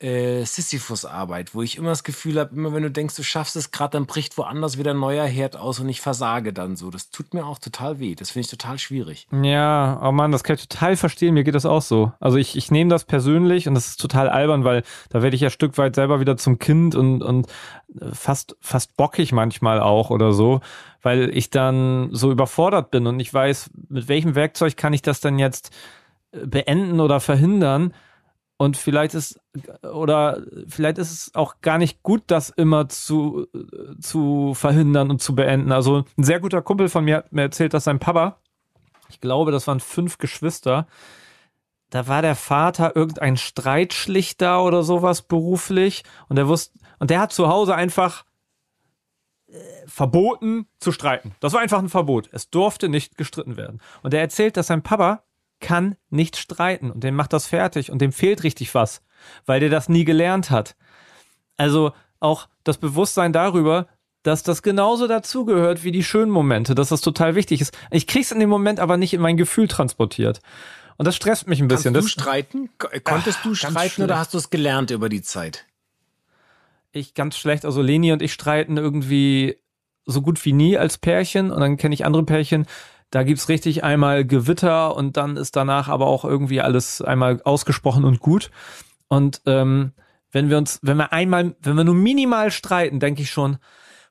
äh, 0.00 0.44
Sisyphus-Arbeit, 0.44 1.54
wo 1.54 1.62
ich 1.62 1.76
immer 1.76 1.88
das 1.90 2.04
Gefühl 2.04 2.38
habe, 2.38 2.54
immer 2.54 2.72
wenn 2.72 2.84
du 2.84 2.90
denkst, 2.90 3.16
du 3.16 3.24
schaffst 3.24 3.56
es 3.56 3.72
gerade, 3.72 3.92
dann 3.92 4.06
bricht 4.06 4.38
woanders 4.38 4.78
wieder 4.78 4.92
ein 4.92 5.00
neuer 5.00 5.26
Herd 5.26 5.56
aus 5.56 5.80
und 5.80 5.88
ich 5.88 6.00
versage 6.00 6.52
dann 6.52 6.76
so. 6.76 6.90
Das 6.90 7.10
tut 7.10 7.34
mir 7.34 7.44
auch 7.44 7.58
total 7.58 7.98
weh. 7.98 8.14
Das 8.14 8.30
finde 8.30 8.44
ich 8.44 8.50
total 8.50 8.78
schwierig. 8.78 9.26
Ja, 9.42 10.00
oh 10.04 10.12
Mann, 10.12 10.30
das 10.30 10.44
kann 10.44 10.54
ich 10.54 10.68
total 10.68 10.96
verstehen. 10.96 11.34
Mir 11.34 11.42
geht 11.42 11.56
das 11.56 11.66
auch 11.66 11.82
so. 11.82 12.12
Also 12.20 12.38
ich, 12.38 12.56
ich 12.56 12.70
nehme 12.70 12.90
das 12.90 13.04
persönlich 13.04 13.66
und 13.66 13.74
das 13.74 13.88
ist 13.88 14.00
total 14.00 14.28
albern, 14.28 14.62
weil 14.62 14.84
da 15.10 15.22
werde 15.22 15.34
ich 15.34 15.42
ja 15.42 15.50
Stück 15.50 15.76
weit 15.78 15.96
selber 15.96 16.20
wieder 16.20 16.36
zum 16.36 16.60
Kind 16.60 16.94
und, 16.94 17.22
und 17.22 17.48
äh, 18.00 18.12
fast, 18.12 18.56
fast 18.60 18.96
bockig 18.96 19.32
manchmal 19.32 19.80
auch 19.80 20.10
oder 20.10 20.32
so, 20.32 20.60
weil 21.02 21.36
ich 21.36 21.50
dann 21.50 22.10
so 22.12 22.30
überfordert 22.30 22.92
bin 22.92 23.08
und 23.08 23.18
ich 23.18 23.34
weiß, 23.34 23.70
mit 23.88 24.06
welchem 24.06 24.36
Werkzeug 24.36 24.76
kann 24.76 24.92
ich 24.92 25.02
das 25.02 25.18
dann 25.20 25.40
jetzt 25.40 25.74
äh, 26.30 26.46
beenden 26.46 27.00
oder 27.00 27.18
verhindern 27.18 27.92
und 28.58 28.76
vielleicht 28.76 29.14
ist, 29.14 29.40
oder 29.82 30.42
vielleicht 30.66 30.98
ist 30.98 31.12
es 31.12 31.34
auch 31.34 31.60
gar 31.60 31.78
nicht 31.78 32.02
gut, 32.02 32.24
das 32.26 32.50
immer 32.50 32.88
zu, 32.88 33.46
zu 34.00 34.52
verhindern 34.54 35.10
und 35.10 35.22
zu 35.22 35.34
beenden. 35.36 35.70
Also 35.70 36.04
ein 36.18 36.24
sehr 36.24 36.40
guter 36.40 36.60
Kumpel 36.60 36.88
von 36.88 37.04
mir 37.04 37.18
hat 37.18 37.32
mir 37.32 37.42
erzählt, 37.42 37.72
dass 37.72 37.84
sein 37.84 38.00
Papa, 38.00 38.40
ich 39.08 39.20
glaube, 39.20 39.52
das 39.52 39.68
waren 39.68 39.78
fünf 39.78 40.18
Geschwister, 40.18 40.88
da 41.90 42.08
war 42.08 42.20
der 42.20 42.34
Vater 42.34 42.96
irgendein 42.96 43.36
Streitschlichter 43.36 44.62
oder 44.62 44.82
sowas 44.82 45.22
beruflich 45.22 46.02
und 46.28 46.34
der 46.34 46.48
wusste, 46.48 46.78
und 46.98 47.10
der 47.10 47.20
hat 47.20 47.32
zu 47.32 47.48
Hause 47.48 47.76
einfach 47.76 48.24
äh, 49.46 49.54
verboten 49.86 50.66
zu 50.80 50.90
streiten. 50.90 51.36
Das 51.38 51.52
war 51.52 51.60
einfach 51.60 51.78
ein 51.78 51.88
Verbot. 51.88 52.28
Es 52.32 52.50
durfte 52.50 52.88
nicht 52.88 53.16
gestritten 53.16 53.56
werden. 53.56 53.80
Und 54.02 54.12
er 54.12 54.20
erzählt, 54.20 54.56
dass 54.56 54.66
sein 54.66 54.82
Papa 54.82 55.22
kann 55.60 55.96
nicht 56.10 56.36
streiten 56.36 56.90
und 56.90 57.02
dem 57.02 57.14
macht 57.14 57.32
das 57.32 57.46
fertig 57.46 57.90
und 57.90 58.00
dem 58.00 58.12
fehlt 58.12 58.42
richtig 58.42 58.74
was, 58.74 59.02
weil 59.46 59.60
der 59.60 59.70
das 59.70 59.88
nie 59.88 60.04
gelernt 60.04 60.50
hat. 60.50 60.76
Also 61.56 61.92
auch 62.20 62.48
das 62.64 62.78
Bewusstsein 62.78 63.32
darüber, 63.32 63.88
dass 64.22 64.42
das 64.42 64.62
genauso 64.62 65.06
dazugehört 65.06 65.84
wie 65.84 65.92
die 65.92 66.04
schönen 66.04 66.30
Momente, 66.30 66.74
dass 66.74 66.88
das 66.88 67.00
total 67.00 67.34
wichtig 67.34 67.60
ist. 67.60 67.76
Ich 67.90 68.06
krieg's 68.06 68.30
in 68.30 68.40
dem 68.40 68.48
Moment 68.48 68.80
aber 68.80 68.96
nicht 68.96 69.14
in 69.14 69.20
mein 69.20 69.36
Gefühl 69.36 69.68
transportiert. 69.68 70.40
Und 70.96 71.06
das 71.06 71.14
stresst 71.14 71.46
mich 71.46 71.60
ein 71.60 71.68
bisschen. 71.68 71.94
Kannst 71.94 72.08
du 72.16 72.20
streiten? 72.20 72.70
Konntest 73.04 73.38
Ach, 73.40 73.44
du 73.44 73.54
streiten 73.54 74.02
oder 74.02 74.18
hast 74.18 74.34
du 74.34 74.38
es 74.38 74.50
gelernt 74.50 74.90
über 74.90 75.08
die 75.08 75.22
Zeit? 75.22 75.64
Ich 76.90 77.14
ganz 77.14 77.36
schlecht. 77.36 77.64
Also 77.64 77.82
Leni 77.82 78.12
und 78.12 78.20
ich 78.20 78.32
streiten 78.32 78.76
irgendwie 78.76 79.56
so 80.04 80.22
gut 80.22 80.44
wie 80.44 80.52
nie 80.52 80.76
als 80.76 80.98
Pärchen 80.98 81.52
und 81.52 81.60
dann 81.60 81.76
kenne 81.76 81.94
ich 81.94 82.04
andere 82.04 82.24
Pärchen, 82.24 82.66
da 83.10 83.22
gibt's 83.22 83.48
richtig 83.48 83.84
einmal 83.84 84.24
Gewitter 84.24 84.94
und 84.94 85.16
dann 85.16 85.36
ist 85.36 85.56
danach 85.56 85.88
aber 85.88 86.06
auch 86.06 86.24
irgendwie 86.24 86.60
alles 86.60 87.00
einmal 87.00 87.40
ausgesprochen 87.42 88.04
und 88.04 88.20
gut. 88.20 88.50
Und 89.08 89.40
ähm, 89.46 89.92
wenn 90.32 90.50
wir 90.50 90.58
uns, 90.58 90.78
wenn 90.82 90.98
wir 90.98 91.12
einmal, 91.12 91.56
wenn 91.62 91.76
wir 91.76 91.84
nur 91.84 91.94
minimal 91.94 92.50
streiten, 92.50 93.00
denke 93.00 93.22
ich 93.22 93.30
schon, 93.30 93.58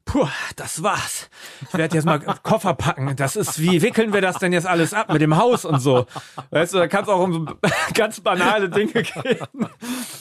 puh, 0.08 0.28
das 0.56 0.82
war's. 0.82 1.30
Ich 1.68 1.78
werde 1.78 1.96
jetzt 1.96 2.06
mal 2.06 2.20
Koffer 2.44 2.74
packen. 2.74 3.16
Das 3.16 3.36
ist, 3.36 3.62
wie 3.62 3.82
wickeln 3.84 4.14
wir 4.14 4.22
das 4.22 4.40
denn 4.40 4.54
jetzt 4.54 4.66
alles 4.66 4.94
ab 4.94 5.12
mit 5.12 5.22
dem 5.22 5.38
Haus 5.38 5.66
und 5.66 5.80
so? 5.80 6.08
Weißt 6.50 6.74
du, 6.74 6.80
da 6.80 6.88
kann 6.88 7.04
es 7.04 7.10
auch 7.10 7.22
um 7.22 7.60
ganz 7.94 8.20
banale 8.22 8.70
Dinge 8.70 9.04
gehen. 9.04 9.68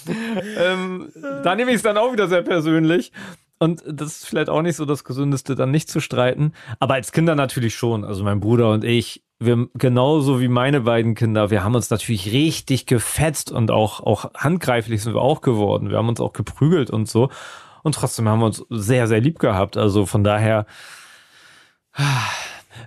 ähm, 0.59 1.12
da 1.43 1.55
nehme 1.55 1.71
ich 1.71 1.77
es 1.77 1.83
dann 1.83 1.97
auch 1.97 2.12
wieder 2.12 2.29
sehr 2.29 2.43
persönlich. 2.43 3.12
Und 3.59 3.83
das 3.87 4.16
ist 4.16 4.27
vielleicht 4.27 4.51
auch 4.51 4.62
nicht 4.62 4.77
so 4.77 4.85
das 4.85 5.05
Gesündeste, 5.05 5.55
dann 5.55 5.71
nicht 5.71 5.90
zu 5.90 6.01
streiten. 6.01 6.53
Aber 6.79 6.95
als 6.95 7.12
Kinder 7.12 7.35
natürlich 7.35 7.75
schon. 7.75 8.05
Also 8.05 8.23
mein 8.23 8.40
Bruder 8.40 8.71
und 8.71 8.85
ich, 8.85 9.25
wir 9.38 9.69
genauso 9.75 10.40
wie 10.40 10.49
meine 10.49 10.83
beiden 10.83 11.14
Kinder, 11.14 11.51
wir 11.51 11.64
haben 11.64 11.75
uns 11.75 11.90
natürlich 11.90 12.33
richtig 12.33 12.87
gefetzt 12.87 13.51
und 13.51 13.71
auch, 13.71 14.01
auch 14.01 14.33
handgreiflich 14.35 15.03
sind 15.03 15.14
wir 15.14 15.23
auch 15.23 15.40
geworden. 15.40 15.90
Wir 15.90 15.99
haben 15.99 16.09
uns 16.09 16.21
auch 16.21 16.33
geprügelt 16.33 16.90
und 16.90 17.09
so. 17.09 17.31
Und 17.83 17.95
trotzdem 17.95 18.29
haben 18.29 18.40
wir 18.40 18.47
uns 18.47 18.64
sehr, 18.69 19.09
sehr 19.09 19.21
lieb 19.21 19.38
gehabt. 19.38 19.77
Also 19.77 20.07
von 20.07 20.23
daher, 20.23 20.66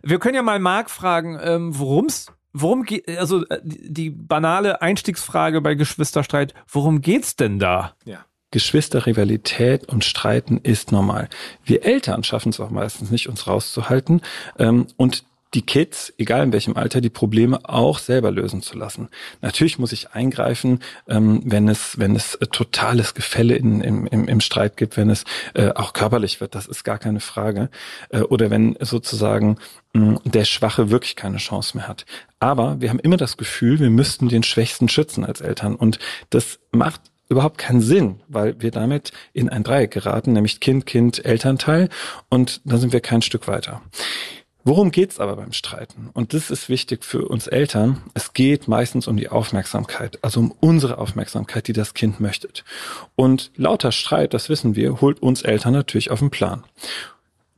wir 0.04 0.20
können 0.20 0.36
ja 0.36 0.44
mal 0.44 0.60
Marc 0.60 0.90
fragen, 0.90 1.40
ähm, 1.42 1.78
worum's 1.80 2.32
Worum 2.52 2.84
geht, 2.84 3.08
also 3.18 3.46
äh, 3.46 3.60
die 3.64 4.10
banale 4.10 4.82
Einstiegsfrage 4.82 5.62
bei 5.62 5.76
Geschwisterstreit, 5.76 6.54
worum 6.68 7.02
geht's 7.02 7.36
denn 7.36 7.60
da? 7.60 7.94
Ja. 8.06 8.26
Geschwisterrivalität 8.52 9.86
und 9.86 10.04
Streiten 10.04 10.58
ist 10.58 10.92
normal. 10.92 11.30
Wir 11.64 11.86
Eltern 11.86 12.24
schaffen 12.24 12.50
es 12.50 12.60
auch 12.60 12.72
meistens 12.72 13.12
nicht, 13.12 13.30
uns 13.30 13.48
rauszuhalten 13.48 14.22
ähm, 14.58 14.88
und 14.98 15.24
die 15.56 15.64
Kids, 15.64 16.14
egal 16.18 16.44
in 16.44 16.54
welchem 16.54 16.78
Alter, 16.78 17.02
die 17.02 17.10
Probleme 17.10 17.60
auch 17.68 17.98
selber 17.98 18.30
lösen 18.30 18.62
zu 18.62 18.78
lassen. 18.78 19.10
Natürlich 19.42 19.80
muss 19.80 19.92
ich 19.92 20.12
eingreifen, 20.12 20.80
ähm, 21.08 21.42
wenn 21.44 21.68
es, 21.68 21.98
wenn 21.98 22.16
es 22.16 22.36
äh, 22.36 22.46
totales 22.48 23.16
Gefälle 23.16 23.56
in, 23.56 23.82
im, 23.82 24.06
im, 24.06 24.28
im 24.28 24.42
Streit 24.42 24.78
gibt, 24.78 24.96
wenn 24.96 25.10
es 25.10 25.24
äh, 25.56 25.72
auch 25.72 25.94
körperlich 25.94 26.40
wird, 26.40 26.54
das 26.54 26.68
ist 26.68 26.84
gar 26.84 27.00
keine 27.00 27.20
Frage. 27.20 27.70
Äh, 28.10 28.22
oder 28.22 28.52
wenn 28.52 28.78
sozusagen 28.80 29.58
mh, 29.94 30.20
der 30.26 30.46
Schwache 30.46 30.92
wirklich 30.92 31.16
keine 31.16 31.38
Chance 31.38 31.78
mehr 31.78 31.88
hat. 31.88 32.06
Aber 32.40 32.80
wir 32.80 32.90
haben 32.90 33.00
immer 33.00 33.18
das 33.18 33.36
Gefühl, 33.36 33.80
wir 33.80 33.90
müssten 33.90 34.30
den 34.30 34.44
Schwächsten 34.44 34.88
schützen 34.88 35.26
als 35.26 35.42
Eltern. 35.42 35.76
Und 35.76 35.98
das 36.30 36.60
macht 36.72 37.02
überhaupt 37.30 37.58
keinen 37.58 37.82
Sinn, 37.82 38.20
weil 38.28 38.62
wir 38.62 38.72
damit 38.72 39.12
in 39.34 39.50
ein 39.50 39.64
Dreieck 39.64 39.92
geraten, 39.92 40.34
nämlich 40.34 40.60
Kind, 40.60 40.86
Kind, 40.86 41.24
Elternteil 41.24 41.90
und 42.30 42.62
dann 42.66 42.80
sind 42.80 42.92
wir 42.92 43.02
kein 43.02 43.22
Stück 43.22 43.48
weiter. 43.48 43.82
Worum 44.66 44.92
geht's 44.92 45.20
aber 45.20 45.38
beim 45.38 45.54
Streiten? 45.54 46.10
Und 46.14 46.34
das 46.34 46.52
ist 46.52 46.68
wichtig 46.68 47.06
für 47.06 47.26
uns 47.28 47.48
Eltern. 47.48 48.02
Es 48.14 48.34
geht 48.34 48.68
meistens 48.68 49.08
um 49.08 49.16
die 49.16 49.30
Aufmerksamkeit, 49.30 50.20
also 50.22 50.42
um 50.42 50.54
unsere 50.60 50.98
Aufmerksamkeit, 50.98 51.68
die 51.68 51.74
das 51.74 51.94
Kind 51.94 52.20
möchte. 52.20 52.50
Und 53.16 53.52
lauter 53.56 53.94
Streit, 53.94 54.34
das 54.34 54.50
wissen 54.50 54.76
wir, 54.76 55.00
holt 55.00 55.22
uns 55.22 55.44
Eltern 55.44 55.74
natürlich 55.74 56.12
auf 56.12 56.20
den 56.20 56.30
Plan. 56.30 56.66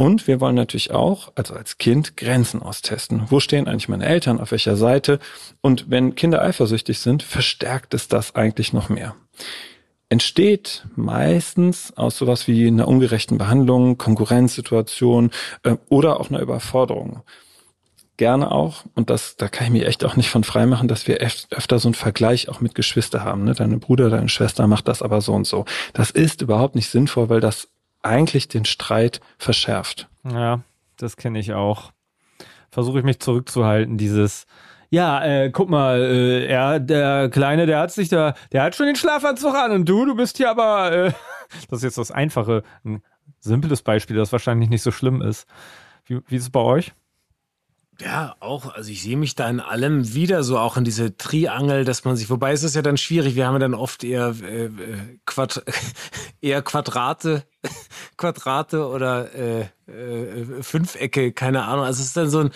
Und 0.01 0.25
wir 0.25 0.41
wollen 0.41 0.55
natürlich 0.55 0.89
auch, 0.89 1.31
also 1.35 1.53
als 1.53 1.77
Kind, 1.77 2.17
Grenzen 2.17 2.63
austesten. 2.63 3.27
Wo 3.29 3.39
stehen 3.39 3.67
eigentlich 3.67 3.87
meine 3.87 4.07
Eltern? 4.07 4.39
Auf 4.39 4.49
welcher 4.49 4.75
Seite? 4.75 5.19
Und 5.61 5.91
wenn 5.91 6.15
Kinder 6.15 6.41
eifersüchtig 6.41 6.97
sind, 6.97 7.21
verstärkt 7.21 7.93
es 7.93 8.07
das 8.07 8.33
eigentlich 8.33 8.73
noch 8.73 8.89
mehr 8.89 9.15
entsteht 10.09 10.85
meistens 10.95 11.95
aus 11.95 12.17
sowas 12.17 12.47
wie 12.47 12.67
einer 12.67 12.87
ungerechten 12.87 13.37
Behandlung, 13.37 13.97
Konkurrenzsituation 13.97 15.31
äh, 15.63 15.77
oder 15.87 16.19
auch 16.19 16.29
einer 16.29 16.41
Überforderung. 16.41 17.21
Gerne 18.17 18.51
auch, 18.51 18.83
und 18.93 19.09
das, 19.09 19.37
da 19.37 19.47
kann 19.47 19.67
ich 19.67 19.71
mich 19.71 19.85
echt 19.85 20.03
auch 20.03 20.17
nicht 20.17 20.29
von 20.29 20.43
frei 20.43 20.65
machen, 20.65 20.89
dass 20.89 21.07
wir 21.07 21.19
öfter 21.51 21.79
so 21.79 21.87
einen 21.87 21.93
Vergleich 21.93 22.49
auch 22.49 22.59
mit 22.59 22.75
Geschwister 22.75 23.23
haben. 23.23 23.45
Ne? 23.45 23.53
Deine 23.53 23.77
Bruder, 23.77 24.09
deine 24.09 24.29
Schwester 24.29 24.67
macht 24.67 24.89
das 24.89 25.01
aber 25.01 25.21
so 25.21 25.33
und 25.33 25.47
so. 25.47 25.63
Das 25.93 26.11
ist 26.11 26.41
überhaupt 26.41 26.75
nicht 26.75 26.89
sinnvoll, 26.89 27.29
weil 27.29 27.39
das 27.39 27.69
eigentlich 28.03 28.47
den 28.47 28.65
Streit 28.65 29.21
verschärft. 29.37 30.09
Ja, 30.23 30.61
das 30.97 31.17
kenne 31.17 31.39
ich 31.39 31.53
auch. 31.53 31.91
Versuche 32.71 32.99
ich 32.99 33.05
mich 33.05 33.19
zurückzuhalten, 33.19 33.97
dieses, 33.97 34.45
ja, 34.89 35.23
äh, 35.23 35.49
guck 35.51 35.69
mal, 35.69 36.01
äh, 36.01 36.45
er, 36.45 36.79
der 36.79 37.29
Kleine, 37.29 37.65
der 37.65 37.79
hat 37.79 37.91
sich 37.91 38.09
da, 38.09 38.33
der 38.51 38.63
hat 38.63 38.75
schon 38.75 38.85
den 38.85 38.95
Schlafanzug 38.95 39.55
an 39.55 39.71
und 39.71 39.89
du, 39.89 40.05
du 40.05 40.15
bist 40.15 40.37
hier 40.37 40.49
aber, 40.49 40.91
äh, 40.91 41.11
das 41.69 41.79
ist 41.79 41.83
jetzt 41.83 41.97
das 41.97 42.11
Einfache, 42.11 42.63
ein 42.85 43.01
simples 43.39 43.81
Beispiel, 43.81 44.15
das 44.15 44.31
wahrscheinlich 44.31 44.69
nicht 44.69 44.83
so 44.83 44.91
schlimm 44.91 45.21
ist. 45.21 45.47
Wie, 46.05 46.19
wie 46.27 46.35
ist 46.35 46.43
es 46.43 46.49
bei 46.49 46.59
euch? 46.59 46.93
Ja, 48.03 48.35
auch, 48.39 48.73
also 48.73 48.89
ich 48.91 49.03
sehe 49.03 49.17
mich 49.17 49.35
da 49.35 49.47
in 49.47 49.59
allem 49.59 50.13
wieder 50.13 50.43
so, 50.43 50.57
auch 50.57 50.75
in 50.75 50.83
diese 50.83 51.17
Triangel, 51.17 51.85
dass 51.85 52.03
man 52.03 52.15
sich, 52.15 52.29
wobei 52.29 52.51
ist 52.51 52.63
es 52.63 52.73
ja 52.73 52.81
dann 52.81 52.97
schwierig, 52.97 53.35
wir 53.35 53.45
haben 53.45 53.53
ja 53.53 53.59
dann 53.59 53.73
oft 53.75 54.03
eher, 54.03 54.35
äh, 54.41 54.65
äh 54.65 55.19
Quad, 55.25 55.63
eher 56.41 56.63
Quadrate, 56.63 57.43
Quadrate 58.17 58.87
oder 58.87 59.33
äh, 59.35 59.67
äh, 59.87 60.63
Fünfecke, 60.63 61.31
keine 61.31 61.65
Ahnung. 61.65 61.85
Also 61.85 62.01
es 62.01 62.07
ist 62.07 62.17
dann 62.17 62.29
so 62.29 62.39
ein, 62.39 62.51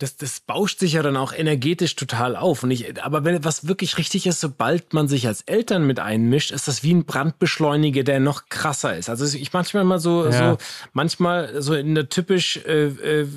das, 0.00 0.16
das 0.16 0.40
bauscht 0.40 0.78
sich 0.78 0.94
ja 0.94 1.02
dann 1.02 1.16
auch 1.16 1.34
energetisch 1.34 1.94
total 1.94 2.34
auf. 2.34 2.62
Und 2.62 2.70
ich, 2.70 3.02
aber 3.04 3.22
wenn 3.24 3.44
was 3.44 3.68
wirklich 3.68 3.98
richtig 3.98 4.26
ist, 4.26 4.40
sobald 4.40 4.94
man 4.94 5.08
sich 5.08 5.26
als 5.26 5.42
Eltern 5.42 5.86
mit 5.86 6.00
einmischt, 6.00 6.52
ist 6.52 6.68
das 6.68 6.82
wie 6.82 6.94
ein 6.94 7.04
Brandbeschleuniger, 7.04 8.02
der 8.02 8.18
noch 8.18 8.48
krasser 8.48 8.96
ist. 8.96 9.10
Also 9.10 9.36
ich 9.36 9.52
manchmal 9.52 9.84
mal 9.84 9.98
so, 9.98 10.24
ja. 10.24 10.52
so 10.52 10.58
manchmal 10.94 11.60
so 11.60 11.74
in 11.74 11.94
der 11.94 12.08
typisch, 12.08 12.56
äh, 12.64 12.86
äh, 12.86 13.28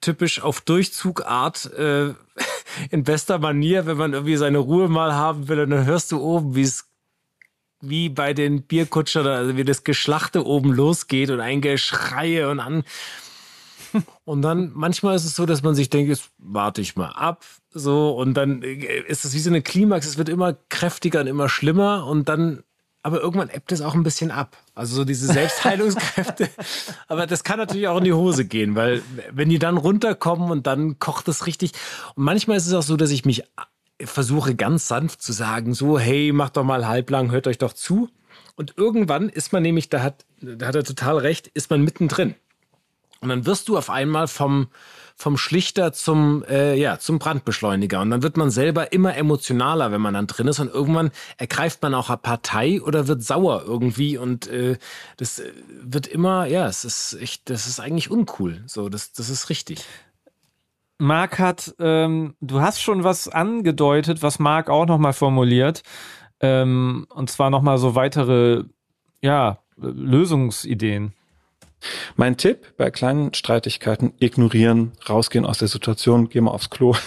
typisch 0.00 0.40
auf 0.40 0.62
Durchzugart, 0.62 1.70
äh, 1.74 2.14
in 2.90 3.04
bester 3.04 3.38
Manier, 3.38 3.84
wenn 3.84 3.98
man 3.98 4.14
irgendwie 4.14 4.36
seine 4.36 4.58
Ruhe 4.58 4.88
mal 4.88 5.12
haben 5.12 5.48
will, 5.48 5.60
und 5.60 5.70
dann 5.70 5.84
hörst 5.84 6.10
du 6.10 6.20
oben, 6.20 6.54
wie 6.54 6.62
es 6.62 6.86
wie 7.82 8.08
bei 8.08 8.32
den 8.32 8.62
Bierkutschern, 8.62 9.26
also 9.26 9.56
wie 9.56 9.64
das 9.64 9.84
Geschlachte 9.84 10.46
oben 10.46 10.72
losgeht 10.72 11.30
und 11.30 11.40
ein 11.40 11.60
Geschreie 11.60 12.48
und 12.48 12.60
an. 12.60 12.84
Und 14.24 14.42
dann 14.42 14.72
manchmal 14.74 15.16
ist 15.16 15.24
es 15.24 15.34
so, 15.34 15.46
dass 15.46 15.62
man 15.62 15.74
sich 15.74 15.90
denkt, 15.90 16.08
jetzt 16.08 16.30
warte 16.38 16.80
ich 16.80 16.96
mal 16.96 17.10
ab, 17.10 17.44
so 17.72 18.10
und 18.10 18.34
dann 18.34 18.62
äh, 18.62 19.00
ist 19.06 19.24
es 19.24 19.34
wie 19.34 19.38
so 19.38 19.50
eine 19.50 19.62
Klimax. 19.62 20.06
Es 20.06 20.18
wird 20.18 20.28
immer 20.28 20.54
kräftiger 20.68 21.20
und 21.20 21.26
immer 21.26 21.48
schlimmer 21.48 22.06
und 22.06 22.28
dann, 22.28 22.62
aber 23.02 23.20
irgendwann 23.20 23.50
ebbt 23.50 23.72
es 23.72 23.80
auch 23.80 23.94
ein 23.94 24.02
bisschen 24.02 24.30
ab. 24.30 24.56
Also 24.74 24.96
so 24.96 25.04
diese 25.04 25.26
Selbstheilungskräfte. 25.26 26.48
aber 27.08 27.26
das 27.26 27.44
kann 27.44 27.58
natürlich 27.58 27.88
auch 27.88 27.98
in 27.98 28.04
die 28.04 28.12
Hose 28.12 28.44
gehen, 28.44 28.74
weil 28.74 29.02
wenn 29.32 29.48
die 29.48 29.58
dann 29.58 29.76
runterkommen 29.76 30.50
und 30.50 30.66
dann 30.66 30.98
kocht 30.98 31.28
es 31.28 31.46
richtig. 31.46 31.72
Und 32.14 32.24
manchmal 32.24 32.56
ist 32.56 32.66
es 32.66 32.74
auch 32.74 32.82
so, 32.82 32.96
dass 32.96 33.10
ich 33.10 33.24
mich 33.24 33.44
versuche 34.02 34.54
ganz 34.54 34.88
sanft 34.88 35.22
zu 35.22 35.32
sagen, 35.32 35.74
so, 35.74 35.98
hey, 35.98 36.32
macht 36.32 36.56
doch 36.56 36.64
mal 36.64 36.86
halblang, 36.86 37.30
hört 37.30 37.46
euch 37.46 37.58
doch 37.58 37.72
zu. 37.72 38.08
Und 38.56 38.74
irgendwann 38.76 39.28
ist 39.28 39.52
man 39.52 39.62
nämlich, 39.62 39.88
da 39.88 40.02
hat, 40.02 40.26
da 40.40 40.66
hat 40.66 40.74
er 40.74 40.84
total 40.84 41.18
recht, 41.18 41.48
ist 41.48 41.70
man 41.70 41.82
mittendrin. 41.82 42.34
Und 43.20 43.28
dann 43.28 43.44
wirst 43.44 43.68
du 43.68 43.76
auf 43.76 43.90
einmal 43.90 44.28
vom, 44.28 44.68
vom 45.14 45.36
Schlichter 45.36 45.92
zum, 45.92 46.42
äh, 46.48 46.74
ja, 46.74 46.98
zum 46.98 47.18
Brandbeschleuniger. 47.18 48.00
Und 48.00 48.10
dann 48.10 48.22
wird 48.22 48.38
man 48.38 48.50
selber 48.50 48.92
immer 48.92 49.14
emotionaler, 49.14 49.92
wenn 49.92 50.00
man 50.00 50.14
dann 50.14 50.26
drin 50.26 50.48
ist. 50.48 50.58
Und 50.58 50.72
irgendwann 50.72 51.10
ergreift 51.36 51.82
man 51.82 51.94
auch 51.94 52.08
eine 52.08 52.16
Partei 52.16 52.80
oder 52.80 53.08
wird 53.08 53.22
sauer 53.22 53.64
irgendwie. 53.66 54.16
Und 54.16 54.46
äh, 54.46 54.78
das 55.18 55.38
äh, 55.38 55.52
wird 55.82 56.06
immer, 56.06 56.46
ja, 56.46 56.66
es 56.66 56.86
ist 56.86 57.18
echt, 57.20 57.50
das 57.50 57.66
ist 57.66 57.78
eigentlich 57.78 58.10
uncool. 58.10 58.62
So, 58.66 58.88
das, 58.88 59.12
das 59.12 59.28
ist 59.28 59.50
richtig. 59.50 59.84
Marc 60.96 61.38
hat, 61.38 61.74
ähm, 61.78 62.34
du 62.40 62.60
hast 62.60 62.80
schon 62.80 63.04
was 63.04 63.28
angedeutet, 63.28 64.22
was 64.22 64.38
Marc 64.38 64.70
auch 64.70 64.86
nochmal 64.86 65.12
formuliert. 65.12 65.82
Ähm, 66.40 67.06
und 67.10 67.30
zwar 67.30 67.50
nochmal 67.50 67.76
so 67.76 67.94
weitere, 67.94 68.64
ja, 69.22 69.58
Lösungsideen. 69.76 71.12
Mein 72.16 72.36
Tipp 72.36 72.74
bei 72.76 72.90
kleinen 72.90 73.34
Streitigkeiten, 73.34 74.12
ignorieren, 74.18 74.92
rausgehen 75.08 75.46
aus 75.46 75.58
der 75.58 75.68
Situation, 75.68 76.28
geh 76.28 76.40
mal 76.40 76.52
aufs 76.52 76.70
Klo. 76.70 76.94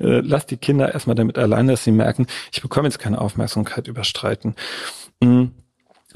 Äh, 0.00 0.20
lass 0.20 0.46
die 0.46 0.56
Kinder 0.56 0.94
erstmal 0.94 1.16
damit 1.16 1.36
alleine, 1.36 1.72
dass 1.72 1.84
sie 1.84 1.92
merken, 1.92 2.26
ich 2.50 2.62
bekomme 2.62 2.88
jetzt 2.88 2.98
keine 2.98 3.20
Aufmerksamkeit 3.20 3.88
über 3.88 4.04
Streiten. 4.04 4.54
Mhm 5.20 5.52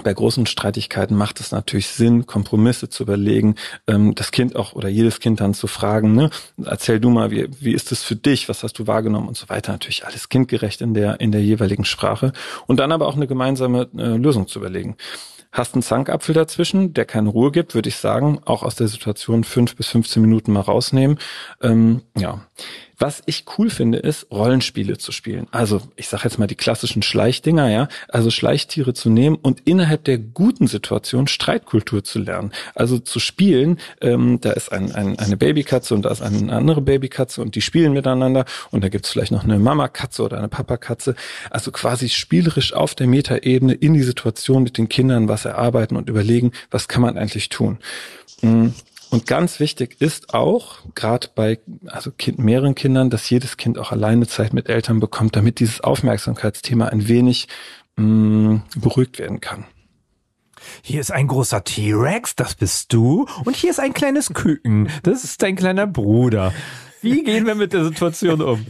bei 0.03 0.12
großen 0.12 0.47
Streitigkeiten 0.47 1.16
macht 1.16 1.40
es 1.40 1.53
natürlich 1.53 1.88
Sinn, 1.88 2.26
Kompromisse 2.26 2.88
zu 2.88 3.03
überlegen, 3.03 3.57
ähm, 3.86 4.14
das 4.14 4.30
Kind 4.30 4.57
auch 4.57 4.74
oder 4.74 4.88
jedes 4.88 5.20
Kind 5.20 5.40
dann 5.40 5.55
zu 5.55 5.66
fragen, 5.66 6.14
ne, 6.14 6.30
erzähl 6.64 7.01
du 7.01 7.11
mal, 7.11 7.30
wie, 7.30 7.49
wie 7.61 7.72
ist 7.72 7.92
es 7.92 8.03
für 8.03 8.16
dich, 8.16 8.49
was 8.49 8.62
hast 8.62 8.78
du 8.78 8.86
wahrgenommen 8.86 9.28
und 9.28 9.36
so 9.36 9.49
weiter. 9.49 9.72
Natürlich 9.72 10.05
alles 10.07 10.28
kindgerecht 10.28 10.80
in 10.80 10.94
der, 10.94 11.20
in 11.20 11.32
der 11.32 11.42
jeweiligen 11.42 11.84
Sprache 11.84 12.32
und 12.66 12.78
dann 12.78 12.92
aber 12.92 13.07
auch 13.07 13.16
eine 13.16 13.26
gemeinsame 13.26 13.88
äh, 13.97 14.16
Lösung 14.16 14.49
zu 14.49 14.59
überlegen. 14.59 14.97
Hast 15.57 15.74
einen 15.74 15.80
Zankapfel 15.80 16.34
dazwischen, 16.34 16.92
der 16.92 17.07
keine 17.07 17.30
Ruhe 17.30 17.50
gibt, 17.50 17.74
würde 17.74 17.88
ich 17.88 17.96
sagen, 17.96 18.40
auch 18.44 18.62
aus 18.62 18.74
der 18.74 18.88
Situation 18.88 19.42
fünf 19.42 19.74
bis 19.74 19.88
15 19.88 20.20
Minuten 20.20 20.52
mal 20.52 20.61
rausnehmen. 20.61 21.18
Ähm, 21.62 22.02
ja. 22.14 22.42
Was 22.99 23.22
ich 23.26 23.44
cool 23.59 23.68
finde, 23.68 23.99
ist, 23.99 24.30
Rollenspiele 24.30 24.97
zu 24.97 25.12
spielen. 25.12 25.49
Also, 25.51 25.82
ich 25.97 26.09
sage 26.09 26.24
jetzt 26.24 26.38
mal 26.38 26.47
die 26.47 26.55
klassischen 26.55 27.03
Schleichdinger, 27.03 27.68
ja. 27.68 27.88
Also 28.09 28.30
Schleichtiere 28.30 28.94
zu 28.94 29.11
nehmen 29.11 29.36
und 29.36 29.61
innerhalb 29.66 30.05
der 30.05 30.16
guten 30.16 30.66
Situation 30.66 31.26
Streitkultur 31.26 32.05
zu 32.05 32.20
lernen. 32.20 32.53
Also 32.74 32.99
zu 32.99 33.20
spielen, 33.20 33.78
ähm, 34.01 34.40
da 34.40 34.53
ist 34.53 34.72
ein, 34.72 34.92
ein, 34.92 35.18
eine 35.18 35.36
Babykatze 35.36 35.94
und 35.94 36.03
da 36.03 36.11
ist 36.11 36.22
eine 36.22 36.51
andere 36.53 36.80
Babykatze 36.80 37.42
und 37.42 37.55
die 37.55 37.61
spielen 37.61 37.92
miteinander 37.92 38.47
und 38.70 38.82
da 38.82 38.88
gibt's 38.88 39.11
vielleicht 39.11 39.32
noch 39.32 39.44
eine 39.44 39.59
Mamakatze 39.59 40.22
oder 40.22 40.38
eine 40.38 40.49
Papakatze. 40.49 41.16
Also 41.51 41.72
quasi 41.72 42.09
spielerisch 42.09 42.72
auf 42.72 42.94
der 42.94 43.07
Metaebene 43.07 43.74
in 43.74 43.92
die 43.92 44.03
Situation 44.03 44.62
mit 44.62 44.78
den 44.78 44.88
Kindern 44.88 45.28
was 45.28 45.44
erarbeiten 45.44 45.97
und 45.97 46.09
überlegen, 46.09 46.53
was 46.70 46.88
kann 46.88 47.03
man 47.03 47.18
eigentlich 47.18 47.51
tun. 47.51 47.78
Mhm. 48.40 48.74
Und 49.11 49.26
ganz 49.26 49.61
wichtig 49.61 50.00
ist 50.00 50.34
auch, 50.34 50.78
gerade 50.94 51.28
bei 51.34 51.59
also 51.86 52.11
kind, 52.11 52.38
mehreren 52.38 52.74
Kindern, 52.74 53.11
dass 53.11 53.30
jedes 53.30 53.57
Kind 53.57 53.78
auch 53.78 53.92
alleine 53.92 54.26
Zeit 54.26 54.52
mit 54.52 54.68
Eltern 54.68 55.00
bekommt, 55.00 55.36
damit 55.36 55.61
dieses 55.61 55.80
Aufmerksamkeitsthema 55.80 56.86
ein 56.86 57.07
wenig 57.09 57.48
mh, 57.96 58.04
mm, 58.04 58.62
beruhigt 58.76 59.18
werden 59.18 59.40
kann. 59.40 59.64
Hier 60.82 61.00
ist 61.00 61.12
ein 61.12 61.28
großer 61.28 61.62
T-Rex, 61.62 62.34
das 62.34 62.54
bist 62.54 62.92
du. 62.92 63.26
Und 63.44 63.57
hier 63.57 63.70
ist 63.70 63.80
ein 63.80 63.94
kleines 63.94 64.32
Küken, 64.34 64.88
das 65.02 65.24
ist 65.24 65.42
dein 65.42 65.57
kleiner 65.57 65.86
Bruder. 65.86 66.52
Wie 67.07 67.22
gehen 67.22 67.46
wir 67.46 67.54
mit 67.54 67.72
der 67.72 67.84
Situation 67.84 68.42
um? 68.42 68.66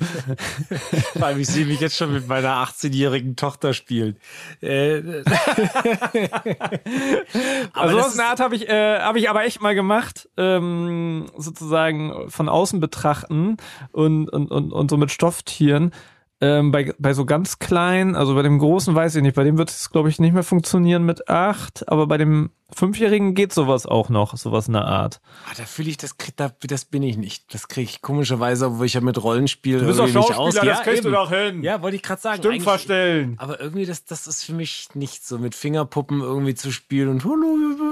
Weil 1.14 1.40
ich 1.40 1.48
sehe 1.48 1.66
mich 1.66 1.80
jetzt 1.80 1.96
schon 1.96 2.12
mit 2.12 2.28
meiner 2.28 2.62
18-jährigen 2.64 3.36
Tochter 3.36 3.72
spielen. 3.74 4.16
Äh, 4.60 4.96
also 7.72 7.98
aus 7.98 8.18
einer 8.18 8.28
Art 8.28 8.40
habe 8.40 8.56
ich, 8.56 8.68
äh, 8.68 9.00
hab 9.00 9.16
ich 9.16 9.30
aber 9.30 9.44
echt 9.44 9.60
mal 9.60 9.74
gemacht, 9.74 10.28
ähm, 10.36 11.26
sozusagen 11.36 12.30
von 12.30 12.48
außen 12.48 12.80
betrachten 12.80 13.56
und, 13.92 14.28
und, 14.28 14.50
und, 14.50 14.72
und 14.72 14.90
so 14.90 14.96
mit 14.96 15.10
Stofftieren. 15.10 15.92
Ähm, 16.38 16.70
bei, 16.70 16.92
bei 16.98 17.14
so 17.14 17.24
ganz 17.24 17.58
kleinen, 17.58 18.14
also 18.14 18.34
bei 18.34 18.42
dem 18.42 18.58
großen 18.58 18.94
weiß 18.94 19.16
ich 19.16 19.22
nicht, 19.22 19.36
bei 19.36 19.44
dem 19.44 19.56
wird 19.56 19.70
es, 19.70 19.90
glaube 19.90 20.10
ich, 20.10 20.18
nicht 20.18 20.34
mehr 20.34 20.42
funktionieren 20.42 21.06
mit 21.06 21.30
acht, 21.30 21.88
aber 21.88 22.06
bei 22.06 22.18
dem 22.18 22.50
Fünfjährigen 22.74 23.34
geht 23.34 23.54
sowas 23.54 23.86
auch 23.86 24.10
noch, 24.10 24.36
sowas 24.36 24.66
in 24.66 24.74
der 24.74 24.84
Art. 24.84 25.20
Ah, 25.48 25.54
da 25.56 25.64
fühle 25.64 25.88
ich, 25.88 25.96
das, 25.96 26.14
da, 26.34 26.50
das 26.60 26.84
bin 26.84 27.02
ich 27.04 27.16
nicht. 27.16 27.54
Das 27.54 27.68
kriege 27.68 27.88
ich 27.88 28.02
komischerweise, 28.02 28.66
obwohl 28.66 28.84
ich 28.84 28.94
ja 28.94 29.00
mit 29.00 29.22
Rollenspiel 29.22 29.78
du 29.78 29.86
bist 29.86 29.98
irgendwie 29.98 30.18
doch 30.18 30.28
nicht 30.28 30.38
aus. 30.38 30.54
Das 30.56 30.64
ja, 30.64 30.74
kriegst 30.82 31.04
eben. 31.04 31.12
du 31.12 31.12
doch 31.12 31.30
hin. 31.30 31.62
Ja, 31.62 31.80
wollte 31.80 31.96
ich 31.96 32.02
gerade 32.02 32.20
sagen. 32.20 32.42
Stimmt 32.42 32.62
verstellen. 32.64 33.36
Aber 33.38 33.58
irgendwie, 33.60 33.86
das, 33.86 34.04
das 34.04 34.26
ist 34.26 34.44
für 34.44 34.52
mich 34.52 34.88
nicht 34.94 35.24
so, 35.26 35.38
mit 35.38 35.54
Fingerpuppen 35.54 36.20
irgendwie 36.20 36.54
zu 36.54 36.70
spielen 36.70 37.08
und 37.08 37.24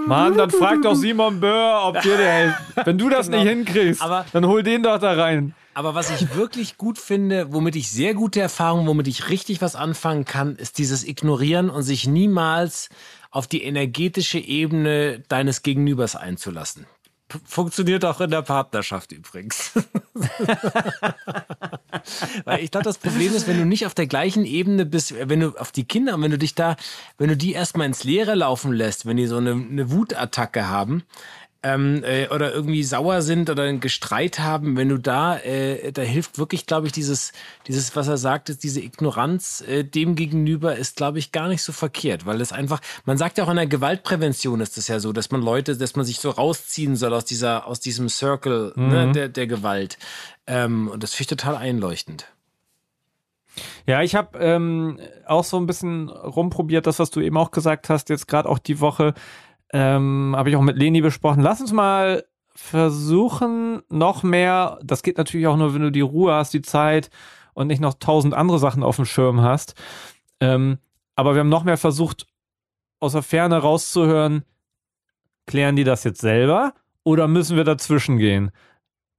Mann, 0.06 0.36
dann 0.36 0.50
frag 0.50 0.82
doch 0.82 0.96
Simon 0.96 1.40
Böhr, 1.40 1.80
ob 1.84 2.02
dir 2.02 2.16
der 2.18 2.34
hilft. 2.34 2.86
Wenn 2.86 2.98
du 2.98 3.08
das 3.08 3.26
genau. 3.26 3.38
nicht 3.38 3.48
hinkriegst, 3.48 4.02
aber, 4.02 4.26
dann 4.32 4.46
hol 4.46 4.62
den 4.62 4.82
doch 4.82 4.98
da 4.98 5.12
rein. 5.12 5.54
Aber 5.74 5.94
was 5.94 6.10
ich 6.10 6.34
wirklich 6.34 6.76
gut 6.78 6.98
finde, 6.98 7.52
womit 7.52 7.76
ich 7.76 7.90
sehr 7.90 8.14
gute 8.14 8.40
Erfahrungen, 8.40 8.86
womit 8.86 9.08
ich 9.08 9.28
richtig 9.28 9.60
was 9.60 9.74
anfangen 9.76 10.24
kann, 10.24 10.56
ist 10.56 10.78
dieses 10.78 11.04
Ignorieren 11.04 11.68
und 11.68 11.82
sich 11.82 12.06
niemals 12.06 12.88
auf 13.30 13.48
die 13.48 13.64
energetische 13.64 14.38
Ebene 14.38 15.22
deines 15.28 15.62
Gegenübers 15.62 16.14
einzulassen. 16.14 16.86
P 17.26 17.38
funktioniert 17.44 18.04
auch 18.04 18.20
in 18.20 18.30
der 18.30 18.42
Partnerschaft 18.42 19.10
übrigens. 19.10 19.72
Weil 22.44 22.62
ich 22.62 22.70
glaube, 22.70 22.84
das 22.84 22.98
Problem 22.98 23.34
ist, 23.34 23.48
wenn 23.48 23.58
du 23.58 23.64
nicht 23.64 23.86
auf 23.86 23.94
der 23.94 24.06
gleichen 24.06 24.44
Ebene 24.44 24.84
bist, 24.84 25.14
wenn 25.28 25.40
du 25.40 25.58
auf 25.58 25.72
die 25.72 25.84
Kinder, 25.84 26.20
wenn 26.20 26.30
du 26.30 26.38
dich 26.38 26.54
da, 26.54 26.76
wenn 27.16 27.28
du 27.28 27.36
die 27.36 27.52
erstmal 27.52 27.86
ins 27.86 28.04
Leere 28.04 28.34
laufen 28.34 28.72
lässt, 28.72 29.06
wenn 29.06 29.16
die 29.16 29.26
so 29.26 29.38
eine, 29.38 29.52
eine 29.52 29.90
Wutattacke 29.90 30.68
haben, 30.68 31.02
ähm, 31.64 32.04
äh, 32.04 32.28
oder 32.28 32.52
irgendwie 32.52 32.84
sauer 32.84 33.22
sind 33.22 33.48
oder 33.48 33.62
ein 33.62 33.80
Gestreit 33.80 34.38
haben, 34.38 34.76
wenn 34.76 34.90
du 34.90 34.98
da, 34.98 35.38
äh, 35.38 35.92
da 35.92 36.02
hilft 36.02 36.38
wirklich, 36.38 36.66
glaube 36.66 36.86
ich, 36.86 36.92
dieses, 36.92 37.32
dieses, 37.66 37.96
was 37.96 38.06
er 38.06 38.18
sagt, 38.18 38.50
ist 38.50 38.62
diese 38.62 38.82
Ignoranz 38.82 39.64
äh, 39.66 39.82
dem 39.82 40.14
gegenüber 40.14 40.76
ist, 40.76 40.96
glaube 40.96 41.18
ich, 41.18 41.32
gar 41.32 41.48
nicht 41.48 41.62
so 41.62 41.72
verkehrt, 41.72 42.26
weil 42.26 42.42
es 42.42 42.52
einfach, 42.52 42.80
man 43.06 43.16
sagt 43.16 43.38
ja 43.38 43.44
auch 43.44 43.48
in 43.48 43.56
der 43.56 43.66
Gewaltprävention 43.66 44.60
ist 44.60 44.76
es 44.76 44.88
ja 44.88 45.00
so, 45.00 45.14
dass 45.14 45.30
man 45.30 45.40
Leute, 45.40 45.74
dass 45.74 45.96
man 45.96 46.04
sich 46.04 46.20
so 46.20 46.28
rausziehen 46.28 46.96
soll 46.96 47.14
aus 47.14 47.24
dieser, 47.24 47.66
aus 47.66 47.80
diesem 47.80 48.10
Circle 48.10 48.74
ne, 48.76 48.82
mhm. 48.84 48.90
ne, 48.90 49.12
der, 49.12 49.28
der 49.30 49.46
Gewalt. 49.46 49.96
Ähm, 50.46 50.88
und 50.88 51.02
das 51.02 51.14
finde 51.14 51.22
ich 51.22 51.38
total 51.38 51.56
einleuchtend. 51.56 52.28
Ja, 53.86 54.02
ich 54.02 54.14
habe 54.14 54.38
ähm, 54.38 54.98
auch 55.26 55.44
so 55.44 55.56
ein 55.56 55.66
bisschen 55.66 56.10
rumprobiert, 56.10 56.86
das, 56.86 56.98
was 56.98 57.10
du 57.10 57.20
eben 57.20 57.38
auch 57.38 57.52
gesagt 57.52 57.88
hast, 57.88 58.10
jetzt 58.10 58.28
gerade 58.28 58.48
auch 58.48 58.58
die 58.58 58.80
Woche 58.80 59.14
ähm, 59.72 60.34
habe 60.36 60.50
ich 60.50 60.56
auch 60.56 60.62
mit 60.62 60.76
Leni 60.76 61.00
besprochen. 61.00 61.42
Lass 61.42 61.60
uns 61.60 61.72
mal 61.72 62.24
versuchen, 62.54 63.82
noch 63.88 64.22
mehr, 64.22 64.78
das 64.82 65.02
geht 65.02 65.18
natürlich 65.18 65.46
auch 65.46 65.56
nur, 65.56 65.74
wenn 65.74 65.82
du 65.82 65.90
die 65.90 66.00
Ruhe 66.00 66.32
hast, 66.32 66.54
die 66.54 66.62
Zeit 66.62 67.10
und 67.52 67.66
nicht 67.66 67.80
noch 67.80 67.94
tausend 67.94 68.34
andere 68.34 68.58
Sachen 68.58 68.82
auf 68.82 68.96
dem 68.96 69.04
Schirm 69.04 69.40
hast. 69.40 69.74
Ähm, 70.40 70.78
aber 71.16 71.34
wir 71.34 71.40
haben 71.40 71.48
noch 71.48 71.64
mehr 71.64 71.76
versucht, 71.76 72.26
aus 73.00 73.12
der 73.12 73.22
Ferne 73.22 73.58
rauszuhören, 73.58 74.44
klären 75.46 75.76
die 75.76 75.84
das 75.84 76.04
jetzt 76.04 76.20
selber 76.20 76.74
oder 77.02 77.28
müssen 77.28 77.56
wir 77.56 77.64
dazwischen 77.64 78.18
gehen? 78.18 78.50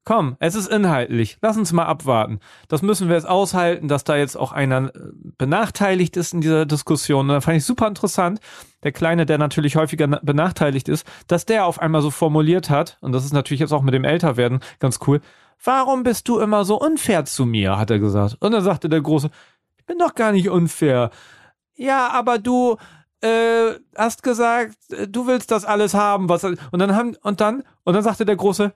Komm, 0.06 0.36
es 0.40 0.54
ist 0.54 0.68
inhaltlich. 0.68 1.40
Lass 1.42 1.58
uns 1.58 1.74
mal 1.74 1.86
abwarten. 1.86 2.40
Das 2.68 2.84
müssen 2.84 3.08
wir 3.08 3.16
jetzt 3.16 3.28
aushalten, 3.28 3.88
dass 3.88 4.04
da 4.04 4.16
jetzt 4.16 4.38
auch 4.38 4.52
einer 4.52 4.94
äh, 4.96 5.00
benachteiligt 5.38 6.16
ist 6.16 6.32
in 6.32 6.42
dieser 6.42 6.68
Diskussion. 6.68 7.22
Und 7.22 7.30
da 7.30 7.42
fand 7.42 7.58
ich 7.58 7.66
super 7.66 7.88
interessant. 7.88 8.40
Der 8.84 8.92
Kleine, 8.92 9.26
der 9.26 9.40
natürlich 9.40 9.76
häufiger 9.76 10.08
benachteiligt 10.08 10.90
ist, 10.90 11.08
dass 11.26 11.48
der 11.48 11.66
auf 11.66 11.82
einmal 11.82 12.04
so 12.04 12.12
formuliert 12.12 12.70
hat, 12.70 13.00
und 13.02 13.14
das 13.14 13.26
ist 13.26 13.34
natürlich 13.34 13.62
jetzt 13.62 13.72
auch 13.72 13.82
mit 13.82 13.96
dem 13.96 14.04
Älterwerden 14.04 14.60
ganz 14.80 15.00
cool. 15.08 15.22
Warum 15.64 16.04
bist 16.04 16.28
du 16.28 16.38
immer 16.38 16.66
so 16.66 16.80
unfair 16.80 17.26
zu 17.26 17.48
mir? 17.48 17.80
hat 17.80 17.90
er 17.90 17.98
gesagt. 17.98 18.38
Und 18.40 18.52
dann 18.52 18.64
sagte 18.64 18.90
der 18.90 19.02
Große, 19.02 19.32
ich 19.78 19.86
bin 19.88 19.98
doch 19.98 20.14
gar 20.14 20.32
nicht 20.32 20.50
unfair. 20.50 21.10
Ja, 21.74 22.10
aber 22.10 22.38
du, 22.38 22.78
äh, 23.22 23.80
hast 23.96 24.22
gesagt, 24.22 24.76
äh, 24.92 25.08
du 25.08 25.26
willst 25.26 25.50
das 25.50 25.66
alles 25.66 25.96
haben, 25.96 26.30
was 26.30 26.44
und 26.44 26.60
dann 26.74 26.96
haben 26.96 27.16
und 27.24 27.42
dann 27.42 27.64
und 27.84 27.96
dann 27.96 28.04
sagte 28.04 28.26
der 28.26 28.36
große, 28.36 28.74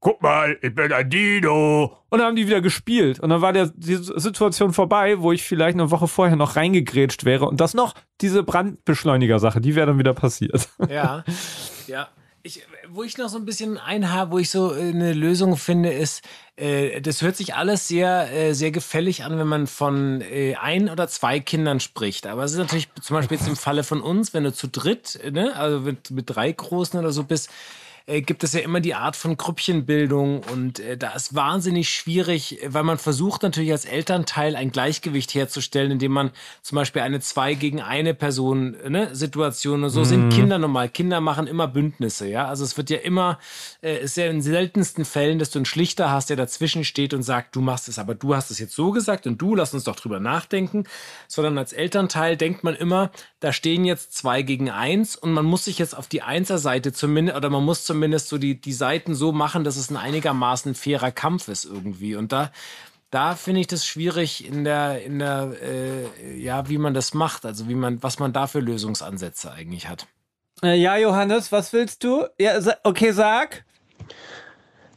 guck 0.00 0.22
mal, 0.22 0.58
ich 0.62 0.74
bin 0.74 0.92
ein 0.92 1.08
Dino. 1.10 1.98
Und 2.08 2.18
dann 2.18 2.28
haben 2.28 2.36
die 2.36 2.46
wieder 2.46 2.62
gespielt. 2.62 3.20
Und 3.20 3.30
dann 3.30 3.42
war 3.42 3.52
der, 3.52 3.70
die 3.74 3.96
Situation 3.96 4.72
vorbei, 4.72 5.20
wo 5.20 5.30
ich 5.30 5.44
vielleicht 5.44 5.74
eine 5.74 5.90
Woche 5.90 6.08
vorher 6.08 6.36
noch 6.36 6.56
reingegrätscht 6.56 7.24
wäre 7.24 7.46
und 7.46 7.60
das 7.60 7.74
noch, 7.74 7.94
diese 8.20 8.42
Brandbeschleuniger-Sache, 8.42 9.60
die 9.60 9.74
wäre 9.74 9.88
dann 9.88 9.98
wieder 9.98 10.14
passiert. 10.14 10.68
Ja, 10.88 11.24
ja. 11.86 12.08
Ich, 12.42 12.66
wo 12.88 13.02
ich 13.02 13.18
noch 13.18 13.28
so 13.28 13.36
ein 13.36 13.44
bisschen 13.44 13.76
einhabe, 13.76 14.32
wo 14.32 14.38
ich 14.38 14.48
so 14.48 14.74
äh, 14.74 14.88
eine 14.88 15.12
Lösung 15.12 15.58
finde, 15.58 15.92
ist, 15.92 16.22
äh, 16.56 17.02
das 17.02 17.20
hört 17.20 17.36
sich 17.36 17.54
alles 17.54 17.86
sehr, 17.86 18.32
äh, 18.32 18.54
sehr 18.54 18.70
gefällig 18.70 19.24
an, 19.24 19.38
wenn 19.38 19.46
man 19.46 19.66
von 19.66 20.22
äh, 20.22 20.54
ein 20.54 20.88
oder 20.88 21.06
zwei 21.06 21.38
Kindern 21.40 21.80
spricht. 21.80 22.26
Aber 22.26 22.42
es 22.42 22.52
ist 22.52 22.58
natürlich 22.58 22.88
zum 23.02 23.16
Beispiel 23.16 23.36
jetzt 23.36 23.46
im 23.46 23.56
Falle 23.56 23.84
von 23.84 24.00
uns, 24.00 24.32
wenn 24.32 24.44
du 24.44 24.54
zu 24.54 24.68
dritt, 24.68 25.20
ne, 25.30 25.54
also 25.54 25.80
mit, 25.80 26.10
mit 26.12 26.34
drei 26.34 26.50
Großen 26.50 26.98
oder 26.98 27.12
so 27.12 27.24
bist, 27.24 27.50
äh, 28.06 28.22
gibt 28.22 28.44
es 28.44 28.52
ja 28.52 28.60
immer 28.60 28.80
die 28.80 28.94
Art 28.94 29.16
von 29.16 29.36
Grüppchenbildung 29.36 30.42
und 30.52 30.80
äh, 30.80 30.96
da 30.96 31.10
ist 31.12 31.34
wahnsinnig 31.34 31.90
schwierig, 31.90 32.58
weil 32.66 32.82
man 32.82 32.98
versucht 32.98 33.42
natürlich 33.42 33.72
als 33.72 33.84
Elternteil 33.84 34.56
ein 34.56 34.72
Gleichgewicht 34.72 35.34
herzustellen, 35.34 35.92
indem 35.92 36.12
man 36.12 36.30
zum 36.62 36.76
Beispiel 36.76 37.02
eine 37.02 37.20
zwei 37.20 37.54
gegen 37.54 37.80
eine 37.80 38.14
Person 38.14 38.76
ne, 38.88 39.14
Situation 39.14 39.84
und 39.84 39.90
so 39.90 40.00
mhm. 40.00 40.04
sind 40.04 40.32
Kinder 40.32 40.58
normal. 40.58 40.88
Kinder 40.88 41.20
machen 41.20 41.46
immer 41.46 41.68
Bündnisse, 41.68 42.28
ja. 42.28 42.46
Also 42.46 42.64
es 42.64 42.76
wird 42.76 42.90
ja 42.90 42.98
immer, 42.98 43.38
äh, 43.82 43.98
ist 44.02 44.16
ja 44.16 44.26
in 44.26 44.42
seltensten 44.42 45.04
Fällen, 45.04 45.38
dass 45.38 45.50
du 45.50 45.58
einen 45.58 45.66
Schlichter 45.66 46.10
hast, 46.10 46.30
der 46.30 46.36
dazwischen 46.36 46.84
steht 46.84 47.14
und 47.14 47.22
sagt, 47.22 47.56
du 47.56 47.60
machst 47.60 47.88
es, 47.88 47.98
aber 47.98 48.14
du 48.14 48.34
hast 48.34 48.50
es 48.50 48.58
jetzt 48.58 48.74
so 48.74 48.90
gesagt 48.90 49.26
und 49.26 49.40
du 49.40 49.54
lass 49.54 49.74
uns 49.74 49.84
doch 49.84 49.96
drüber 49.96 50.20
nachdenken, 50.20 50.84
sondern 51.28 51.58
als 51.58 51.72
Elternteil 51.72 52.36
denkt 52.36 52.64
man 52.64 52.74
immer, 52.74 53.10
da 53.40 53.52
stehen 53.52 53.84
jetzt 53.84 54.16
zwei 54.16 54.42
gegen 54.42 54.70
eins 54.70 55.16
und 55.16 55.32
man 55.32 55.44
muss 55.44 55.64
sich 55.64 55.78
jetzt 55.78 55.96
auf 55.96 56.08
die 56.08 56.22
Einserseite 56.22 56.92
zumindest 56.92 57.36
oder 57.36 57.50
man 57.50 57.64
muss 57.64 57.84
zumindest 57.90 58.28
so 58.28 58.38
die, 58.38 58.60
die 58.60 58.72
Seiten 58.72 59.16
so 59.16 59.32
machen, 59.32 59.64
dass 59.64 59.76
es 59.76 59.90
ein 59.90 59.96
einigermaßen 59.96 60.76
fairer 60.76 61.10
Kampf 61.10 61.48
ist 61.48 61.64
irgendwie. 61.64 62.14
Und 62.14 62.30
da, 62.30 62.52
da 63.10 63.34
finde 63.34 63.62
ich 63.62 63.66
das 63.66 63.84
schwierig 63.84 64.46
in 64.46 64.62
der, 64.62 65.02
in 65.02 65.18
der, 65.18 65.56
äh, 65.60 66.38
ja, 66.40 66.68
wie 66.68 66.78
man 66.78 66.94
das 66.94 67.14
macht, 67.14 67.44
also 67.44 67.68
wie 67.68 67.74
man, 67.74 68.00
was 68.00 68.20
man 68.20 68.32
da 68.32 68.46
für 68.46 68.60
Lösungsansätze 68.60 69.50
eigentlich 69.50 69.88
hat. 69.88 70.06
Äh, 70.62 70.76
ja, 70.76 70.96
Johannes, 70.98 71.50
was 71.50 71.72
willst 71.72 72.04
du? 72.04 72.26
Ja, 72.38 72.60
okay, 72.84 73.10
sag. 73.10 73.64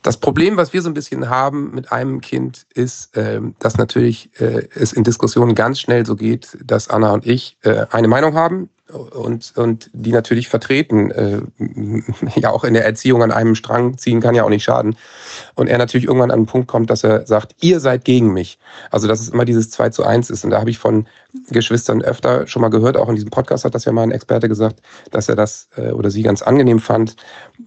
Das 0.04 0.18
Problem, 0.18 0.56
was 0.56 0.72
wir 0.72 0.84
so 0.84 0.90
ein 0.92 0.94
bisschen 0.94 1.30
haben 1.30 1.74
mit 1.74 1.92
einem 1.92 2.22
Kind, 2.22 2.68
ist, 2.76 3.18
äh, 3.18 3.42
dass 3.58 3.78
natürlich 3.78 4.40
äh, 4.40 4.68
es 4.76 4.94
in 4.94 5.04
Diskussionen 5.04 5.56
ganz 5.56 5.80
schnell 5.80 6.06
so 6.06 6.16
geht, 6.16 6.60
dass 6.64 6.90
Anna 6.90 7.12
und 7.12 7.26
ich 7.26 7.58
äh, 7.64 7.88
eine 7.90 8.08
Meinung 8.08 8.36
haben 8.36 8.70
und, 8.94 9.54
und 9.56 9.90
die 9.94 10.12
natürlich 10.12 10.50
vertreten, 10.50 11.12
äh, 11.12 11.42
ja 12.40 12.52
auch 12.52 12.64
in 12.64 12.74
der 12.74 12.86
Erziehung 12.86 13.24
an 13.24 13.32
einem 13.32 13.56
Strang 13.56 13.98
ziehen 13.98 14.22
kann 14.22 14.36
ja 14.36 14.44
auch 14.44 14.50
nicht 14.50 14.64
schaden. 14.64 14.96
Und 15.56 15.68
er 15.68 15.78
natürlich 15.78 16.08
irgendwann 16.08 16.32
an 16.32 16.42
den 16.42 16.46
Punkt 16.46 16.68
kommt, 16.68 16.90
dass 16.90 17.04
er 17.04 17.26
sagt, 17.26 17.56
ihr 17.62 17.80
seid 17.80 18.06
gegen 18.06 18.34
mich. 18.34 18.58
Also 18.92 19.08
dass 19.08 19.20
es 19.20 19.30
immer 19.30 19.46
dieses 19.46 19.70
2 19.72 19.90
zu 19.90 20.04
1 20.04 20.30
ist. 20.30 20.44
Und 20.44 20.52
da 20.52 20.60
habe 20.60 20.70
ich 20.70 20.78
von 20.78 21.08
Geschwistern 21.50 22.02
öfter 22.02 22.48
schon 22.48 22.62
mal 22.62 22.70
gehört, 22.70 22.98
auch 22.98 23.10
in 23.10 23.16
diesem 23.16 23.30
Podcast 23.30 23.66
hat 23.66 23.76
das 23.76 23.86
ja 23.86 23.92
mal 23.92 24.04
ein 24.04 24.12
Experte 24.12 24.48
gesagt, 24.48 24.82
dass 25.12 25.30
er 25.30 25.36
das 25.36 25.68
äh, 25.76 25.92
oder 25.92 26.12
sie 26.12 26.22
ganz 26.22 26.42
angenehm 26.42 26.80
fand, 26.80 27.16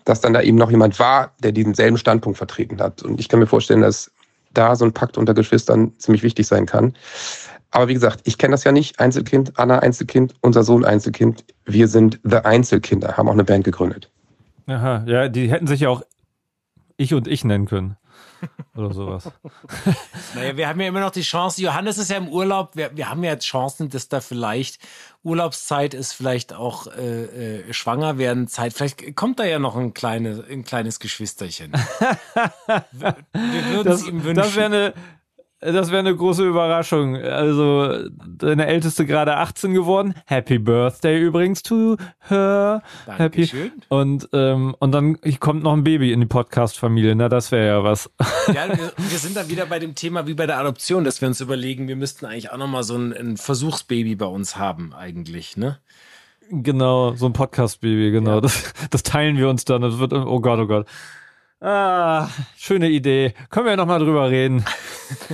dass 0.04 0.20
dann 0.20 0.32
da 0.32 0.42
eben 0.42 0.56
noch 0.56 0.70
jemand 0.70 0.98
war, 0.98 1.32
der 1.42 1.52
diesen 1.52 1.74
selben 1.74 1.98
Standpunkt 1.98 2.38
vertreten 2.38 2.80
hat. 2.80 3.02
Und 3.02 3.20
ich 3.20 3.28
kann 3.28 3.40
mir 3.40 3.46
vorstellen, 3.46 3.80
dass 3.80 4.10
da 4.54 4.74
so 4.74 4.84
ein 4.84 4.92
Pakt 4.92 5.18
unter 5.18 5.34
Geschwistern 5.34 5.92
ziemlich 5.98 6.22
wichtig 6.22 6.46
sein 6.46 6.66
kann. 6.66 6.94
Aber 7.76 7.88
wie 7.88 7.94
gesagt, 7.94 8.22
ich 8.24 8.38
kenne 8.38 8.52
das 8.52 8.64
ja 8.64 8.72
nicht. 8.72 9.00
Einzelkind, 9.00 9.58
Anna 9.58 9.80
Einzelkind, 9.80 10.32
unser 10.40 10.62
Sohn 10.62 10.86
Einzelkind. 10.86 11.44
Wir 11.66 11.88
sind 11.88 12.18
The 12.24 12.38
Einzelkinder, 12.38 13.18
haben 13.18 13.28
auch 13.28 13.34
eine 13.34 13.44
Band 13.44 13.64
gegründet. 13.64 14.10
Aha, 14.66 15.04
ja, 15.06 15.28
die 15.28 15.50
hätten 15.50 15.66
sich 15.66 15.80
ja 15.80 15.90
auch 15.90 16.00
Ich 16.96 17.12
und 17.12 17.28
Ich 17.28 17.44
nennen 17.44 17.66
können. 17.66 17.98
Oder 18.74 18.94
sowas. 18.94 19.30
naja, 20.34 20.56
wir 20.56 20.68
haben 20.68 20.80
ja 20.80 20.88
immer 20.88 21.00
noch 21.00 21.10
die 21.10 21.20
Chance. 21.20 21.60
Johannes 21.60 21.98
ist 21.98 22.10
ja 22.10 22.16
im 22.16 22.28
Urlaub. 22.28 22.76
Wir, 22.76 22.96
wir 22.96 23.10
haben 23.10 23.22
ja 23.22 23.32
jetzt 23.32 23.44
Chancen, 23.44 23.90
dass 23.90 24.08
da 24.08 24.22
vielleicht 24.22 24.78
Urlaubszeit 25.22 25.92
ist, 25.92 26.14
vielleicht 26.14 26.54
auch 26.54 26.86
äh, 26.86 27.58
äh, 27.58 27.72
schwanger 27.74 28.16
werden 28.16 28.48
Zeit. 28.48 28.72
Vielleicht 28.72 29.16
kommt 29.16 29.38
da 29.38 29.44
ja 29.44 29.58
noch 29.58 29.76
ein, 29.76 29.92
kleine, 29.92 30.44
ein 30.50 30.64
kleines 30.64 30.98
Geschwisterchen. 30.98 31.72
wir, 32.92 33.16
wir 33.34 33.66
würden 33.66 33.92
es 33.92 34.06
ihm 34.06 34.24
wünschen. 34.24 34.36
Das 34.36 34.56
wäre 34.56 34.66
eine 34.66 34.94
das 35.72 35.90
wäre 35.90 36.00
eine 36.00 36.14
große 36.14 36.46
Überraschung. 36.46 37.16
Also, 37.16 38.08
deine 38.26 38.66
Älteste 38.66 39.06
gerade 39.06 39.36
18 39.36 39.74
geworden. 39.74 40.14
Happy 40.26 40.58
Birthday 40.58 41.20
übrigens 41.20 41.62
to 41.62 41.96
her. 42.28 42.82
Dankeschön. 43.06 43.64
Happy. 43.64 43.72
Und, 43.88 44.28
ähm, 44.32 44.74
und 44.78 44.92
dann 44.92 45.18
kommt 45.40 45.62
noch 45.62 45.72
ein 45.72 45.84
Baby 45.84 46.12
in 46.12 46.20
die 46.20 46.26
Podcast-Familie. 46.26 47.14
Na, 47.14 47.28
das 47.28 47.52
wäre 47.52 47.66
ja 47.66 47.84
was. 47.84 48.10
Ja, 48.54 48.68
wir, 48.68 48.92
wir, 48.96 49.18
sind 49.18 49.36
dann 49.36 49.48
wieder 49.48 49.66
bei 49.66 49.78
dem 49.80 49.94
Thema 49.94 50.26
wie 50.26 50.34
bei 50.34 50.46
der 50.46 50.58
Adoption, 50.58 51.02
dass 51.04 51.20
wir 51.20 51.26
uns 51.26 51.40
überlegen, 51.40 51.88
wir 51.88 51.96
müssten 51.96 52.26
eigentlich 52.26 52.52
auch 52.52 52.58
nochmal 52.58 52.84
so 52.84 52.96
ein, 52.96 53.12
ein 53.12 53.36
Versuchsbaby 53.36 54.14
bei 54.14 54.26
uns 54.26 54.56
haben, 54.56 54.94
eigentlich, 54.94 55.56
ne? 55.56 55.78
Genau, 56.48 57.14
so 57.14 57.26
ein 57.26 57.32
Podcast-Baby, 57.32 58.12
genau. 58.12 58.36
Ja. 58.36 58.40
Das, 58.40 58.72
das 58.90 59.02
teilen 59.02 59.36
wir 59.36 59.48
uns 59.48 59.64
dann. 59.64 59.82
Das 59.82 59.98
wird, 59.98 60.12
oh 60.12 60.40
Gott, 60.40 60.60
oh 60.60 60.66
Gott. 60.66 60.86
Ah, 61.60 62.28
schöne 62.56 62.90
Idee. 62.90 63.32
Können 63.50 63.66
wir 63.66 63.70
ja 63.72 63.76
nochmal 63.76 63.98
drüber 64.00 64.30
reden. 64.30 64.64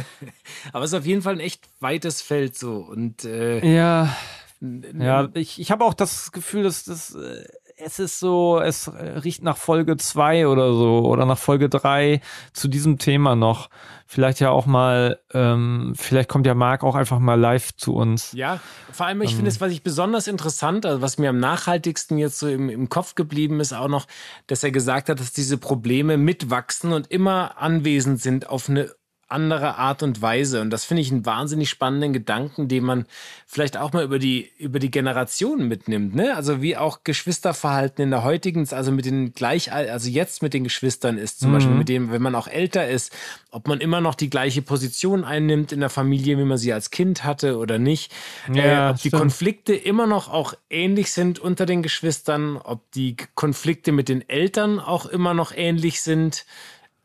Aber 0.73 0.85
es 0.85 0.93
ist 0.93 0.99
auf 0.99 1.07
jeden 1.07 1.23
Fall 1.23 1.35
ein 1.35 1.41
echt 1.41 1.69
weites 1.81 2.23
Feld 2.23 2.57
so. 2.57 2.77
Und 2.77 3.25
äh, 3.25 3.59
ja, 3.67 4.17
ja, 4.61 5.29
ich, 5.35 5.61
ich 5.61 5.73
habe 5.73 5.85
auch 5.85 5.95
das 5.95 6.31
Gefühl, 6.31 6.63
dass 6.63 6.85
das 6.85 7.15
äh, 7.15 7.45
es 7.85 7.99
ist 7.99 8.21
so, 8.21 8.61
es 8.61 8.91
riecht 8.93 9.43
nach 9.43 9.57
Folge 9.57 9.97
zwei 9.97 10.47
oder 10.47 10.73
so 10.73 11.01
oder 11.01 11.27
nach 11.27 11.39
Folge 11.39 11.69
drei 11.69 12.21
zu 12.53 12.69
diesem 12.69 12.99
Thema 12.99 13.35
noch. 13.35 13.71
Vielleicht 14.07 14.41
ja 14.41 14.51
auch 14.51 14.67
mal, 14.67 15.21
ähm, 15.33 15.95
vielleicht 15.97 16.29
kommt 16.29 16.47
ja 16.47 16.55
Marc 16.55 16.85
auch 16.85 16.95
einfach 16.95 17.19
mal 17.19 17.39
live 17.39 17.75
zu 17.77 17.95
uns. 17.95 18.33
Ja, 18.33 18.61
vor 18.93 19.07
allem, 19.07 19.23
ich 19.23 19.31
ähm, 19.31 19.37
finde 19.37 19.51
es, 19.51 19.61
was 19.61 19.73
ich 19.73 19.83
besonders 19.83 20.29
interessant, 20.29 20.87
also 20.87 21.01
was 21.01 21.19
mir 21.19 21.31
am 21.31 21.39
nachhaltigsten 21.39 22.19
jetzt 22.19 22.39
so 22.39 22.49
im, 22.49 22.69
im 22.69 22.89
Kopf 22.89 23.15
geblieben 23.15 23.61
ist, 23.61 23.73
auch 23.73 23.89
noch, 23.89 24.07
dass 24.47 24.63
er 24.63 24.71
gesagt 24.71 25.09
hat, 25.09 25.19
dass 25.19 25.33
diese 25.33 25.59
Probleme 25.59 26.17
mitwachsen 26.17 26.93
und 26.93 27.11
immer 27.11 27.61
anwesend 27.61 28.21
sind 28.21 28.49
auf 28.49 28.69
eine 28.69 28.91
andere 29.33 29.77
Art 29.77 30.03
und 30.03 30.23
Weise. 30.23 30.61
Und 30.61 30.71
das 30.71 30.85
finde 30.85 31.01
ich 31.01 31.11
einen 31.11 31.27
wahnsinnig 31.27 31.69
spannenden 31.71 32.13
Gedanken, 32.13 32.69
den 32.69 32.85
man 32.85 33.07
vielleicht 33.47 33.77
auch 33.77 33.93
mal 33.93 34.05
über 34.05 34.19
die, 34.19 34.51
über 34.59 34.79
die 34.79 34.91
Generationen 34.91 35.69
mitnimmt. 35.69 36.15
Ne? 36.15 36.37
Also 36.37 36.63
wie 36.63 36.77
auch 36.77 37.05
Geschwisterverhalten 37.05 38.05
in 38.05 38.11
der 38.11 38.23
heutigen, 38.23 38.69
also 38.71 38.93
mit 38.93 39.05
den 39.05 39.33
gleich, 39.33 39.73
also 39.73 40.09
jetzt 40.09 40.43
mit 40.43 40.55
den 40.55 40.65
Geschwistern 40.65 41.19
ist, 41.19 41.41
zum 41.41 41.51
mhm. 41.51 41.55
Beispiel 41.55 41.75
mit 41.75 41.89
dem, 41.89 42.13
wenn 42.13 42.23
man 42.23 42.35
auch 42.35 42.49
älter 42.49 42.89
ist, 42.89 43.13
ob 43.51 43.69
man 43.69 43.81
immer 43.81 44.01
noch 44.01 44.15
die 44.15 44.31
gleiche 44.31 44.63
Position 44.63 45.25
einnimmt 45.25 45.73
in 45.73 45.81
der 45.81 45.91
Familie, 45.91 46.39
wie 46.39 46.45
man 46.45 46.59
sie 46.59 46.73
als 46.73 46.91
Kind 46.91 47.25
hatte 47.25 47.59
oder 47.59 47.79
nicht. 47.79 48.13
Ja, 48.53 48.89
äh, 48.89 48.91
ob 48.91 48.99
stimmt. 48.99 49.13
die 49.13 49.19
Konflikte 49.19 49.75
immer 49.75 50.07
noch 50.07 50.33
auch 50.33 50.55
ähnlich 50.71 51.13
sind 51.13 51.39
unter 51.39 51.67
den 51.67 51.83
Geschwistern, 51.83 52.57
ob 52.57 52.91
die 52.93 53.17
Konflikte 53.35 53.93
mit 53.93 54.09
den 54.09 54.29
Eltern 54.29 54.81
auch 54.81 55.07
immer 55.07 55.35
noch 55.35 55.53
ähnlich 55.55 56.03
sind. 56.03 56.47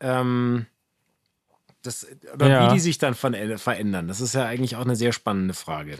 Ähm, 0.00 0.66
das, 1.88 2.06
oder 2.34 2.48
ja. 2.48 2.68
wie 2.68 2.74
die 2.74 2.80
sich 2.80 2.98
dann 2.98 3.14
von, 3.14 3.34
verändern. 3.56 4.08
Das 4.08 4.20
ist 4.20 4.34
ja 4.34 4.44
eigentlich 4.44 4.76
auch 4.76 4.84
eine 4.84 4.96
sehr 4.96 5.12
spannende 5.12 5.54
Frage. 5.54 5.96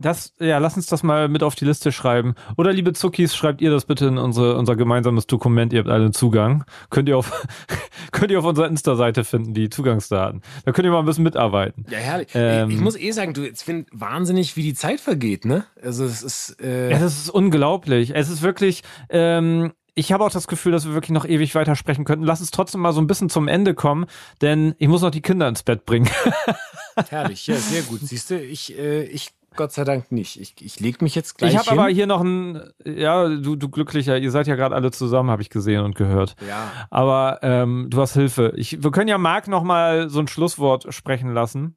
Das, 0.00 0.34
ja, 0.40 0.58
lass 0.58 0.76
uns 0.76 0.86
das 0.86 1.02
mal 1.02 1.28
mit 1.28 1.42
auf 1.42 1.54
die 1.54 1.64
Liste 1.64 1.92
schreiben. 1.92 2.34
Oder 2.56 2.72
liebe 2.72 2.92
Zuckis, 2.92 3.34
schreibt 3.34 3.62
ihr 3.62 3.70
das 3.70 3.86
bitte 3.86 4.06
in 4.06 4.18
unsere, 4.18 4.58
unser 4.58 4.76
gemeinsames 4.76 5.26
Dokument. 5.26 5.72
Ihr 5.72 5.78
habt 5.78 5.88
alle 5.88 6.10
Zugang. 6.10 6.64
Könnt 6.90 7.08
ihr 7.08 7.16
auf, 7.16 7.46
könnt 8.12 8.30
ihr 8.32 8.38
auf 8.38 8.44
unserer 8.44 8.66
Insta-Seite 8.66 9.24
finden, 9.24 9.54
die 9.54 9.70
Zugangsdaten. 9.70 10.42
Da 10.64 10.72
könnt 10.72 10.84
ihr 10.84 10.90
mal 10.90 10.98
ein 10.98 11.06
bisschen 11.06 11.24
mitarbeiten. 11.24 11.86
Ja, 11.88 11.98
herrlich. 11.98 12.28
Ähm, 12.34 12.70
ich 12.70 12.80
muss 12.80 12.98
eh 12.98 13.12
sagen, 13.12 13.34
du, 13.34 13.48
ich 13.48 13.58
finde 13.58 13.86
wahnsinnig, 13.92 14.56
wie 14.56 14.62
die 14.62 14.74
Zeit 14.74 15.00
vergeht, 15.00 15.44
ne? 15.44 15.64
Also, 15.80 16.04
es 16.04 16.22
ist, 16.22 16.60
äh 16.60 16.90
ja, 16.90 16.98
das 16.98 17.16
ist 17.16 17.30
unglaublich. 17.30 18.14
Es 18.14 18.28
ist 18.28 18.42
wirklich, 18.42 18.82
ähm, 19.08 19.72
ich 19.94 20.12
habe 20.12 20.24
auch 20.24 20.30
das 20.30 20.48
Gefühl, 20.48 20.72
dass 20.72 20.86
wir 20.86 20.94
wirklich 20.94 21.12
noch 21.12 21.24
ewig 21.24 21.54
weitersprechen 21.54 22.04
könnten. 22.04 22.24
Lass 22.24 22.40
uns 22.40 22.50
trotzdem 22.50 22.80
mal 22.80 22.92
so 22.92 23.00
ein 23.00 23.06
bisschen 23.06 23.30
zum 23.30 23.48
Ende 23.48 23.74
kommen, 23.74 24.06
denn 24.40 24.74
ich 24.78 24.88
muss 24.88 25.02
noch 25.02 25.10
die 25.10 25.22
Kinder 25.22 25.48
ins 25.48 25.62
Bett 25.62 25.86
bringen. 25.86 26.10
Herrlich, 27.08 27.46
ja, 27.46 27.56
sehr 27.56 27.82
gut. 27.82 28.00
Siehst 28.02 28.30
du, 28.30 28.40
ich, 28.40 28.76
äh, 28.78 29.04
ich 29.04 29.32
Gott 29.56 29.72
sei 29.72 29.84
Dank 29.84 30.10
nicht. 30.10 30.40
Ich, 30.40 30.54
ich 30.60 30.80
leg 30.80 31.00
mich 31.00 31.14
jetzt 31.14 31.38
gleich. 31.38 31.52
Ich 31.52 31.58
habe 31.58 31.70
aber 31.70 31.88
hier 31.88 32.06
noch 32.06 32.20
ein, 32.20 32.60
ja, 32.84 33.28
du, 33.28 33.56
du 33.56 33.68
glücklicher, 33.68 34.18
ihr 34.18 34.30
seid 34.30 34.46
ja 34.46 34.56
gerade 34.56 34.74
alle 34.74 34.90
zusammen, 34.90 35.30
habe 35.30 35.42
ich 35.42 35.50
gesehen 35.50 35.84
und 35.84 35.94
gehört. 35.94 36.34
Ja. 36.46 36.72
Aber 36.90 37.38
ähm, 37.42 37.86
du 37.88 38.00
hast 38.00 38.14
Hilfe. 38.14 38.52
Ich, 38.56 38.82
wir 38.82 38.90
können 38.90 39.08
ja 39.08 39.18
Marc 39.18 39.48
noch 39.48 39.62
mal 39.62 40.10
so 40.10 40.20
ein 40.20 40.28
Schlusswort 40.28 40.92
sprechen 40.92 41.32
lassen. 41.32 41.76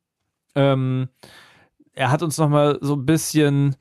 Ähm, 0.56 1.10
er 1.94 2.12
hat 2.12 2.24
uns 2.24 2.38
noch 2.38 2.50
mal 2.50 2.80
so 2.82 2.96
ein 2.96 3.06
bisschen, 3.06 3.76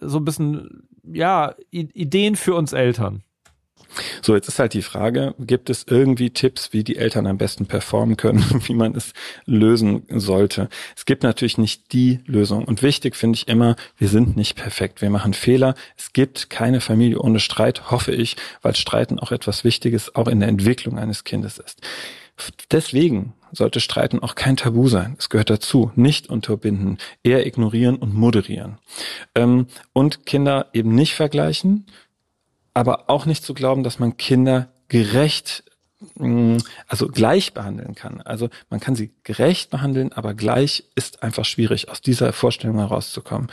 so 0.00 0.18
ein 0.18 0.24
bisschen, 0.24 0.88
ja, 1.02 1.54
Ideen 1.70 2.36
für 2.36 2.54
uns 2.54 2.72
Eltern. 2.72 3.22
So, 4.22 4.34
jetzt 4.34 4.48
ist 4.48 4.58
halt 4.58 4.74
die 4.74 4.82
Frage, 4.82 5.34
gibt 5.38 5.70
es 5.70 5.84
irgendwie 5.88 6.30
Tipps, 6.30 6.72
wie 6.72 6.84
die 6.84 6.96
Eltern 6.96 7.26
am 7.26 7.38
besten 7.38 7.66
performen 7.66 8.16
können, 8.16 8.44
wie 8.66 8.74
man 8.74 8.94
es 8.94 9.12
lösen 9.44 10.02
sollte? 10.08 10.68
Es 10.96 11.04
gibt 11.04 11.22
natürlich 11.22 11.58
nicht 11.58 11.92
die 11.92 12.20
Lösung. 12.26 12.64
Und 12.64 12.82
wichtig 12.82 13.16
finde 13.16 13.36
ich 13.36 13.48
immer, 13.48 13.76
wir 13.96 14.08
sind 14.08 14.36
nicht 14.36 14.54
perfekt. 14.56 15.02
Wir 15.02 15.10
machen 15.10 15.34
Fehler. 15.34 15.74
Es 15.96 16.12
gibt 16.12 16.50
keine 16.50 16.80
Familie 16.80 17.20
ohne 17.20 17.40
Streit, 17.40 17.90
hoffe 17.90 18.12
ich, 18.12 18.36
weil 18.62 18.74
Streiten 18.74 19.18
auch 19.18 19.32
etwas 19.32 19.64
Wichtiges 19.64 20.14
auch 20.14 20.28
in 20.28 20.40
der 20.40 20.48
Entwicklung 20.48 20.98
eines 20.98 21.24
Kindes 21.24 21.58
ist. 21.58 21.80
Deswegen 22.70 23.34
sollte 23.52 23.80
Streiten 23.80 24.20
auch 24.20 24.34
kein 24.34 24.56
Tabu 24.56 24.88
sein. 24.88 25.16
Es 25.18 25.28
gehört 25.28 25.50
dazu. 25.50 25.90
Nicht 25.96 26.28
unterbinden, 26.28 26.98
eher 27.22 27.46
ignorieren 27.46 27.96
und 27.96 28.14
moderieren. 28.14 28.78
Ähm, 29.34 29.66
und 29.92 30.26
Kinder 30.26 30.66
eben 30.72 30.94
nicht 30.94 31.14
vergleichen, 31.14 31.86
aber 32.78 33.10
auch 33.10 33.26
nicht 33.26 33.44
zu 33.44 33.54
glauben, 33.54 33.82
dass 33.82 33.98
man 33.98 34.16
Kinder 34.16 34.68
gerecht 34.86 35.64
mm, 36.14 36.58
also 36.86 37.08
gleich 37.08 37.52
behandeln 37.52 37.96
kann. 37.96 38.20
Also 38.20 38.50
man 38.70 38.78
kann 38.78 38.94
sie 38.94 39.10
gerecht 39.24 39.70
behandeln, 39.70 40.12
aber 40.12 40.32
gleich 40.34 40.84
ist 40.94 41.24
einfach 41.24 41.44
schwierig, 41.44 41.88
aus 41.88 42.00
dieser 42.00 42.32
Vorstellung 42.32 42.78
herauszukommen. 42.78 43.48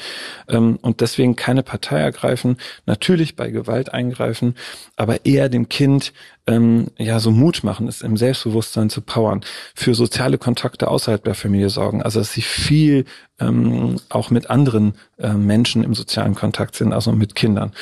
Ähm, 0.47 0.77
und 0.83 1.01
deswegen 1.01 1.35
keine 1.35 1.63
Partei 1.63 1.99
ergreifen, 1.99 2.57
natürlich 2.85 3.35
bei 3.35 3.49
Gewalt 3.49 3.91
eingreifen, 3.95 4.53
aber 4.95 5.25
eher 5.25 5.49
dem 5.49 5.69
Kind 5.69 6.13
ähm, 6.45 6.91
ja 6.99 7.19
so 7.19 7.31
Mut 7.31 7.63
machen, 7.63 7.87
es 7.87 8.03
im 8.03 8.17
Selbstbewusstsein 8.17 8.91
zu 8.91 9.01
powern, 9.01 9.41
für 9.73 9.95
soziale 9.95 10.37
Kontakte 10.37 10.87
außerhalb 10.87 11.23
der 11.23 11.33
Familie 11.33 11.69
sorgen, 11.71 12.03
also 12.03 12.19
dass 12.19 12.31
sie 12.31 12.43
viel 12.43 13.05
ähm, 13.39 13.99
auch 14.09 14.29
mit 14.29 14.51
anderen 14.51 14.93
äh, 15.17 15.33
Menschen 15.33 15.83
im 15.83 15.95
sozialen 15.95 16.35
Kontakt 16.35 16.75
sind, 16.75 16.93
also 16.93 17.11
mit 17.11 17.33
Kindern. 17.33 17.73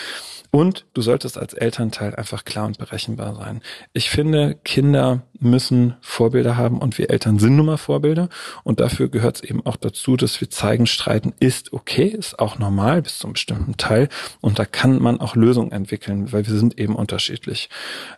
Und 0.56 0.86
du 0.94 1.02
solltest 1.02 1.40
als 1.40 1.56
Elternteil 1.56 2.16
einfach 2.16 2.46
klar 2.46 2.68
und 2.68 2.78
berechenbar 2.78 3.34
sein. 3.34 3.64
Ich 3.92 4.12
finde, 4.12 4.54
Kinder 4.64 5.24
müssen 5.40 5.96
Vorbilder 6.00 6.58
haben 6.58 6.78
und 6.78 7.00
wir 7.00 7.10
Eltern 7.10 7.40
sind 7.40 7.56
nun 7.56 7.66
mal 7.66 7.78
Vorbilder. 7.78 8.30
Und 8.64 8.80
dafür 8.80 9.10
gehört 9.10 9.38
es 9.38 9.50
eben 9.50 9.66
auch 9.66 9.78
dazu, 9.78 10.16
dass 10.16 10.40
wir 10.40 10.52
zeigen, 10.52 10.86
streiten 10.86 11.34
ist 11.40 11.74
okay, 11.74 12.06
ist 12.06 12.38
auch 12.38 12.60
normal 12.60 13.02
bis 13.02 13.18
zu 13.18 13.26
einem 13.26 13.34
bestimmten 13.34 13.78
Teil. 13.78 14.10
Und 14.42 14.60
da 14.60 14.66
kann 14.66 15.02
man 15.02 15.20
auch 15.22 15.36
Lösungen 15.36 15.72
entwickeln, 15.72 16.32
weil 16.32 16.46
wir 16.46 16.54
sind 16.54 16.80
eben 16.80 16.98
unterschiedlich. 16.98 17.72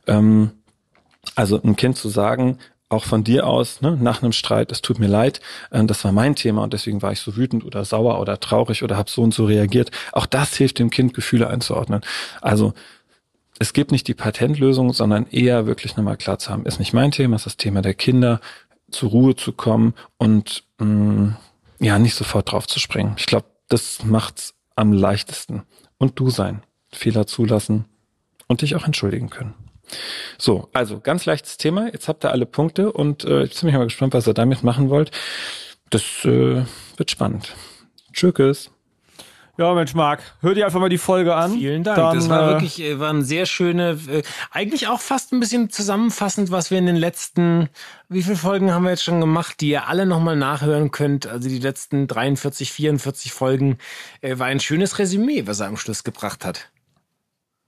Ähm, 0.05 0.51
also 1.35 1.61
ein 1.63 1.77
Kind 1.77 1.95
zu 1.95 2.09
sagen, 2.09 2.57
auch 2.89 3.03
von 3.03 3.23
dir 3.23 3.47
aus, 3.47 3.81
ne, 3.81 3.97
nach 3.99 4.21
einem 4.21 4.31
Streit, 4.31 4.71
es 4.71 4.81
tut 4.81 4.99
mir 4.99 5.07
leid, 5.07 5.41
äh, 5.71 5.83
das 5.85 6.03
war 6.03 6.11
mein 6.11 6.35
Thema 6.35 6.63
und 6.63 6.73
deswegen 6.73 7.01
war 7.01 7.11
ich 7.11 7.19
so 7.19 7.35
wütend 7.35 7.65
oder 7.65 7.83
sauer 7.83 8.19
oder 8.19 8.39
traurig 8.39 8.83
oder 8.83 8.97
habe 8.97 9.09
so 9.09 9.21
und 9.23 9.33
so 9.33 9.45
reagiert. 9.45 9.91
Auch 10.11 10.25
das 10.25 10.55
hilft 10.55 10.79
dem 10.79 10.89
Kind, 10.89 11.13
Gefühle 11.13 11.47
einzuordnen. 11.47 12.01
Also 12.41 12.73
es 13.57 13.73
gibt 13.73 13.91
nicht 13.91 14.07
die 14.07 14.13
Patentlösung, 14.13 14.93
sondern 14.93 15.27
eher 15.27 15.65
wirklich 15.65 15.95
nochmal 15.95 16.17
klar 16.17 16.39
zu 16.39 16.51
haben, 16.51 16.65
ist 16.65 16.79
nicht 16.79 16.93
mein 16.93 17.11
Thema, 17.11 17.37
ist 17.37 17.45
das 17.45 17.57
Thema 17.57 17.81
der 17.81 17.93
Kinder, 17.93 18.39
zur 18.91 19.09
Ruhe 19.09 19.35
zu 19.35 19.51
kommen 19.51 19.93
und 20.17 20.63
mh, 20.79 20.85
mm, 20.85 21.37
ja, 21.79 21.99
nicht 21.99 22.15
sofort 22.15 22.51
drauf 22.51 22.67
zu 22.67 22.79
springen. 22.79 23.15
Ich 23.17 23.25
glaube, 23.25 23.47
das 23.67 24.03
macht's 24.05 24.53
am 24.75 24.93
leichtesten. 24.93 25.63
Und 25.97 26.19
du 26.19 26.29
sein, 26.29 26.61
Fehler 26.91 27.27
zulassen 27.27 27.85
und 28.47 28.61
dich 28.61 28.75
auch 28.75 28.85
entschuldigen 28.85 29.29
können. 29.29 29.53
So, 30.37 30.69
also 30.73 30.99
ganz 30.99 31.25
leichtes 31.25 31.57
Thema. 31.57 31.87
Jetzt 31.91 32.07
habt 32.07 32.25
ihr 32.25 32.31
alle 32.31 32.45
Punkte 32.45 32.91
und 32.91 33.23
äh, 33.23 33.43
ich 33.43 33.59
bin 33.59 33.67
mich 33.67 33.75
mal 33.75 33.85
gespannt, 33.85 34.13
was 34.13 34.27
ihr 34.27 34.33
damit 34.33 34.63
machen 34.63 34.89
wollt. 34.89 35.11
Das 35.89 36.03
äh, 36.25 36.63
wird 36.97 37.11
spannend. 37.11 37.53
Tschüss. 38.13 38.71
Ja, 39.57 39.73
Mensch, 39.73 39.93
Marc, 39.93 40.21
hör 40.41 40.53
dir 40.53 40.65
einfach 40.65 40.81
mal 40.81 40.89
die 40.89 40.97
Folge 40.97 41.33
an. 41.33 41.53
Vielen 41.53 41.83
Dank. 41.83 41.95
Dann, 41.95 42.15
das 42.17 42.27
war 42.27 42.43
äh, 42.43 42.53
wirklich, 42.53 42.81
äh, 42.81 42.99
waren 42.99 43.23
sehr 43.23 43.45
schöne, 43.45 43.97
äh, 44.09 44.21
eigentlich 44.51 44.89
auch 44.89 44.99
fast 44.99 45.31
ein 45.31 45.39
bisschen 45.39 45.69
zusammenfassend, 45.69 46.51
was 46.51 46.71
wir 46.71 46.77
in 46.77 46.85
den 46.85 46.97
letzten, 46.97 47.69
wie 48.09 48.21
viele 48.21 48.35
Folgen 48.35 48.73
haben 48.73 48.83
wir 48.83 48.89
jetzt 48.89 49.05
schon 49.05 49.21
gemacht, 49.21 49.61
die 49.61 49.69
ihr 49.69 49.87
alle 49.87 50.05
nochmal 50.05 50.35
nachhören 50.35 50.91
könnt. 50.91 51.25
Also 51.27 51.47
die 51.47 51.59
letzten 51.59 52.07
43, 52.07 52.73
44 52.73 53.31
Folgen 53.31 53.77
äh, 54.19 54.37
war 54.37 54.47
ein 54.47 54.59
schönes 54.59 54.99
Resümee, 54.99 55.47
was 55.47 55.61
er 55.61 55.67
am 55.67 55.77
Schluss 55.77 56.03
gebracht 56.03 56.43
hat. 56.43 56.69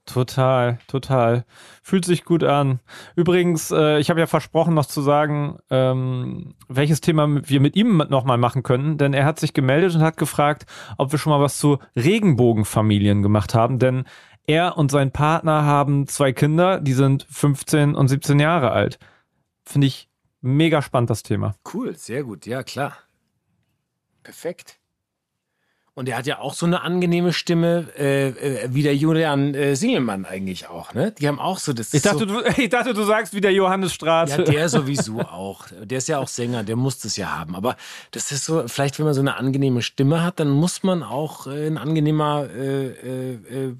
Total, 0.08 0.78
total. 0.86 1.44
Fühlt 1.82 2.06
sich 2.06 2.24
gut 2.24 2.42
an. 2.42 2.80
Übrigens, 3.14 3.70
äh, 3.70 3.98
ich 3.98 4.08
habe 4.08 4.18
ja 4.18 4.26
versprochen, 4.26 4.72
noch 4.72 4.86
zu 4.86 5.02
sagen, 5.02 5.58
ähm, 5.68 6.54
welches 6.66 7.02
Thema 7.02 7.28
wir 7.46 7.60
mit 7.60 7.76
ihm 7.76 7.98
nochmal 8.08 8.38
machen 8.38 8.62
können, 8.62 8.96
denn 8.96 9.12
er 9.12 9.26
hat 9.26 9.38
sich 9.38 9.52
gemeldet 9.52 9.94
und 9.94 10.00
hat 10.00 10.16
gefragt, 10.16 10.64
ob 10.96 11.12
wir 11.12 11.18
schon 11.18 11.30
mal 11.30 11.42
was 11.42 11.58
zu 11.58 11.78
Regenbogenfamilien 11.94 13.22
gemacht 13.22 13.54
haben, 13.54 13.78
denn 13.78 14.04
er 14.46 14.78
und 14.78 14.90
sein 14.90 15.12
Partner 15.12 15.64
haben 15.66 16.06
zwei 16.06 16.32
Kinder, 16.32 16.80
die 16.80 16.94
sind 16.94 17.26
15 17.30 17.94
und 17.94 18.08
17 18.08 18.40
Jahre 18.40 18.70
alt. 18.70 18.98
Finde 19.62 19.88
ich 19.88 20.08
mega 20.40 20.80
spannend, 20.80 21.10
das 21.10 21.22
Thema. 21.22 21.54
Cool, 21.74 21.94
sehr 21.94 22.24
gut, 22.24 22.46
ja 22.46 22.62
klar. 22.62 22.96
Perfekt. 24.22 24.77
Und 25.98 26.08
er 26.08 26.16
hat 26.16 26.26
ja 26.28 26.38
auch 26.38 26.54
so 26.54 26.64
eine 26.64 26.82
angenehme 26.82 27.32
Stimme, 27.32 27.88
äh, 27.98 28.28
äh, 28.28 28.68
wie 28.70 28.84
der 28.84 28.94
Julian 28.94 29.52
äh, 29.52 29.74
Singelmann 29.74 30.26
eigentlich 30.26 30.68
auch, 30.68 30.94
ne? 30.94 31.10
Die 31.18 31.26
haben 31.26 31.40
auch 31.40 31.58
so 31.58 31.72
das. 31.72 31.92
Ich 31.92 32.02
dachte, 32.02 32.20
so, 32.20 32.26
du, 32.26 32.40
ich 32.56 32.68
dachte, 32.68 32.94
du 32.94 33.02
sagst 33.02 33.34
wie 33.34 33.40
der 33.40 33.52
Johannes 33.52 33.94
Straße. 33.94 34.44
Ja, 34.44 34.44
der 34.44 34.68
sowieso 34.68 35.18
auch. 35.22 35.66
Der 35.82 35.98
ist 35.98 36.06
ja 36.06 36.20
auch 36.20 36.28
Sänger, 36.28 36.62
der 36.62 36.76
muss 36.76 37.00
das 37.00 37.16
ja 37.16 37.36
haben. 37.36 37.56
Aber 37.56 37.74
das 38.12 38.30
ist 38.30 38.44
so, 38.44 38.62
vielleicht 38.68 39.00
wenn 39.00 39.06
man 39.06 39.14
so 39.14 39.20
eine 39.20 39.36
angenehme 39.38 39.82
Stimme 39.82 40.22
hat, 40.22 40.38
dann 40.38 40.50
muss 40.50 40.84
man 40.84 41.02
auch 41.02 41.48
äh, 41.48 41.66
ein 41.66 41.78
angenehmer 41.78 42.46
äh, 42.48 42.86
äh, 42.90 43.74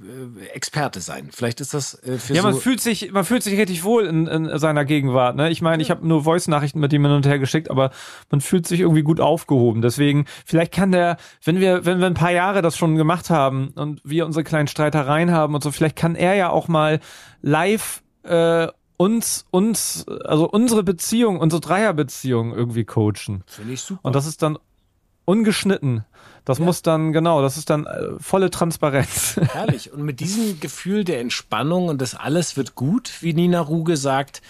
Experte 0.52 1.00
sein. 1.00 1.28
Vielleicht 1.30 1.60
ist 1.60 1.72
das 1.72 2.00
für 2.02 2.34
Ja, 2.34 2.42
so 2.42 2.48
man 2.48 2.56
fühlt 2.56 2.80
sich, 2.80 3.12
man 3.12 3.24
fühlt 3.24 3.44
sich 3.44 3.56
richtig 3.56 3.84
wohl 3.84 4.06
in, 4.06 4.26
in 4.26 4.58
seiner 4.58 4.84
Gegenwart. 4.84 5.36
Ne? 5.36 5.50
Ich 5.50 5.62
meine, 5.62 5.84
ich 5.84 5.92
habe 5.92 6.04
nur 6.04 6.24
Voice-Nachrichten 6.24 6.80
mit 6.80 6.92
ihm 6.92 7.04
hin 7.04 7.14
und 7.14 7.26
her 7.26 7.38
geschickt, 7.38 7.70
aber 7.70 7.92
man 8.28 8.40
fühlt 8.40 8.66
sich 8.66 8.80
irgendwie 8.80 9.02
gut 9.02 9.20
aufgehoben. 9.20 9.82
Deswegen, 9.82 10.24
vielleicht 10.44 10.72
kann 10.72 10.90
der, 10.90 11.16
wenn 11.44 11.60
wir, 11.60 11.86
wenn 11.86 12.00
wir 12.00 12.07
ein 12.09 12.14
paar 12.14 12.32
Jahre 12.32 12.62
das 12.62 12.76
schon 12.76 12.96
gemacht 12.96 13.30
haben 13.30 13.68
und 13.76 14.00
wir 14.04 14.26
unsere 14.26 14.44
kleinen 14.44 14.68
Streitereien 14.68 15.30
haben 15.30 15.54
und 15.54 15.62
so, 15.62 15.70
vielleicht 15.70 15.96
kann 15.96 16.14
er 16.16 16.34
ja 16.34 16.50
auch 16.50 16.68
mal 16.68 17.00
live 17.42 18.02
äh, 18.24 18.68
uns, 18.96 19.46
uns, 19.50 20.06
also 20.24 20.48
unsere 20.50 20.82
Beziehung, 20.82 21.38
unsere 21.38 21.61
Dreierbeziehung 21.61 22.52
irgendwie 22.52 22.84
coachen. 22.84 23.44
Finde 23.46 23.72
ich 23.72 23.80
super. 23.80 24.00
Und 24.02 24.16
das 24.16 24.26
ist 24.26 24.42
dann 24.42 24.59
ungeschnitten. 25.24 26.04
Das 26.44 26.59
ja. 26.59 26.64
muss 26.64 26.82
dann, 26.82 27.12
genau, 27.12 27.42
das 27.42 27.56
ist 27.56 27.70
dann 27.70 27.86
äh, 27.86 28.18
volle 28.18 28.50
Transparenz. 28.50 29.38
Herrlich. 29.52 29.92
Und 29.92 30.02
mit 30.02 30.20
diesem 30.20 30.59
Gefühl 30.61 31.04
der 31.04 31.20
Entspannung 31.20 31.88
und 31.88 32.00
das 32.00 32.14
alles 32.14 32.56
wird 32.56 32.74
gut, 32.74 33.12
wie 33.20 33.34
Nina 33.34 33.61
Ruge 33.61 33.96
sagt, 33.96 34.42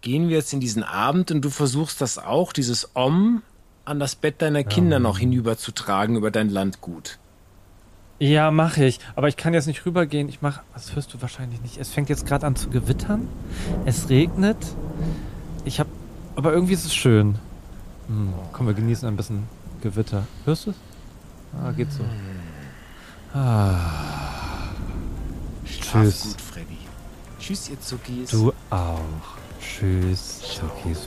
gehen 0.00 0.28
wir 0.28 0.36
jetzt 0.36 0.52
in 0.52 0.60
diesen 0.60 0.82
Abend 0.82 1.30
und 1.30 1.42
du 1.42 1.50
versuchst 1.50 2.00
das 2.00 2.18
auch, 2.18 2.52
dieses 2.52 2.94
Om 2.94 3.42
an 3.90 3.98
das 3.98 4.14
Bett 4.14 4.40
deiner 4.40 4.62
Kinder 4.62 4.96
ja. 4.96 5.00
noch 5.00 5.18
hinüberzutragen 5.18 6.16
über 6.16 6.30
dein 6.30 6.48
Landgut. 6.48 7.18
Ja, 8.20 8.50
mache 8.50 8.84
ich. 8.84 9.00
Aber 9.16 9.28
ich 9.28 9.36
kann 9.36 9.52
jetzt 9.52 9.66
nicht 9.66 9.84
rübergehen. 9.84 10.28
Ich 10.28 10.42
mache, 10.42 10.60
das 10.74 10.94
hörst 10.94 11.12
du 11.12 11.20
wahrscheinlich 11.20 11.60
nicht. 11.62 11.78
Es 11.78 11.90
fängt 11.90 12.08
jetzt 12.08 12.24
gerade 12.26 12.46
an 12.46 12.54
zu 12.54 12.70
gewittern. 12.70 13.28
Es 13.86 14.08
regnet. 14.08 14.58
Ich 15.64 15.80
habe, 15.80 15.90
aber 16.36 16.52
irgendwie 16.52 16.74
ist 16.74 16.84
es 16.84 16.94
schön. 16.94 17.36
Hm, 18.06 18.32
komm, 18.52 18.66
wir 18.66 18.74
genießen 18.74 19.08
ein 19.08 19.16
bisschen 19.16 19.48
Gewitter. 19.80 20.24
Hörst 20.44 20.66
du 20.66 20.70
es? 20.70 20.76
Ah, 21.60 21.72
geht 21.72 21.90
so. 21.92 22.04
Ah. 23.34 23.76
Schlaf 25.64 26.04
Tschüss. 26.04 26.22
gut, 26.22 26.40
Freddy. 26.40 26.78
Tschüss, 27.40 27.70
ihr 27.70 27.80
Zuckis. 27.80 28.30
Du 28.30 28.52
auch. 28.70 29.00
Tschüss, 29.60 30.40
Zuckis. 30.40 31.06